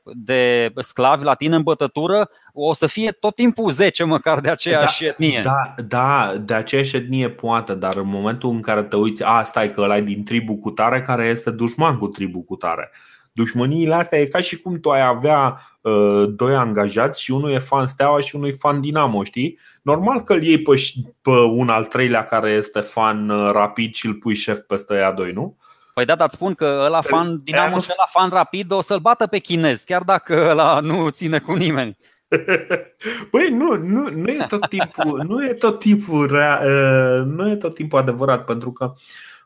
de 0.03 0.71
sclavi 0.75 1.23
la 1.23 1.33
tine 1.33 1.55
în 1.55 1.63
bătătură, 1.63 2.29
o 2.53 2.73
să 2.73 2.87
fie 2.87 3.11
tot 3.11 3.35
timpul 3.35 3.69
10 3.69 4.03
măcar 4.03 4.39
de 4.39 4.49
aceeași 4.49 5.03
da, 5.03 5.09
etnie. 5.09 5.41
Da, 5.43 5.73
da, 5.87 6.33
de 6.41 6.53
aceeași 6.53 6.95
etnie 6.95 7.29
poate, 7.29 7.73
dar 7.75 7.95
în 7.95 8.07
momentul 8.07 8.49
în 8.49 8.61
care 8.61 8.83
te 8.83 8.95
uiți, 8.95 9.23
a, 9.23 9.43
stai 9.43 9.71
că 9.71 9.81
ăla 9.81 9.97
e 9.97 10.01
din 10.01 10.23
tribu 10.23 10.57
cu 10.57 10.69
tare 10.69 11.01
care 11.01 11.27
este 11.27 11.51
dușman 11.51 11.97
cu 11.97 12.07
tribu 12.07 12.41
cu 12.41 12.55
tare 12.55 12.91
dușmăniile 13.33 13.95
astea 13.95 14.19
e 14.19 14.25
ca 14.25 14.39
și 14.39 14.57
cum 14.59 14.79
tu 14.79 14.89
ai 14.89 15.05
avea 15.05 15.59
uh, 15.81 16.23
doi 16.29 16.55
angajați 16.55 17.23
și 17.23 17.31
unul 17.31 17.51
e 17.51 17.59
fan 17.59 17.87
Steaua 17.87 18.19
și 18.19 18.35
unul 18.35 18.47
e 18.47 18.51
fan 18.51 18.81
Dinamo, 18.81 19.23
știi? 19.23 19.59
Normal 19.81 20.21
că 20.21 20.33
îl 20.33 20.43
iei 20.43 20.61
pe, 20.61 20.91
pe 21.21 21.29
un 21.29 21.69
al 21.69 21.85
treilea 21.85 22.23
care 22.23 22.51
este 22.51 22.79
fan 22.79 23.29
uh, 23.29 23.51
rapid 23.51 23.93
și 23.93 24.05
îl 24.05 24.13
pui 24.13 24.35
șef 24.35 24.59
peste 24.59 24.93
ea 24.93 25.11
doi, 25.11 25.31
nu? 25.31 25.57
Păi 25.93 26.05
da, 26.05 26.15
dar 26.15 26.29
spun 26.29 26.53
că 26.53 26.81
ăla 26.85 27.01
fan 27.01 27.41
Dinamo 27.43 27.79
și 27.79 27.89
ăla 27.91 28.07
fan 28.09 28.29
rapid 28.29 28.71
o 28.71 28.81
să-l 28.81 28.99
bată 28.99 29.27
pe 29.27 29.37
chinez, 29.37 29.83
chiar 29.83 30.01
dacă 30.01 30.47
ăla 30.49 30.79
nu 30.79 31.09
ține 31.09 31.39
cu 31.39 31.53
nimeni. 31.53 31.97
Păi 33.31 33.49
nu, 33.49 33.75
nu, 33.75 34.09
nu 34.09 34.29
e 34.29 34.45
tot 34.49 34.67
timpul, 34.67 35.23
nu 35.29 35.45
e 35.45 35.53
tot 35.53 35.79
timpul 35.79 36.27
rea, 36.27 36.61
uh, 36.63 37.25
nu 37.25 37.49
e 37.49 37.55
tot 37.55 37.73
timpul 37.75 37.99
adevărat, 37.99 38.45
pentru 38.45 38.71
că 38.71 38.93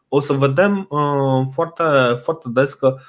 o 0.08 0.20
să 0.20 0.34
vedem 0.34 0.86
uh, 0.90 1.46
foarte, 1.54 1.84
foarte 2.24 2.48
des 2.50 2.74
că 2.74 2.88
Uh, 2.88 3.04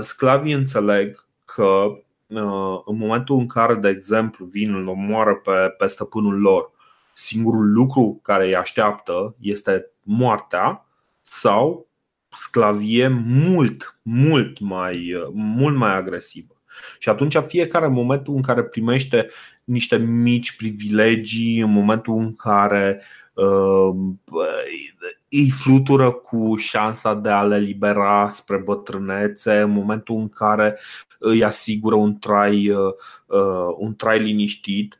sclavii 0.00 0.52
înțeleg 0.52 1.26
că 1.44 1.84
uh, 2.26 2.80
în 2.84 2.96
momentul 2.96 3.38
în 3.38 3.46
care, 3.46 3.74
de 3.74 3.88
exemplu, 3.88 4.44
vin, 4.44 4.74
îl 4.74 4.88
omoară 4.88 5.34
pe, 5.34 5.74
pe 5.78 5.86
stăpânul 5.86 6.40
lor, 6.40 6.70
singurul 7.14 7.72
lucru 7.72 8.20
care 8.22 8.44
îi 8.44 8.56
așteaptă 8.56 9.34
este 9.40 9.90
moartea 10.02 10.86
sau 11.20 11.88
sclavie 12.28 13.08
mult, 13.26 13.98
mult 14.02 14.60
mai, 14.60 15.14
uh, 15.14 15.28
mult 15.32 15.76
mai 15.76 15.96
agresivă. 15.96 16.60
Și 16.98 17.08
atunci 17.08 17.36
fiecare 17.36 17.86
momentul 17.86 18.34
în 18.34 18.42
care 18.42 18.62
primește 18.62 19.28
niște 19.64 19.96
mici 19.96 20.56
privilegii, 20.56 21.60
în 21.60 21.70
momentul 21.70 22.18
în 22.18 22.34
care 22.34 23.02
uh, 23.34 23.94
îi 25.38 25.50
flutură 25.50 26.10
cu 26.12 26.56
șansa 26.56 27.14
de 27.14 27.28
a 27.28 27.42
le 27.42 27.58
libera 27.58 28.28
spre 28.30 28.56
bătrânețe 28.56 29.60
în 29.60 29.70
momentul 29.70 30.16
în 30.16 30.28
care 30.28 30.78
îi 31.18 31.44
asigură 31.44 31.94
un 31.94 32.18
trai, 32.18 32.70
uh, 32.70 32.94
uh, 33.26 33.74
un 33.78 33.94
trai 33.94 34.18
liniștit. 34.18 34.98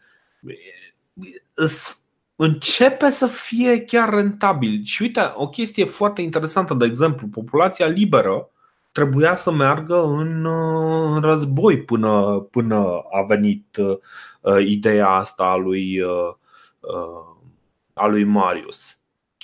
Începe 2.36 3.10
să 3.10 3.26
fie 3.26 3.80
chiar 3.80 4.08
rentabil. 4.08 4.80
Și 4.84 5.02
uite, 5.02 5.32
o 5.34 5.48
chestie 5.48 5.84
foarte 5.84 6.22
interesantă, 6.22 6.74
de 6.74 6.84
exemplu, 6.84 7.26
populația 7.26 7.86
liberă 7.86 8.50
trebuia 8.92 9.36
să 9.36 9.52
meargă 9.52 10.04
în 10.04 10.44
uh, 10.44 11.22
război 11.22 11.82
până, 11.82 12.40
până 12.50 13.02
a 13.10 13.22
venit 13.28 13.76
ideea 14.66 15.08
asta 15.08 15.44
a 15.44 15.56
lui, 15.56 16.00
a 17.94 18.06
lui 18.06 18.24
Marius 18.24 18.96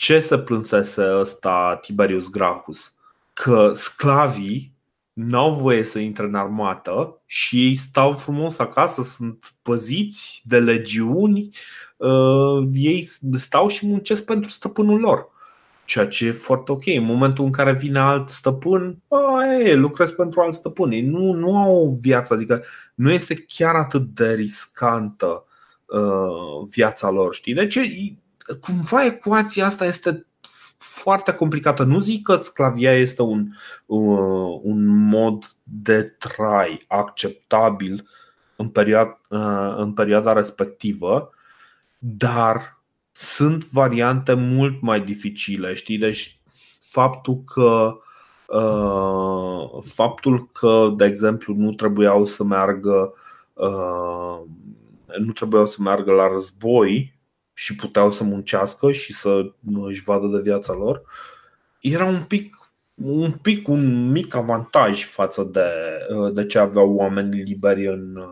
ce 0.03 0.21
se 0.21 0.39
plânsese 0.39 1.15
ăsta 1.15 1.79
Tiberius 1.83 2.31
Gracchus? 2.31 2.95
Că 3.33 3.73
sclavii 3.75 4.75
n-au 5.13 5.55
voie 5.55 5.83
să 5.83 5.99
intre 5.99 6.25
în 6.25 6.35
armată 6.35 7.23
și 7.27 7.67
ei 7.67 7.75
stau 7.75 8.13
frumos 8.13 8.59
acasă, 8.59 9.03
sunt 9.03 9.55
păziți 9.63 10.43
de 10.45 10.59
legiuni, 10.59 11.49
uh, 11.97 12.69
ei 12.73 13.09
stau 13.37 13.69
și 13.69 13.87
muncesc 13.87 14.25
pentru 14.25 14.51
stăpânul 14.51 15.01
lor. 15.01 15.29
Ceea 15.85 16.07
ce 16.07 16.27
e 16.27 16.33
foarte 16.33 16.73
ok. 16.73 16.87
În 16.87 17.05
momentul 17.05 17.45
în 17.45 17.53
care 17.53 17.73
vine 17.73 17.99
alt 17.99 18.29
stăpân, 18.29 19.03
e, 19.65 19.75
lucrez 19.75 20.11
pentru 20.11 20.41
alt 20.41 20.55
stăpân. 20.55 20.91
Ei 20.91 21.03
nu, 21.03 21.33
nu 21.33 21.57
au 21.57 21.87
o 21.87 21.95
viață, 22.01 22.35
adică 22.35 22.65
nu 22.95 23.11
este 23.11 23.45
chiar 23.49 23.75
atât 23.75 24.03
de 24.03 24.35
riscantă 24.35 25.45
uh, 25.87 26.69
viața 26.71 27.11
lor. 27.11 27.35
Știi? 27.35 27.55
Deci 27.55 27.77
cumva 28.61 29.05
ecuația 29.05 29.67
asta 29.67 29.85
este 29.85 30.27
foarte 30.79 31.33
complicată. 31.33 31.83
Nu 31.83 31.99
zic 31.99 32.23
că 32.23 32.37
sclavia 32.37 32.93
este 32.93 33.23
un, 33.23 33.47
uh, 33.87 34.61
un 34.63 34.87
mod 35.09 35.57
de 35.63 36.03
trai 36.03 36.85
acceptabil 36.89 38.09
în 38.57 38.69
perioada, 38.69 39.21
uh, 39.29 39.75
în 39.77 39.93
perioada 39.93 40.33
respectivă, 40.33 41.31
dar 41.99 42.81
sunt 43.13 43.65
variante 43.65 44.35
mult 44.35 44.81
mai 44.81 45.01
dificile. 45.01 45.75
Știi? 45.75 45.99
Deci 45.99 46.41
faptul 46.79 47.43
că 47.45 47.97
uh, 48.57 49.83
faptul 49.85 50.49
că, 50.53 50.93
de 50.97 51.05
exemplu, 51.05 51.55
nu 51.55 51.73
trebuiau 51.73 52.25
să 52.25 52.45
meargă 52.45 53.15
uh, 53.53 54.41
nu 55.19 55.33
trebuiau 55.33 55.67
să 55.67 55.77
meargă 55.81 56.13
la 56.13 56.29
război 56.29 57.19
și 57.55 57.77
puteau 57.77 58.13
să 58.13 58.25
muncească 58.25 58.93
și 58.93 59.13
să 59.13 59.53
își 59.83 60.03
vadă 60.03 60.27
de 60.27 60.41
viața 60.41 60.73
lor, 60.73 61.03
era 61.81 62.05
un 62.05 62.23
pic 62.23 62.57
un 62.95 63.33
pic, 63.33 63.69
un 63.69 64.11
mic 64.11 64.35
avantaj 64.35 65.05
față 65.05 65.43
de, 65.53 65.69
de 66.33 66.47
ce 66.47 66.59
aveau 66.59 66.95
oamenii 66.95 67.43
liberi 67.43 67.87
în, 67.87 68.23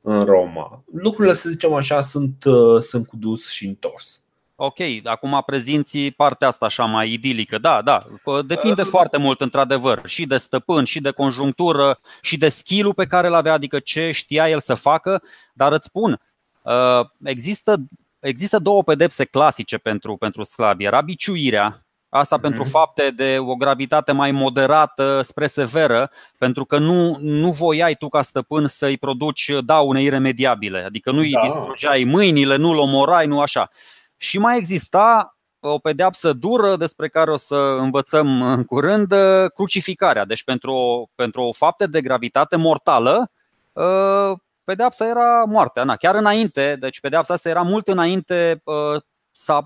în 0.00 0.24
Roma. 0.24 0.82
Lucrurile, 0.92 1.34
să 1.34 1.48
zicem 1.48 1.72
așa, 1.72 2.00
sunt, 2.00 2.44
sunt 2.80 3.06
cu 3.06 3.16
dus 3.16 3.50
și 3.50 3.66
întors. 3.66 4.20
Ok, 4.58 4.76
acum 5.04 5.42
prezinți 5.46 5.98
partea 5.98 6.48
asta 6.48 6.64
așa 6.64 6.84
mai 6.84 7.12
idilică. 7.12 7.58
Da, 7.58 7.82
da, 7.82 8.04
depinde 8.46 8.82
uh, 8.82 8.88
foarte 8.88 9.16
mult 9.16 9.40
într-adevăr 9.40 10.02
și 10.04 10.26
de 10.26 10.36
stăpân, 10.36 10.84
și 10.84 11.00
de 11.00 11.10
conjunctură, 11.10 11.98
și 12.20 12.36
de 12.36 12.48
skill 12.48 12.94
pe 12.94 13.06
care 13.06 13.26
îl 13.26 13.34
avea, 13.34 13.52
adică 13.52 13.78
ce 13.78 14.10
știa 14.10 14.48
el 14.48 14.60
să 14.60 14.74
facă, 14.74 15.22
dar 15.52 15.72
îți 15.72 15.86
spun, 15.86 16.20
uh, 16.62 17.06
există, 17.24 17.76
există 18.20 18.58
două 18.58 18.82
pedepse 18.82 19.24
clasice 19.24 19.78
pentru, 19.78 20.16
pentru 20.16 20.42
sclavi. 20.42 20.84
Era 20.84 21.00
biciuirea, 21.00 21.86
Asta 22.08 22.38
mm-hmm. 22.38 22.40
pentru 22.40 22.64
fapte 22.64 23.10
de 23.10 23.36
o 23.38 23.54
gravitate 23.54 24.12
mai 24.12 24.30
moderată 24.30 25.20
spre 25.22 25.46
severă, 25.46 26.10
pentru 26.38 26.64
că 26.64 26.78
nu, 26.78 27.16
nu 27.20 27.50
voiai 27.50 27.94
tu 27.94 28.08
ca 28.08 28.22
stăpân 28.22 28.66
să-i 28.66 28.96
produci 28.96 29.52
daune 29.60 30.02
iremediabile. 30.02 30.82
Adică 30.82 31.10
nu 31.10 31.18
îi 31.18 31.30
da. 31.30 31.40
distrugeai 31.40 32.04
mâinile, 32.04 32.56
nu-l 32.56 32.78
omorai, 32.78 33.26
nu 33.26 33.40
așa. 33.40 33.70
Și 34.16 34.38
mai 34.38 34.56
exista 34.56 35.36
o 35.60 35.78
pedeapsă 35.78 36.32
dură 36.32 36.76
despre 36.76 37.08
care 37.08 37.30
o 37.30 37.36
să 37.36 37.76
învățăm 37.78 38.42
în 38.42 38.64
curând, 38.64 39.14
crucificarea. 39.54 40.24
Deci 40.24 40.44
pentru 40.44 40.72
o, 40.72 41.06
pentru 41.14 41.42
o 41.42 41.52
faptă 41.52 41.86
de 41.86 42.00
gravitate 42.00 42.56
mortală, 42.56 43.30
ă, 43.76 44.36
pedeapsa 44.66 45.08
era 45.08 45.44
moartea. 45.44 45.84
Na, 45.84 45.96
chiar 45.96 46.14
înainte, 46.14 46.76
deci 46.80 47.00
pedeapsa 47.00 47.34
asta 47.34 47.48
era 47.48 47.62
mult 47.62 47.88
înainte, 47.88 48.62
ă, 48.66 49.00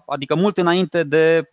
adică 0.07 0.35
mult 0.35 0.59
înainte 0.59 1.03
de 1.03 1.51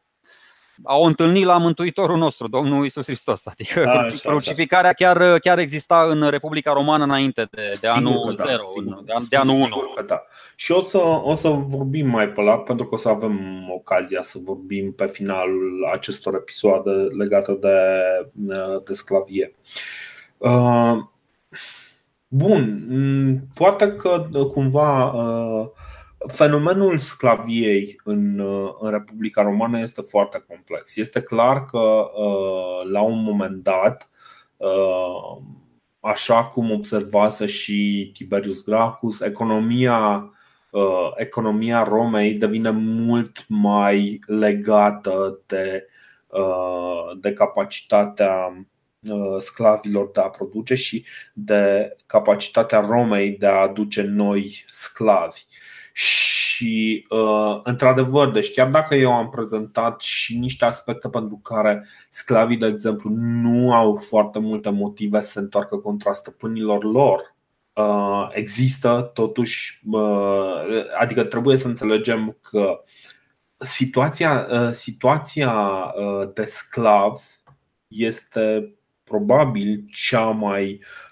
au 0.84 1.04
întâlnit 1.04 1.46
la 1.46 1.58
Mântuitorul 1.58 2.18
nostru, 2.18 2.48
Domnul 2.48 2.86
Isus 2.86 3.06
Hristos. 3.06 3.46
Adică 3.46 3.84
da, 3.84 3.92
așa, 3.92 4.30
crucificarea 4.30 4.94
chiar, 4.94 5.40
chiar 5.40 5.60
exista 5.60 6.08
în 6.10 6.30
Republica 6.30 6.74
Romană 6.74 7.04
înainte 7.04 7.48
de, 7.52 7.78
de 7.82 7.88
anul 7.88 8.34
0, 8.34 8.48
da, 8.86 9.02
de, 9.06 9.14
an, 9.14 9.24
de 9.30 9.36
anul 9.36 9.56
1. 9.56 9.68
da. 10.06 10.24
Și 10.56 10.72
o 10.72 10.82
să, 10.82 10.98
o 10.98 11.36
să 11.36 11.48
vorbim 11.48 12.08
mai 12.08 12.28
pe 12.28 12.42
la, 12.42 12.58
pentru 12.58 12.86
că 12.86 12.96
o 12.96 12.98
să 12.98 13.10
avem 13.10 13.68
ocazia 13.70 14.24
să 14.24 14.38
vorbim 14.42 14.94
pe 14.94 15.08
finalul 15.08 15.90
acestor 15.94 16.34
episoade 16.34 16.92
legate 16.92 17.52
de, 17.52 17.76
de 18.86 18.94
sclavie. 18.94 19.56
Uh, 20.38 20.98
bun, 22.28 22.88
poate 23.54 23.92
că 23.96 24.30
cumva 24.54 25.12
uh, 25.12 25.70
Fenomenul 26.26 26.98
sclaviei 26.98 28.02
în, 28.04 28.40
în 28.80 28.92
Republica 28.92 29.42
Romană 29.42 29.80
este 29.80 30.02
foarte 30.02 30.46
complex. 30.48 30.96
Este 30.96 31.22
clar 31.22 31.66
că 31.66 31.80
uh, 31.80 32.90
la 32.92 33.02
un 33.02 33.24
moment 33.24 33.64
dat, 33.64 34.10
uh, 34.58 35.42
așa 36.00 36.46
cum 36.46 36.72
observase 36.72 37.46
și 37.46 38.12
Tiberius 38.14 38.64
Gracchus, 38.64 39.22
economia, 39.22 40.32
uh, 40.72 41.12
economia 41.16 41.84
Romei 41.84 42.34
devine 42.34 42.70
mult 42.70 43.46
mai 43.48 44.20
legată 44.26 45.42
de, 45.46 45.88
de 47.20 47.34
capacitatea 47.34 48.68
sclavilor 49.38 50.12
de 50.14 50.20
a 50.20 50.30
produce 50.30 50.76
și 50.76 51.06
de 51.34 51.96
capacitatea 52.06 52.80
Romei 52.80 53.30
de 53.32 53.48
a 53.48 53.62
aduce 53.62 54.02
noi 54.02 54.66
sclavi. 54.72 55.46
Și, 55.94 57.06
uh, 57.10 57.60
într-adevăr, 57.64 58.32
deci 58.32 58.54
chiar 58.54 58.70
dacă 58.70 58.96
eu 58.96 59.14
am 59.14 59.30
prezentat 59.30 60.02
și 60.02 60.38
niște 60.38 60.66
aspecte 60.66 61.10
pentru 61.10 61.38
care 61.44 61.88
sclavii, 62.10 62.58
de 62.58 62.68
exemplu, 62.68 63.10
nu 63.16 63.74
au 63.74 63.96
foarte 63.96 64.40
multe 64.40 64.70
motive 64.70 65.22
să 65.22 65.30
se 65.30 65.40
întoarcă 65.40 65.78
contra 65.78 66.14
stăpânilor 66.14 66.84
lor, 66.84 67.36
uh, 67.74 68.28
există 68.32 69.12
totuși, 69.14 69.82
uh, 69.92 70.62
adică 71.00 71.24
trebuie 71.24 71.58
să 71.58 71.68
înțelegem 71.68 72.38
că 72.42 72.82
situația, 73.58 74.48
situația 74.74 75.94
de 76.34 76.44
sclav 76.46 77.22
este 77.88 78.74
probabil 79.08 79.88
cea 79.94 80.32
mai 80.32 80.80
Uh, 80.80 81.07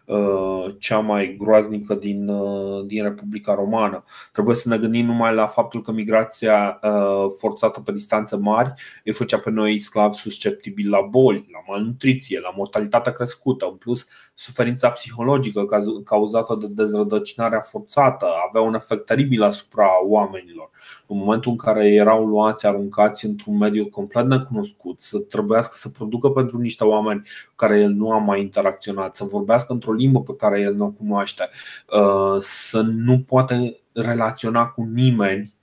cea 0.80 1.00
mai 1.00 1.36
groaznică 1.40 1.94
din, 1.94 2.28
uh, 2.28 2.86
din 2.86 3.04
Republica 3.04 3.54
Romană. 3.54 4.04
Trebuie 4.32 4.56
să 4.56 4.70
ne 4.70 4.78
gândim 4.78 5.06
numai 5.06 5.34
la 5.34 5.48
faptul 5.48 5.82
că 5.82 5.92
migrația 5.92 6.80
uh, 6.84 7.26
forțată 7.38 7.80
pe 7.80 7.92
distanțe 7.92 8.36
mari 8.36 8.74
îi 9.04 9.14
făcea 9.14 9.40
pe 9.40 9.50
noi 9.50 9.80
sclavi 9.80 10.16
susceptibili 10.16 10.90
la 10.90 11.02
boli, 11.02 11.50
la 11.52 11.60
malnutriție, 11.68 12.40
la 12.40 12.54
mortalitatea 12.56 13.12
crescută. 13.12 13.68
În 13.72 13.76
plus, 13.76 14.08
suferința 14.34 14.90
psihologică 14.90 15.66
cauzată 16.06 16.58
de 16.60 16.68
dezrădăcinarea 16.70 17.60
forțată 17.60 18.26
avea 18.48 18.62
un 18.62 18.74
efect 18.74 19.06
teribil 19.06 19.44
asupra 19.44 19.90
oamenilor. 20.08 20.70
În 21.08 21.18
momentul 21.18 21.52
în 21.52 21.58
care 21.58 21.94
erau 21.94 22.26
luați, 22.26 22.68
aruncați 22.68 23.26
într-un 23.26 23.58
mediu 23.58 23.88
complet 23.88 24.26
necunoscut, 24.26 25.02
să 25.02 25.20
trebuiască 25.20 25.74
să 25.78 25.90
producă 25.90 26.30
pentru 26.30 26.58
niște 26.58 26.84
oameni 26.84 27.22
cu 27.22 27.54
care 27.56 27.80
el 27.80 27.92
nu 27.92 28.12
a 28.12 28.18
mai 28.18 28.42
interacționat, 28.42 29.16
să 29.16 29.24
vorbească 29.24 29.74
într-o 29.74 29.95
limbă 29.96 30.22
pe 30.22 30.36
care 30.36 30.60
el 30.60 30.76
nu 30.76 30.86
o 30.86 30.90
cunoaște, 30.90 31.50
uh, 31.90 32.38
să 32.40 32.82
nu 32.82 33.20
poate 33.20 33.80
relaționa 33.94 34.66
cu 34.66 34.84
nimeni. 34.94 35.54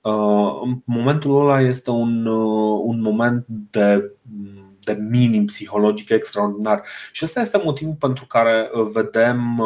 Uh, 0.00 0.60
în 0.64 0.82
momentul 0.84 1.40
ăla 1.40 1.60
este 1.60 1.90
un, 1.90 2.26
uh, 2.26 2.80
un 2.84 3.00
moment 3.00 3.44
de 3.46 4.10
de 4.84 4.92
minim 4.92 5.44
psihologic 5.44 6.08
extraordinar. 6.08 6.82
Și 7.12 7.24
ăsta 7.24 7.40
este 7.40 7.60
motivul 7.64 7.94
pentru 7.94 8.26
care 8.26 8.70
vedem 8.92 9.60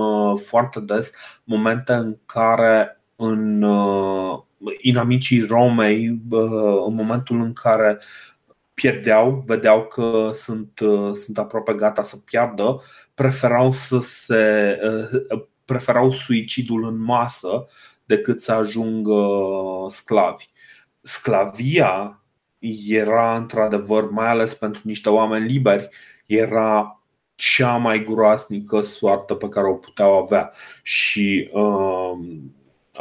foarte 0.44 0.80
des 0.80 1.12
momente 1.44 1.92
în 1.92 2.16
care 2.26 3.00
în 3.16 3.66
inamicii 4.80 5.44
Romei, 5.44 6.06
în 6.86 6.94
momentul 6.94 7.40
în 7.40 7.52
care 7.52 7.98
pierdeau, 8.76 9.42
vedeau 9.46 9.84
că 9.84 10.30
sunt, 10.34 10.80
sunt 11.12 11.38
aproape 11.38 11.72
gata 11.72 12.02
să 12.02 12.16
piardă, 12.16 12.82
preferau 13.14 13.72
să 13.72 13.98
se 14.00 14.78
preferau 15.64 16.10
suicidul 16.10 16.84
în 16.84 16.98
masă 16.98 17.66
decât 18.04 18.40
să 18.40 18.52
ajungă 18.52 19.26
sclavi. 19.88 20.44
Sclavia 21.00 22.22
era 22.88 23.36
într-adevăr, 23.36 24.10
mai 24.10 24.28
ales 24.28 24.54
pentru 24.54 24.80
niște 24.84 25.08
oameni 25.08 25.46
liberi, 25.46 25.88
era 26.26 27.00
cea 27.34 27.76
mai 27.76 28.04
groasnică 28.04 28.80
soartă 28.80 29.34
pe 29.34 29.48
care 29.48 29.66
o 29.66 29.74
puteau 29.74 30.22
avea. 30.22 30.52
Și 30.82 31.50
uh, 31.52 32.18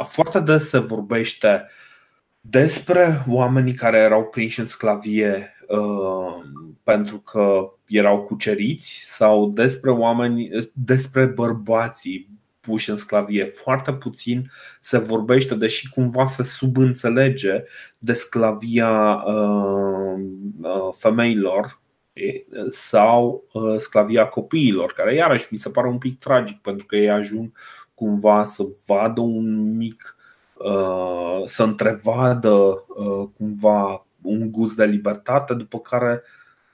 foarte 0.04 0.40
des 0.40 0.68
se 0.68 0.78
vorbește 0.78 1.66
despre 2.40 3.24
oamenii 3.28 3.74
care 3.74 3.98
erau 3.98 4.24
prinși 4.24 4.60
în 4.60 4.66
sclavie 4.66 5.55
uh, 5.55 5.55
pentru 6.82 7.18
că 7.18 7.72
erau 7.86 8.22
cuceriți 8.22 8.98
sau 9.02 9.50
despre 9.50 9.90
oameni, 9.90 10.48
despre 10.72 11.24
bărbații 11.24 12.28
puși 12.60 12.90
în 12.90 12.96
sclavie. 12.96 13.44
Foarte 13.44 13.92
puțin 13.92 14.50
se 14.80 14.98
vorbește, 14.98 15.54
deși 15.54 15.88
cumva 15.88 16.26
se 16.26 16.42
subînțelege 16.42 17.64
de 17.98 18.12
sclavia 18.12 19.12
uh, 19.14 20.20
uh, 20.62 20.88
femeilor 20.92 21.80
sau 22.70 23.44
sclavia 23.78 24.26
copiilor, 24.26 24.92
care 24.92 25.14
iarăși 25.14 25.48
mi 25.50 25.58
se 25.58 25.70
pare 25.70 25.88
un 25.88 25.98
pic 25.98 26.18
tragic 26.18 26.60
pentru 26.60 26.86
că 26.86 26.96
ei 26.96 27.10
ajung 27.10 27.52
cumva 27.94 28.44
să 28.44 28.64
vadă 28.86 29.20
un 29.20 29.76
mic, 29.76 30.16
să 31.44 31.62
întrevadă 31.62 32.84
cumva 33.36 34.05
un 34.22 34.50
gust 34.50 34.76
de 34.76 34.84
libertate, 34.84 35.54
după 35.54 35.78
care 35.78 36.22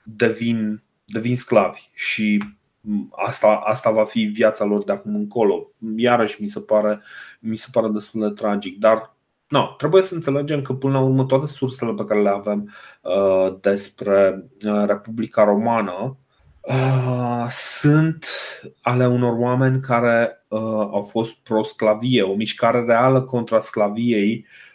devin, 0.03 0.83
devin 1.05 1.35
sclavi 1.35 1.89
și 1.93 2.43
asta, 3.27 3.47
asta 3.47 3.91
va 3.91 4.05
fi 4.05 4.23
viața 4.23 4.65
lor 4.65 4.83
de 4.83 4.91
acum 4.91 5.15
încolo. 5.15 5.71
Iarăși 5.95 6.41
mi 6.41 6.47
se 6.47 6.59
pare, 6.59 7.01
mi 7.39 7.55
se 7.55 7.67
pare 7.71 7.87
destul 7.87 8.21
de 8.21 8.41
tragic, 8.41 8.77
dar 8.77 9.15
no, 9.47 9.73
trebuie 9.77 10.01
să 10.01 10.15
înțelegem 10.15 10.61
că 10.61 10.73
până 10.73 10.93
la 10.93 10.99
urmă 10.99 11.25
toate 11.25 11.45
sursele 11.45 11.93
pe 11.93 12.05
care 12.05 12.21
le 12.21 12.29
avem 12.29 12.73
uh, 13.01 13.55
despre 13.61 14.45
uh, 14.67 14.83
Republica 14.85 15.43
Romană 15.43 16.17
uh, 16.61 17.47
sunt 17.49 18.25
ale 18.81 19.07
unor 19.07 19.37
oameni 19.37 19.81
care 19.81 20.45
uh, 20.47 20.59
au 20.91 21.01
fost 21.01 21.35
pro-sclavie, 21.35 22.21
o 22.21 22.35
mișcare 22.35 22.83
reală 22.85 23.21
contra 23.21 23.59
sclaviei 23.59 24.45
uh, 24.45 24.72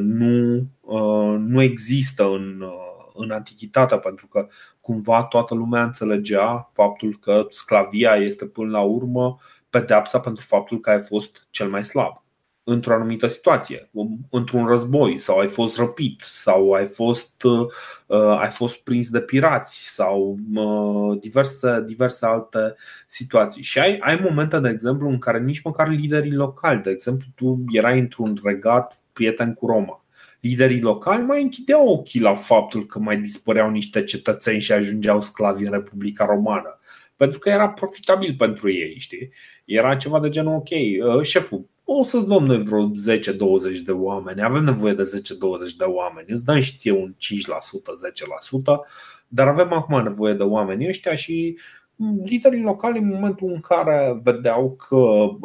nu, 0.00 0.66
uh, 0.80 1.38
nu 1.38 1.62
există 1.62 2.24
în 2.24 2.60
uh, 2.60 2.92
în 3.14 3.30
antichitate, 3.30 3.96
pentru 3.96 4.26
că 4.26 4.46
cumva 4.80 5.24
toată 5.24 5.54
lumea 5.54 5.82
înțelegea 5.82 6.66
faptul 6.72 7.18
că 7.18 7.46
sclavia 7.48 8.14
este 8.14 8.46
până 8.46 8.70
la 8.70 8.80
urmă 8.80 9.36
pedeapsa 9.70 10.20
pentru 10.20 10.44
faptul 10.44 10.80
că 10.80 10.90
ai 10.90 11.00
fost 11.00 11.46
cel 11.50 11.68
mai 11.68 11.84
slab. 11.84 12.21
Într-o 12.64 12.94
anumită 12.94 13.26
situație, 13.26 13.90
într-un 14.30 14.66
război, 14.66 15.18
sau 15.18 15.38
ai 15.38 15.46
fost 15.46 15.76
răpit, 15.76 16.20
sau 16.20 16.72
ai 16.72 16.86
fost, 16.86 17.42
uh, 17.42 18.38
ai 18.38 18.50
fost 18.50 18.82
prins 18.82 19.10
de 19.10 19.20
pirați, 19.20 19.94
sau 19.94 20.38
uh, 20.54 21.18
diverse, 21.20 21.82
diverse 21.86 22.26
alte 22.26 22.74
situații. 23.06 23.62
Și 23.62 23.78
ai, 23.78 23.98
ai 23.98 24.20
momente, 24.22 24.58
de 24.58 24.68
exemplu, 24.68 25.08
în 25.08 25.18
care 25.18 25.40
nici 25.40 25.62
măcar 25.62 25.88
liderii 25.88 26.32
locali, 26.32 26.82
de 26.82 26.90
exemplu, 26.90 27.26
tu 27.34 27.64
erai 27.72 27.98
într-un 27.98 28.38
regat 28.42 29.02
prieten 29.12 29.54
cu 29.54 29.66
Roma. 29.66 30.04
Liderii 30.40 30.80
locali 30.80 31.24
mai 31.24 31.42
închideau 31.42 31.88
ochii 31.88 32.20
la 32.20 32.34
faptul 32.34 32.86
că 32.86 32.98
mai 32.98 33.16
dispăreau 33.16 33.70
niște 33.70 34.04
cetățeni 34.04 34.60
și 34.60 34.72
ajungeau 34.72 35.20
sclavi 35.20 35.64
în 35.64 35.70
Republica 35.70 36.24
Romană 36.24 36.76
pentru 37.16 37.40
că 37.40 37.48
era 37.48 37.68
profitabil 37.68 38.34
pentru 38.38 38.70
ei, 38.70 38.98
știi? 38.98 39.32
Era 39.64 39.96
ceva 39.96 40.20
de 40.20 40.28
genul, 40.28 40.54
ok, 40.54 40.68
uh, 40.70 41.22
șeful, 41.22 41.70
o 41.84 42.02
să-ți 42.02 42.26
dăm 42.26 42.44
noi 42.44 42.62
vreo 42.62 42.90
10-20 42.90 42.90
de 43.84 43.92
oameni, 43.92 44.42
avem 44.42 44.64
nevoie 44.64 44.94
de 44.94 45.02
10-20 45.02 45.76
de 45.76 45.84
oameni, 45.84 46.26
îți 46.30 46.44
dăm 46.44 46.60
și 46.60 46.76
ție 46.76 46.92
un 46.92 47.14
5%, 47.14 47.14
10%, 47.14 48.78
dar 49.28 49.48
avem 49.48 49.72
acum 49.72 50.02
nevoie 50.02 50.34
de 50.34 50.42
oameni 50.42 50.88
ăștia 50.88 51.14
și 51.14 51.58
liderii 52.24 52.62
locali 52.62 52.98
în 52.98 53.08
momentul 53.08 53.52
în 53.52 53.60
care 53.60 54.20
vedeau 54.22 54.76
că 54.88 54.96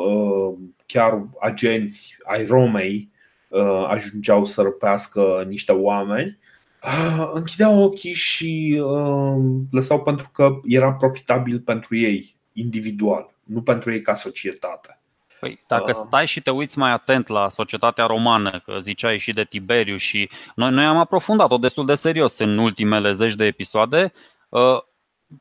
uh, 0.04 0.58
chiar 0.86 1.28
agenți 1.40 2.18
ai 2.24 2.46
Romei 2.46 3.12
uh, 3.48 3.86
ajungeau 3.88 4.44
să 4.44 4.62
răpească 4.62 5.46
niște 5.48 5.72
oameni, 5.72 6.38
uh, 6.84 7.30
închideau 7.34 7.80
ochii 7.80 8.14
și 8.14 8.82
uh, 8.84 9.36
lăsau 9.72 10.02
pentru 10.02 10.30
că 10.34 10.60
era 10.64 10.94
profitabil 10.94 11.60
pentru 11.60 11.96
ei 11.96 12.36
individual, 12.54 13.36
nu 13.44 13.62
pentru 13.62 13.92
ei 13.92 14.02
ca 14.02 14.14
societate. 14.14 15.02
Păi, 15.40 15.64
dacă 15.68 15.92
stai 15.92 16.28
și 16.28 16.42
te 16.42 16.50
uiți 16.50 16.78
mai 16.78 16.92
atent 16.92 17.28
la 17.28 17.50
societatea 17.50 18.06
romană, 18.06 18.62
că 18.66 18.78
ziceai 18.80 19.18
și 19.18 19.34
de 19.34 19.44
Tiberiu 19.44 19.98
și 19.98 20.30
noi, 20.56 20.72
noi 20.72 20.86
am 20.86 20.98
aprofundat-o 20.98 21.58
destul 21.58 21.86
de 21.86 21.96
serios 21.96 22.38
în 22.38 22.58
ultimele 22.58 23.12
zeci 23.12 23.36
de 23.36 23.46
episoade, 23.46 24.12
uh, 24.50 24.82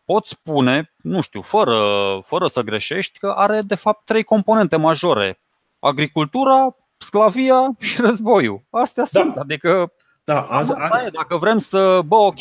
pot 0.05 0.27
spune, 0.27 0.95
nu 0.97 1.21
știu, 1.21 1.41
fără, 1.41 1.79
fără 2.23 2.47
să 2.47 2.61
greșești, 2.61 3.19
că 3.19 3.35
are 3.37 3.61
de 3.63 3.75
fapt 3.75 4.05
trei 4.05 4.23
componente 4.23 4.77
majore. 4.77 5.41
Agricultura, 5.79 6.77
sclavia 6.99 7.71
și 7.79 8.01
războiul. 8.01 8.63
Astea 8.71 9.07
da. 9.13 9.21
sunt, 9.21 9.37
adică 9.37 9.93
da, 10.27 10.41
azi, 10.41 10.73
azi... 10.73 11.11
Dacă 11.13 11.37
vrem 11.37 11.59
să, 11.59 12.01
bă, 12.07 12.17
ok, 12.17 12.39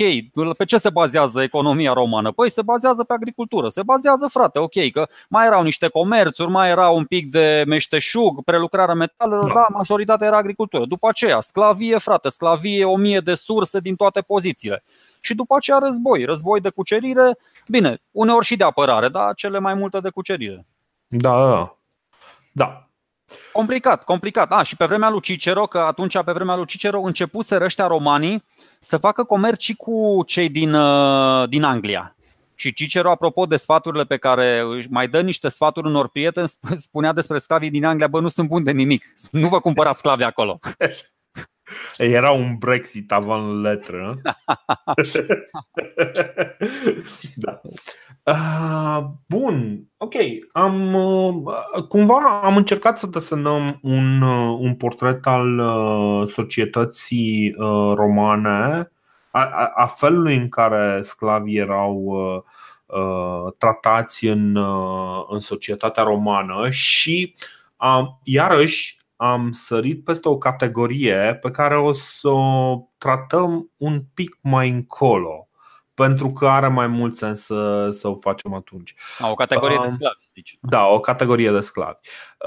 pe 0.57 0.65
ce 0.65 0.77
se 0.77 0.89
bazează 0.89 1.41
economia 1.41 1.93
romană? 1.93 2.31
Păi 2.31 2.49
se 2.49 2.61
bazează 2.61 3.03
pe 3.03 3.13
agricultură, 3.13 3.69
se 3.69 3.83
bazează, 3.83 4.27
frate, 4.27 4.59
ok, 4.59 4.91
că 4.91 5.07
mai 5.29 5.45
erau 5.45 5.63
niște 5.63 5.87
comerțuri, 5.87 6.49
mai 6.49 6.69
era 6.69 6.89
un 6.89 7.05
pic 7.05 7.31
de 7.31 7.63
meșteșug, 7.67 8.43
prelucrarea 8.43 8.93
metalelor, 8.93 9.47
da. 9.47 9.53
da, 9.53 9.65
majoritatea 9.69 10.27
era 10.27 10.37
agricultură. 10.37 10.85
După 10.85 11.07
aceea, 11.07 11.39
sclavie, 11.39 11.97
frate, 11.97 12.29
sclavie, 12.29 12.85
o 12.85 12.95
mie 12.95 13.19
de 13.19 13.33
surse 13.33 13.79
din 13.79 13.95
toate 13.95 14.21
pozițiile. 14.21 14.83
Și 15.19 15.35
după 15.35 15.55
aceea 15.55 15.77
război, 15.77 16.23
război 16.23 16.59
de 16.61 16.69
cucerire, 16.69 17.37
bine, 17.67 18.01
uneori 18.11 18.45
și 18.45 18.55
de 18.55 18.63
apărare, 18.63 19.07
dar 19.07 19.33
cele 19.33 19.59
mai 19.59 19.73
multe 19.73 19.99
de 19.99 20.09
cucerire. 20.09 20.65
Da, 21.07 21.49
da. 21.49 21.75
Da, 22.51 22.84
Complicat, 23.51 24.03
complicat. 24.03 24.51
A, 24.51 24.61
și 24.61 24.75
pe 24.75 24.85
vremea 24.85 25.09
lui 25.09 25.21
Cicero, 25.21 25.65
că 25.65 25.77
atunci 25.77 26.23
pe 26.23 26.31
vremea 26.31 26.55
lui 26.55 26.65
Cicero 26.65 27.01
începuse 27.01 27.57
ăștia 27.61 27.87
romanii 27.87 28.43
să 28.79 28.97
facă 28.97 29.23
comerț 29.23 29.61
și 29.61 29.75
cu 29.75 30.23
cei 30.25 30.49
din, 30.49 30.73
uh, 30.73 31.49
din 31.49 31.63
Anglia. 31.63 32.15
Și 32.55 32.73
Cicero, 32.73 33.11
apropo 33.11 33.45
de 33.45 33.55
sfaturile 33.55 34.03
pe 34.03 34.17
care 34.17 34.63
mai 34.89 35.07
dă 35.07 35.21
niște 35.21 35.47
sfaturi 35.47 35.87
unor 35.87 36.09
prieteni, 36.09 36.51
spunea 36.73 37.13
despre 37.13 37.37
sclavii 37.37 37.69
din 37.69 37.85
Anglia, 37.85 38.07
bă, 38.07 38.19
nu 38.19 38.27
sunt 38.27 38.47
buni 38.47 38.65
de 38.65 38.71
nimic, 38.71 39.05
nu 39.31 39.47
vă 39.47 39.59
cumpărați 39.59 39.99
sclavi 39.99 40.23
acolo. 40.23 40.59
Era 41.97 42.31
un 42.31 42.55
Brexit 42.57 43.11
avant 43.11 43.61
letră. 43.61 44.15
da. 47.35 47.61
Uh, 48.25 49.03
bun, 49.27 49.87
ok. 49.97 50.13
Am 50.51 50.93
uh, 50.93 51.53
cumva 51.87 52.41
am 52.43 52.57
încercat 52.57 52.97
să 52.97 53.07
desenăm 53.07 53.79
un, 53.81 54.21
uh, 54.21 54.57
un 54.59 54.75
portret 54.75 55.25
al 55.25 55.59
uh, 55.59 56.27
societății 56.27 57.55
uh, 57.57 57.93
romane, 57.95 58.91
a, 59.31 59.41
a, 59.41 59.71
a 59.75 59.85
felului 59.85 60.35
în 60.35 60.49
care 60.49 61.01
sclavii 61.01 61.57
erau 61.57 61.95
uh, 61.95 62.41
uh, 62.97 63.53
tratați 63.57 64.27
în, 64.27 64.55
uh, 64.55 65.25
în 65.29 65.39
societatea 65.39 66.03
romană 66.03 66.69
și 66.69 67.35
uh, 67.79 68.07
iarăși 68.23 68.97
am 69.15 69.51
sărit 69.51 70.03
peste 70.03 70.29
o 70.29 70.37
categorie 70.37 71.37
pe 71.41 71.51
care 71.51 71.77
o 71.77 71.93
să 71.93 72.29
o 72.29 72.81
tratăm 72.97 73.71
un 73.77 74.03
pic 74.13 74.37
mai 74.41 74.69
încolo 74.69 75.44
pentru 75.95 76.27
că 76.27 76.47
are 76.47 76.67
mai 76.67 76.87
mult 76.87 77.15
sens 77.15 77.41
să, 77.41 77.89
să 77.91 78.07
o 78.07 78.15
facem 78.15 78.53
atunci. 78.53 78.95
A, 79.19 79.29
o 79.29 79.33
categorie 79.33 79.77
uh, 79.77 79.83
de 79.85 79.91
sclavi, 79.91 80.29
zici. 80.33 80.57
Da, 80.61 80.85
o 80.85 80.99
categorie 80.99 81.51
de 81.51 81.59
sclavi. 81.59 81.97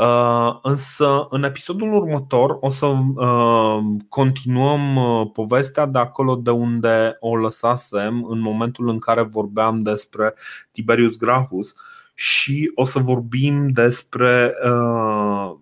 Uh, 0.01 0.59
însă, 0.63 1.27
în 1.29 1.43
episodul 1.43 1.93
următor 1.93 2.57
o 2.61 2.71
să 2.71 2.87
uh, 2.87 3.79
continuăm 4.09 4.97
uh, 4.97 5.31
povestea 5.33 5.87
de 5.87 5.99
acolo 5.99 6.35
de 6.35 6.51
unde 6.51 7.17
o 7.21 7.37
lăsasem 7.37 8.25
în 8.29 8.41
momentul 8.41 8.89
în 8.89 8.99
care 8.99 9.23
vorbeam 9.23 9.83
despre 9.83 10.35
Tiberius 10.73 11.17
Gracchus 11.17 11.75
și 12.15 12.71
o 12.75 12.85
să 12.85 12.99
vorbim 12.99 13.69
despre 13.69 14.55
uh, 14.65 15.55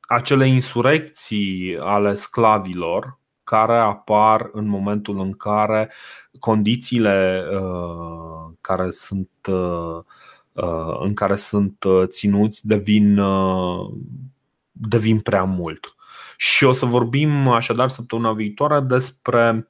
acele 0.00 0.48
insurecții 0.48 1.78
ale 1.80 2.14
sclavilor 2.14 3.18
care 3.46 3.78
apar 3.78 4.48
în 4.52 4.66
momentul 4.66 5.20
în 5.20 5.32
care 5.32 5.92
condițiile 6.38 7.44
uh, 7.50 8.52
care 8.60 8.90
sunt, 8.90 9.30
uh, 9.48 9.98
uh, 10.52 10.98
în 11.00 11.14
care 11.14 11.36
sunt 11.36 11.84
ținuți 12.04 12.66
devin, 12.66 13.20
devin 14.70 15.20
prea 15.20 15.44
mult. 15.44 15.94
Și 16.36 16.64
o 16.64 16.72
să 16.72 16.86
vorbim 16.86 17.48
așadar 17.48 17.88
săptămâna 17.88 18.32
viitoare 18.32 18.80
despre 18.80 19.68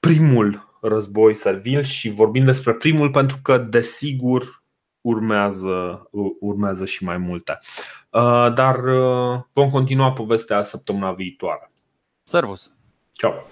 primul 0.00 0.78
război 0.80 1.34
servil 1.34 1.82
și 1.82 2.10
vorbim 2.10 2.44
despre 2.44 2.72
primul 2.72 3.10
pentru 3.10 3.38
că, 3.42 3.58
desigur, 3.58 4.62
urmează, 5.00 6.08
urmează 6.40 6.84
și 6.84 7.04
mai 7.04 7.16
multe. 7.16 7.58
Dar 8.54 8.80
vom 9.52 9.70
continua 9.70 10.12
povestea 10.12 10.62
săptămâna 10.62 11.12
viitoare. 11.12 11.68
Servus! 12.28 12.70
Ciao! 13.18 13.42